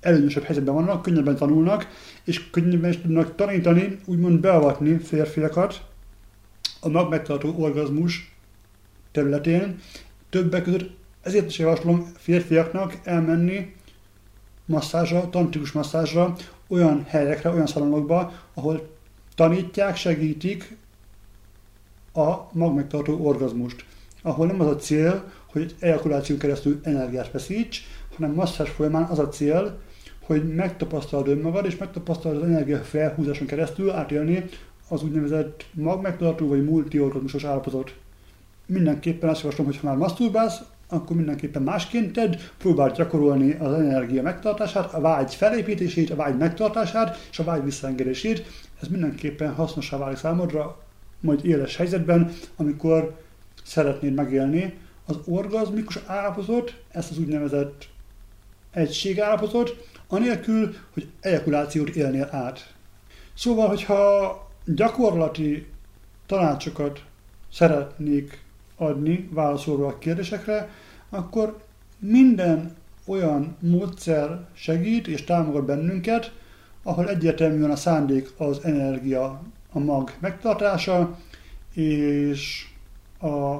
előnyösebb 0.00 0.42
helyzetben 0.42 0.74
vannak, 0.74 1.02
könnyebben 1.02 1.36
tanulnak, 1.36 1.88
és 2.24 2.50
könnyebben 2.50 2.90
is 2.90 3.00
tudnak 3.00 3.34
tanítani, 3.34 3.98
úgymond 4.04 4.40
beavatni 4.40 4.98
férfiakat 4.98 5.82
a 6.80 6.88
magmegtartó 6.88 7.54
orgazmus 7.58 8.34
területén. 9.12 9.78
Többek 10.30 10.62
között 10.62 10.98
ezért 11.22 11.46
is 11.46 11.58
javaslom 11.58 12.12
férfiaknak 12.16 12.98
elmenni 13.04 13.74
masszázsra, 14.64 15.30
tantrikus 15.30 15.72
masszázsra, 15.72 16.34
olyan 16.68 17.04
helyekre, 17.08 17.50
olyan 17.50 17.66
szalonokba, 17.66 18.32
ahol 18.54 18.96
tanítják, 19.34 19.96
segítik 19.96 20.76
a 22.12 22.36
magmegtartó 22.52 23.26
orgazmust. 23.26 23.84
Ahol 24.22 24.46
nem 24.46 24.60
az 24.60 24.66
a 24.66 24.76
cél, 24.76 25.32
hogy 25.46 25.74
ejakuláció 25.78 26.36
keresztül 26.36 26.80
energiát 26.82 27.30
veszíts, 27.30 27.86
hanem 28.16 28.34
masszázs 28.34 28.68
folyamán 28.68 29.02
az 29.04 29.18
a 29.18 29.28
cél, 29.28 29.78
hogy 30.30 30.54
megtapasztalod 30.54 31.28
önmagad, 31.28 31.66
és 31.66 31.76
megtapasztalod 31.76 32.42
az 32.42 32.48
energia 32.48 32.78
felhúzáson 32.78 33.46
keresztül 33.46 33.90
átélni 33.90 34.44
az 34.88 35.02
úgynevezett 35.02 35.64
magmegtartó 35.72 36.48
vagy 36.48 36.64
multiorgazmusos 36.64 37.44
állapotot. 37.44 37.94
Mindenképpen 38.66 39.30
azt 39.30 39.40
javaslom, 39.40 39.66
hogy 39.66 39.76
ha 39.76 39.86
már 39.86 39.96
masturbálsz, 39.96 40.60
akkor 40.88 41.16
mindenképpen 41.16 41.62
másként 41.62 42.12
tedd, 42.12 42.36
próbáld 42.58 42.96
gyakorolni 42.96 43.52
az 43.52 43.72
energia 43.72 44.22
megtartását, 44.22 44.94
a 44.94 45.00
vágy 45.00 45.34
felépítését, 45.34 46.10
a 46.10 46.16
vágy 46.16 46.36
megtartását 46.36 47.28
és 47.30 47.38
a 47.38 47.44
vágy 47.44 47.64
visszaengedését. 47.64 48.46
Ez 48.80 48.88
mindenképpen 48.88 49.54
hasznosá 49.54 49.98
válik 49.98 50.16
számodra, 50.16 50.78
majd 51.20 51.44
éles 51.44 51.76
helyzetben, 51.76 52.32
amikor 52.56 53.16
szeretnéd 53.64 54.14
megélni 54.14 54.74
az 55.06 55.18
orgazmikus 55.24 55.98
állapotot, 56.06 56.82
ezt 56.90 57.10
az 57.10 57.18
úgynevezett 57.18 57.88
egységállapotot, 58.70 59.89
anélkül, 60.10 60.74
hogy 60.92 61.08
ejakulációt 61.20 61.88
élnél 61.88 62.28
át. 62.30 62.74
Szóval, 63.34 63.68
hogyha 63.68 64.50
gyakorlati 64.64 65.66
tanácsokat 66.26 67.04
szeretnék 67.52 68.42
adni, 68.76 69.28
válaszolva 69.32 69.86
a 69.86 69.98
kérdésekre, 69.98 70.68
akkor 71.10 71.62
minden 71.98 72.76
olyan 73.06 73.56
módszer 73.60 74.46
segít 74.52 75.06
és 75.06 75.24
támogat 75.24 75.64
bennünket, 75.64 76.32
ahol 76.82 77.08
egyértelműen 77.08 77.70
a 77.70 77.76
szándék 77.76 78.30
az 78.36 78.64
energia, 78.64 79.42
a 79.72 79.78
mag 79.78 80.12
megtartása, 80.20 81.18
és 81.74 82.68
a 83.20 83.56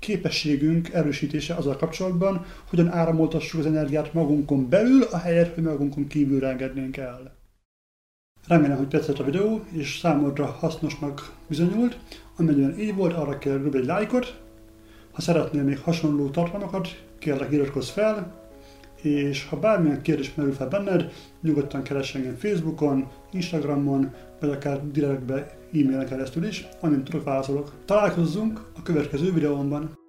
képességünk 0.00 0.92
erősítése 0.92 1.54
azzal 1.54 1.76
kapcsolatban, 1.76 2.44
hogyan 2.68 2.88
áramoltassuk 2.88 3.60
az 3.60 3.66
energiát 3.66 4.14
magunkon 4.14 4.68
belül, 4.68 5.02
a 5.02 5.18
helyet, 5.18 5.54
hogy 5.54 5.62
magunkon 5.62 6.06
kívül 6.06 6.44
engednénk 6.44 6.96
el. 6.96 7.38
Remélem, 8.46 8.76
hogy 8.76 8.88
tetszett 8.88 9.18
a 9.18 9.24
videó, 9.24 9.64
és 9.72 9.98
számodra 9.98 10.46
hasznosnak 10.46 11.32
bizonyult. 11.48 11.98
Amennyiben 12.36 12.78
így 12.78 12.94
volt, 12.94 13.12
arra 13.12 13.38
kell 13.38 13.60
egy 13.72 13.84
lájkot, 13.84 14.40
Ha 15.12 15.20
szeretnél 15.20 15.62
még 15.62 15.78
hasonló 15.78 16.28
tartalmakat, 16.28 17.04
kérlek 17.18 17.52
iratkozz 17.52 17.88
fel, 17.88 18.38
és 19.02 19.46
ha 19.46 19.58
bármilyen 19.58 20.02
kérdés 20.02 20.34
merül 20.34 20.52
fel 20.52 20.68
benned, 20.68 21.12
nyugodtan 21.40 21.82
keres 21.82 22.14
engem 22.14 22.36
Facebookon, 22.36 23.08
Instagramon, 23.32 24.14
vagy 24.40 24.50
akár 24.50 24.90
direktbe 24.90 25.58
e-mailen 25.72 26.06
keresztül 26.06 26.44
is, 26.44 26.68
amint 26.80 27.04
tudok 27.04 27.24
válaszolok. 27.24 27.72
Találkozzunk 27.84 28.60
a 28.76 28.82
következő 28.82 29.32
videómban! 29.32 29.99